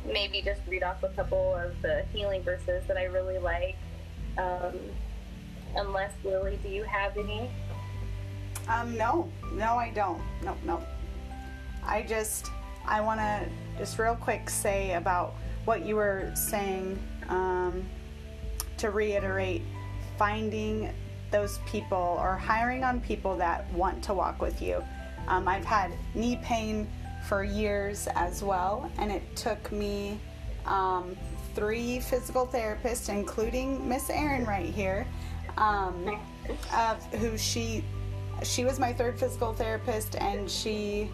maybe 0.05 0.41
just 0.41 0.61
read 0.67 0.81
off 0.81 1.03
a 1.03 1.09
couple 1.09 1.55
of 1.55 1.79
the 1.81 2.03
healing 2.13 2.41
verses 2.41 2.83
that 2.87 2.97
I 2.97 3.03
really 3.03 3.37
like. 3.37 3.77
Um, 4.37 4.79
unless 5.75 6.11
Lily, 6.23 6.57
do 6.63 6.69
you 6.69 6.83
have 6.83 7.15
any? 7.17 7.49
Um, 8.67 8.97
no, 8.97 9.29
no, 9.53 9.75
I 9.75 9.91
don't. 9.91 10.21
No, 10.43 10.55
no. 10.65 10.83
I 11.83 12.01
just, 12.01 12.47
I 12.85 13.01
want 13.01 13.19
to 13.19 13.47
just 13.77 13.99
real 13.99 14.15
quick 14.15 14.49
say 14.49 14.93
about 14.93 15.35
what 15.65 15.85
you 15.85 15.95
were 15.95 16.31
saying 16.35 16.97
um, 17.29 17.83
to 18.77 18.89
reiterate 18.89 19.61
finding 20.17 20.93
those 21.31 21.59
people 21.65 22.17
or 22.19 22.35
hiring 22.35 22.83
on 22.83 22.99
people 22.99 23.37
that 23.37 23.71
want 23.73 24.03
to 24.03 24.13
walk 24.13 24.41
with 24.41 24.61
you. 24.61 24.83
Um, 25.27 25.47
I've 25.47 25.65
had 25.65 25.91
knee 26.15 26.39
pain 26.43 26.87
for 27.27 27.43
years 27.43 28.07
as 28.15 28.43
well, 28.43 28.91
and 28.97 29.11
it 29.11 29.35
took 29.35 29.71
me 29.71 30.19
um, 30.65 31.15
three 31.55 31.99
physical 31.99 32.47
therapists, 32.47 33.09
including 33.09 33.87
Miss 33.87 34.09
Erin 34.09 34.45
right 34.45 34.65
here, 34.65 35.05
um, 35.57 36.19
of 36.75 37.03
who 37.15 37.37
she 37.37 37.83
she 38.43 38.65
was 38.65 38.79
my 38.79 38.91
third 38.91 39.19
physical 39.19 39.53
therapist, 39.53 40.15
and 40.15 40.49
she 40.49 41.09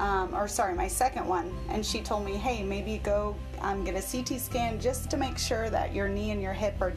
um, 0.00 0.34
or 0.34 0.48
sorry, 0.48 0.74
my 0.74 0.88
second 0.88 1.26
one, 1.26 1.54
and 1.68 1.86
she 1.86 2.00
told 2.00 2.24
me, 2.24 2.32
hey, 2.32 2.62
maybe 2.64 2.98
go 2.98 3.36
um, 3.60 3.84
get 3.84 3.94
a 3.94 4.02
CT 4.02 4.40
scan 4.40 4.80
just 4.80 5.08
to 5.10 5.16
make 5.16 5.38
sure 5.38 5.70
that 5.70 5.94
your 5.94 6.08
knee 6.08 6.30
and 6.32 6.42
your 6.42 6.52
hip 6.52 6.74
are 6.80 6.92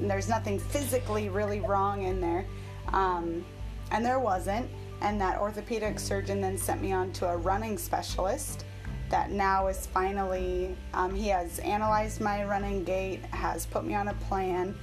there's 0.00 0.28
nothing 0.28 0.58
physically 0.58 1.28
really 1.28 1.60
wrong 1.60 2.02
in 2.02 2.20
there, 2.20 2.44
um, 2.88 3.44
and 3.90 4.04
there 4.04 4.18
wasn't. 4.18 4.68
And 5.00 5.20
that 5.20 5.38
orthopedic 5.38 5.98
surgeon 5.98 6.40
then 6.40 6.58
sent 6.58 6.82
me 6.82 6.92
on 6.92 7.12
to 7.12 7.28
a 7.28 7.36
running 7.36 7.78
specialist 7.78 8.64
that 9.10 9.30
now 9.30 9.68
is 9.68 9.86
finally, 9.86 10.76
um, 10.92 11.14
he 11.14 11.28
has 11.28 11.58
analyzed 11.60 12.20
my 12.20 12.44
running 12.44 12.84
gait, 12.84 13.24
has 13.26 13.64
put 13.64 13.84
me 13.84 13.94
on 13.94 14.08
a 14.08 14.14
plan, 14.14 14.74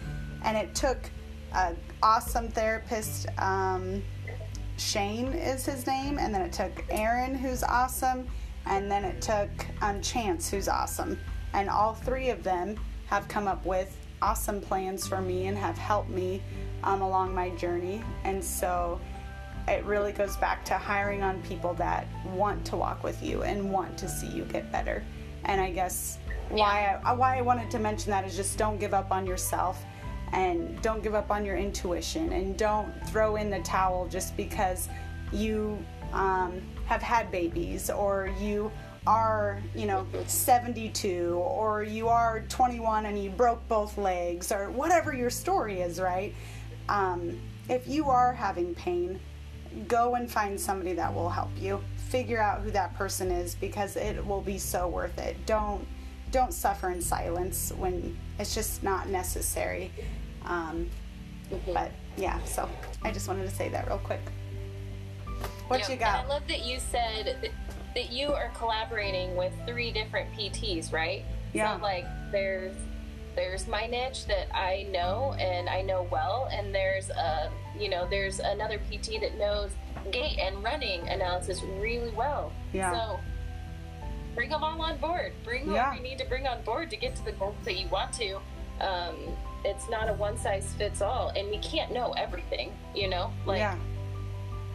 and 0.43 0.57
it 0.57 0.74
took 0.74 1.09
an 1.53 1.78
awesome 2.01 2.47
therapist. 2.47 3.28
Um, 3.38 4.03
Shane 4.78 5.28
is 5.28 5.66
his 5.66 5.86
name, 5.86 6.18
and 6.18 6.34
then 6.34 6.41
it 6.41 6.51
took 6.51 6.84
Erin, 6.89 7.36
who's 7.36 7.63
awesome, 7.63 8.28
and 8.66 8.89
then 8.91 9.05
it 9.05 9.22
took 9.22 9.49
um, 9.82 10.01
Chance, 10.01 10.49
who's 10.49 10.68
awesome. 10.68 11.20
And 11.53 11.70
all 11.70 11.93
three 11.93 12.30
of 12.30 12.43
them 12.43 12.78
have 13.07 13.28
come 13.28 13.47
up 13.47 13.66
with 13.66 13.95
awesome 14.22 14.59
plans 14.59 15.07
for 15.07 15.22
me 15.22 15.47
and 15.47 15.57
have 15.57 15.78
helped 15.78 16.09
me 16.09 16.41
um, 16.84 17.01
along 17.01 17.34
my 17.34 17.49
journey. 17.51 18.03
And 18.24 18.43
so 18.43 18.99
it 19.68 19.84
really 19.86 20.11
goes 20.11 20.38
back 20.38 20.63
to 20.66 20.76
hiring 20.76 21.24
on 21.24 21.41
people 21.43 21.74
that 21.76 22.07
want 22.26 22.66
to 22.66 22.76
walk 22.76 23.03
with 23.03 23.22
you 23.24 23.43
and 23.43 23.72
want 23.72 23.97
to 23.97 24.07
see 24.07 24.28
you 24.28 24.43
get 24.45 24.72
better. 24.72 25.03
And 25.45 25.59
I 25.59 25.72
guess 25.72 26.20
why 26.49 26.99
I, 27.03 27.13
why 27.13 27.38
I 27.38 27.41
wanted 27.41 27.72
to 27.72 27.80
mention 27.80 28.11
that 28.11 28.26
is 28.26 28.36
just 28.36 28.57
don't 28.57 28.80
give 28.80 28.93
up 28.93 29.11
on 29.11 29.26
yourself 29.26 29.84
and 30.34 30.80
don't 30.82 31.01
give 31.01 31.16
up 31.16 31.32
on 31.32 31.45
your 31.45 31.55
intuition 31.55 32.32
and 32.34 32.57
don't 32.57 32.91
throw 33.07 33.36
in 33.38 33.49
the 33.49 33.59
towel 33.61 34.07
just 34.07 34.36
because 34.38 34.89
you 35.32 35.84
um, 36.13 36.61
have 36.86 37.01
had 37.01 37.32
babies 37.32 37.89
or 37.89 38.34
you 38.39 38.72
are 39.07 39.61
you 39.76 39.86
know 39.86 40.05
72 40.26 41.36
or 41.36 41.84
you 41.84 42.07
are 42.07 42.43
21 42.49 43.05
and 43.05 43.24
you 43.24 43.30
broke 43.30 43.66
both 43.68 43.97
legs 43.99 44.51
or 44.51 44.72
whatever 44.72 45.13
your 45.13 45.30
story 45.30 45.82
is 45.82 45.99
right 45.99 46.34
um, 46.89 47.39
if 47.70 47.88
you 47.88 48.09
are 48.09 48.34
having 48.34 48.74
pain 48.74 49.20
go 49.88 50.15
and 50.15 50.30
find 50.30 50.59
somebody 50.59 50.93
that 50.93 51.13
will 51.13 51.30
help 51.30 51.49
you. 51.59 51.82
Figure 52.09 52.41
out 52.41 52.61
who 52.61 52.71
that 52.71 52.95
person 52.95 53.32
is 53.32 53.55
because 53.55 53.95
it 53.95 54.26
will 54.26 54.41
be 54.41 54.57
so 54.57 54.88
worth 54.88 55.17
it. 55.17 55.38
Don't 55.45 55.86
don't 56.32 56.53
suffer 56.53 56.89
in 56.89 57.01
silence 57.01 57.71
when 57.78 58.17
it's 58.39 58.53
just 58.53 58.84
not 58.84 59.07
necessary. 59.09 59.91
Um, 60.43 60.89
mm-hmm. 61.49 61.73
but 61.73 61.91
yeah 62.17 62.41
so 62.43 62.69
i 63.03 63.11
just 63.11 63.28
wanted 63.28 63.49
to 63.49 63.55
say 63.55 63.69
that 63.69 63.88
real 63.88 63.99
quick. 63.99 64.21
What 65.67 65.82
yeah, 65.82 65.91
you 65.91 65.95
got? 65.97 66.26
I 66.26 66.28
love 66.28 66.43
that 66.47 66.63
you 66.63 66.80
said 66.80 67.38
that, 67.41 67.51
that 67.95 68.11
you 68.11 68.32
are 68.32 68.51
collaborating 68.55 69.36
with 69.36 69.51
three 69.65 69.91
different 69.91 70.32
pts 70.34 70.93
right? 70.93 71.23
Yeah. 71.53 71.78
so 71.78 71.82
like 71.82 72.05
there's 72.32 72.76
there's 73.36 73.67
my 73.67 73.86
niche 73.88 74.25
that 74.27 74.47
I 74.55 74.88
know 74.91 75.36
and 75.39 75.69
I 75.69 75.81
know 75.81 76.07
well, 76.11 76.49
and 76.51 76.73
there's 76.73 77.09
a 77.09 77.51
you 77.77 77.89
know 77.89 78.07
there's 78.09 78.39
another 78.39 78.77
PT 78.77 79.19
that 79.21 79.38
knows 79.38 79.71
gait 80.11 80.39
and 80.39 80.63
running 80.63 81.07
analysis 81.09 81.61
really 81.79 82.11
well. 82.11 82.51
Yeah. 82.73 82.91
So 82.91 83.19
bring 84.33 84.49
them 84.49 84.63
all 84.63 84.81
on 84.81 84.97
board. 84.97 85.33
Bring 85.43 85.71
yeah. 85.71 85.95
you 85.95 86.01
need 86.01 86.17
to 86.19 86.25
bring 86.25 86.47
on 86.47 86.61
board 86.63 86.89
to 86.91 86.97
get 86.97 87.15
to 87.15 87.25
the 87.25 87.31
goals 87.33 87.55
that 87.63 87.75
you 87.75 87.88
want 87.88 88.13
to. 88.13 88.36
Um, 88.81 89.15
it's 89.63 89.89
not 89.89 90.09
a 90.09 90.13
one 90.13 90.38
size 90.38 90.73
fits 90.77 91.01
all, 91.01 91.29
and 91.29 91.49
we 91.49 91.57
can't 91.57 91.91
know 91.91 92.11
everything. 92.13 92.71
You 92.93 93.09
know, 93.09 93.31
like 93.45 93.59
yeah. 93.59 93.77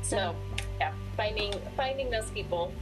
So 0.03 0.35
yeah, 0.81 0.93
finding 1.17 1.55
finding 1.77 2.11
those 2.11 2.31
people. 2.31 2.73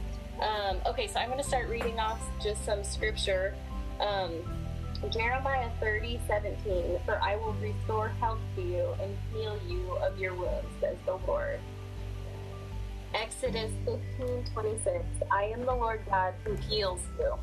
Um, 0.41 0.77
okay, 0.85 1.07
so 1.07 1.19
I'm 1.19 1.27
going 1.27 1.41
to 1.41 1.47
start 1.47 1.67
reading 1.67 1.99
off 1.99 2.21
just 2.41 2.63
some 2.63 2.83
scripture. 2.83 3.55
Um, 3.99 4.31
Jeremiah 5.07 5.69
30, 5.79 6.19
17, 6.27 6.99
For 7.05 7.19
I 7.23 7.37
will 7.37 7.53
restore 7.53 8.09
health 8.19 8.39
to 8.55 8.61
you 8.61 8.93
and 9.01 9.17
heal 9.31 9.57
you 9.67 9.91
of 9.93 10.19
your 10.19 10.33
wounds, 10.33 10.67
says 10.81 10.97
the 11.05 11.17
Lord. 11.25 11.59
Exodus 13.13 13.71
15, 13.85 14.45
26, 14.53 15.05
I 15.31 15.45
am 15.45 15.65
the 15.65 15.73
Lord 15.73 16.01
God 16.09 16.33
who 16.43 16.53
heals 16.55 17.01
you. 17.17 17.33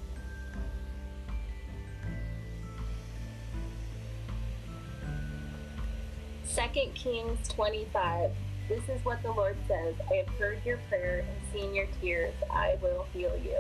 Second 6.45 6.95
Kings 6.95 7.49
25, 7.49 8.31
This 8.69 8.83
is 8.89 9.05
what 9.05 9.23
the 9.23 9.33
Lord 9.33 9.57
says 9.67 9.95
I 10.11 10.17
have 10.17 10.29
heard 10.39 10.59
your 10.65 10.79
prayer 10.89 11.25
and 11.29 11.53
seen 11.53 11.75
your 11.75 11.87
tears. 12.01 12.35
I 12.51 12.77
will 12.81 13.07
heal 13.13 13.37
you. 13.45 13.59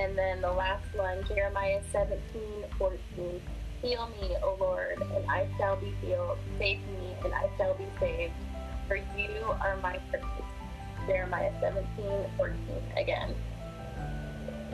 And 0.00 0.16
then 0.16 0.40
the 0.40 0.50
last 0.50 0.86
one, 0.94 1.22
Jeremiah 1.28 1.82
17, 1.92 2.40
14. 2.78 3.42
Heal 3.82 4.08
me, 4.18 4.34
O 4.42 4.56
Lord, 4.58 4.98
and 4.98 5.30
I 5.30 5.46
shall 5.58 5.76
be 5.76 5.92
healed. 6.00 6.38
Save 6.58 6.78
me, 6.78 7.14
and 7.22 7.34
I 7.34 7.50
shall 7.58 7.74
be 7.74 7.84
saved. 8.00 8.32
For 8.88 8.96
you 8.96 9.30
are 9.60 9.76
my 9.82 9.98
praise. 10.10 10.24
Jeremiah 11.06 11.52
17, 11.60 11.86
14 12.38 12.56
again. 12.96 13.34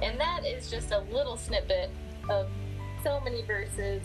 And 0.01 0.19
that 0.21 0.47
is 0.47 0.71
just 0.71 0.93
a 0.93 1.01
little 1.11 1.37
snippet 1.37 1.91
of 2.31 2.47
so 3.03 3.21
many 3.21 3.43
verses 3.43 4.03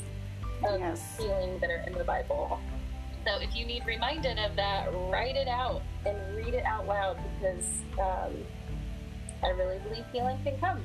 of 0.67 0.79
yes. 0.79 1.17
healing 1.19 1.59
that 1.59 1.69
are 1.69 1.83
in 1.85 1.93
the 1.93 2.03
Bible. 2.03 2.59
So 3.27 3.39
if 3.39 3.55
you 3.55 3.67
need 3.67 3.85
reminded 3.85 4.39
of 4.39 4.55
that, 4.55 4.89
write 5.11 5.35
it 5.35 5.47
out 5.47 5.83
and 6.03 6.17
read 6.35 6.55
it 6.55 6.65
out 6.65 6.87
loud 6.87 7.19
because 7.39 7.65
um, 7.99 8.33
I 9.43 9.49
really 9.49 9.77
believe 9.79 10.05
healing 10.11 10.39
can 10.43 10.59
come. 10.59 10.83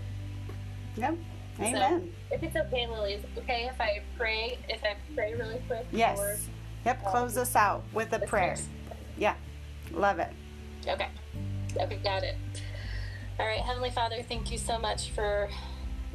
Yep. 0.97 1.17
Amen. 1.59 2.13
So, 2.31 2.35
if 2.35 2.43
it's 2.43 2.57
okay, 2.57 2.87
Lily, 2.87 3.15
is 3.15 3.25
it 3.25 3.31
okay 3.39 3.69
if 3.73 3.81
I 3.81 4.03
pray? 4.17 4.59
If 4.69 4.83
I 4.85 4.97
pray 5.15 5.35
really 5.35 5.61
quick? 5.67 5.87
Yes. 5.91 6.19
Or, 6.19 6.37
yep. 6.85 7.05
Um, 7.05 7.11
Close 7.11 7.37
us 7.37 7.57
out 7.57 7.83
with 7.93 8.13
a 8.13 8.21
prayer. 8.21 8.57
Yeah. 9.17 9.35
Love 9.93 10.19
it. 10.19 10.31
Okay. 10.87 11.09
Okay. 11.79 11.97
Got 12.03 12.25
it. 12.25 12.37
All 13.39 13.47
right, 13.47 13.61
Heavenly 13.61 13.91
Father, 13.91 14.23
thank 14.23 14.51
you 14.51 14.57
so 14.57 14.79
much 14.79 15.11
for 15.11 15.51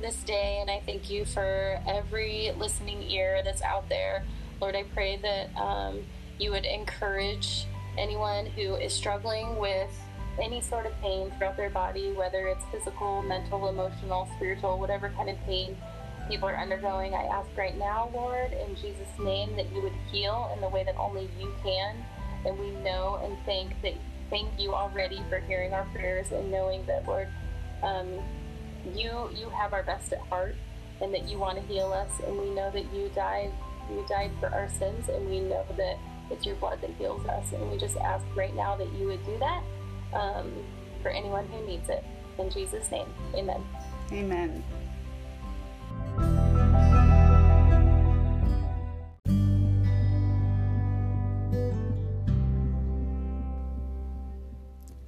this 0.02 0.24
day, 0.24 0.58
and 0.60 0.72
I 0.72 0.82
thank 0.86 1.10
you 1.10 1.24
for 1.24 1.80
every 1.88 2.52
listening 2.58 3.04
ear 3.04 3.42
that's 3.44 3.62
out 3.62 3.88
there. 3.90 4.26
Lord, 4.60 4.76
I 4.76 4.84
pray 4.84 5.18
that 5.18 5.56
um, 5.56 6.00
you 6.40 6.50
would 6.50 6.66
encourage 6.66 7.68
anyone 7.98 8.48
who 8.48 8.76
is 8.76 8.92
struggling 8.92 9.58
with 9.58 9.92
any 10.40 10.62
sort 10.62 10.86
of 10.86 10.94
pain 11.02 11.32
throughout 11.38 11.58
their 11.58 11.70
body, 11.70 12.14
whether 12.14 12.48
it's 12.48 12.64
physical, 12.72 13.22
mental, 13.24 13.68
emotional, 13.68 14.30
spiritual, 14.36 14.80
whatever 14.80 15.10
kind 15.10 15.30
of 15.30 15.38
pain 15.46 15.76
people 16.28 16.48
are 16.48 16.58
undergoing, 16.58 17.14
I 17.14 17.24
ask 17.24 17.50
right 17.58 17.78
now, 17.78 18.10
Lord, 18.14 18.54
in 18.54 18.76
Jesus' 18.76 19.08
name, 19.20 19.56
that 19.58 19.72
you 19.74 19.82
would 19.82 19.94
heal 20.12 20.52
in 20.56 20.62
the 20.62 20.70
way 20.70 20.84
that 20.84 20.96
only 20.98 21.30
you 21.40 21.54
can. 21.64 21.96
And 22.46 22.58
we 22.58 22.72
know 22.84 23.20
and 23.24 23.38
thank 23.46 23.82
that 23.82 23.94
thank 24.30 24.48
you 24.58 24.74
already 24.74 25.22
for 25.30 25.40
hearing 25.40 25.74
our 25.74 25.84
prayers 25.94 26.32
and 26.32 26.50
knowing 26.50 26.86
that, 26.86 27.06
Lord, 27.06 27.28
um, 27.84 28.08
you 28.96 29.30
you 29.36 29.50
have 29.50 29.74
our 29.74 29.84
best 29.84 30.14
at 30.14 30.20
heart 30.22 30.56
and 31.02 31.14
that 31.14 31.28
you 31.28 31.38
want 31.38 31.60
to 31.60 31.64
heal 31.66 31.92
us. 31.92 32.12
And 32.26 32.38
we 32.40 32.50
know 32.50 32.72
that 32.72 32.86
you 32.94 33.12
died 33.14 33.52
you 33.90 34.06
died 34.08 34.32
for 34.40 34.48
our 34.48 34.70
sins 34.70 35.10
and 35.10 35.30
we 35.30 35.42
know 35.42 35.66
that 35.76 35.98
it's 36.30 36.46
your 36.46 36.56
blood 36.56 36.80
that 36.82 36.92
heals 36.92 37.26
us. 37.26 37.52
And 37.52 37.70
we 37.70 37.78
just 37.78 37.98
ask 37.98 38.26
right 38.36 38.56
now 38.56 38.78
that 38.78 38.92
you 38.94 39.08
would 39.08 39.24
do 39.26 39.38
that 39.40 39.64
um, 40.14 40.52
for 41.02 41.10
anyone 41.10 41.48
who 41.48 41.66
needs 41.66 41.90
it. 41.90 42.04
In 42.38 42.50
Jesus' 42.50 42.90
name, 42.92 43.08
amen. 43.36 43.64
Amen. 44.12 44.64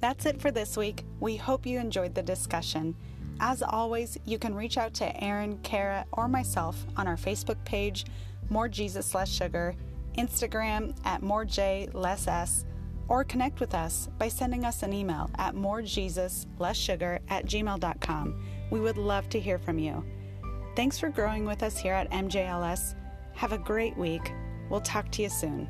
That's 0.00 0.26
it 0.26 0.38
for 0.38 0.50
this 0.50 0.76
week. 0.76 1.02
We 1.18 1.36
hope 1.36 1.64
you 1.64 1.78
enjoyed 1.78 2.14
the 2.14 2.22
discussion. 2.22 2.94
As 3.40 3.62
always, 3.62 4.18
you 4.26 4.38
can 4.38 4.54
reach 4.54 4.76
out 4.76 4.92
to 4.94 5.24
Erin, 5.24 5.58
Kara, 5.62 6.04
or 6.12 6.28
myself 6.28 6.84
on 6.96 7.08
our 7.08 7.16
Facebook 7.16 7.56
page, 7.64 8.04
More 8.50 8.68
Jesus 8.68 9.14
Less 9.14 9.30
Sugar, 9.30 9.74
Instagram 10.18 10.94
at 11.06 11.22
More 11.22 11.46
J 11.46 11.88
Less 11.94 12.28
S, 12.28 12.66
or 13.08 13.24
connect 13.24 13.60
with 13.60 13.74
us 13.74 14.08
by 14.18 14.28
sending 14.28 14.64
us 14.64 14.82
an 14.82 14.92
email 14.92 15.30
at 15.36 15.54
morejesuslesssugar 15.54 17.20
at 17.28 17.46
gmail.com. 17.46 18.46
We 18.70 18.80
would 18.80 18.98
love 18.98 19.28
to 19.30 19.40
hear 19.40 19.58
from 19.58 19.78
you. 19.78 20.04
Thanks 20.76 20.98
for 20.98 21.08
growing 21.08 21.44
with 21.44 21.62
us 21.62 21.78
here 21.78 21.94
at 21.94 22.10
MJLS. 22.10 22.94
Have 23.34 23.52
a 23.52 23.58
great 23.58 23.96
week. 23.96 24.32
We'll 24.70 24.80
talk 24.80 25.10
to 25.12 25.22
you 25.22 25.28
soon. 25.28 25.68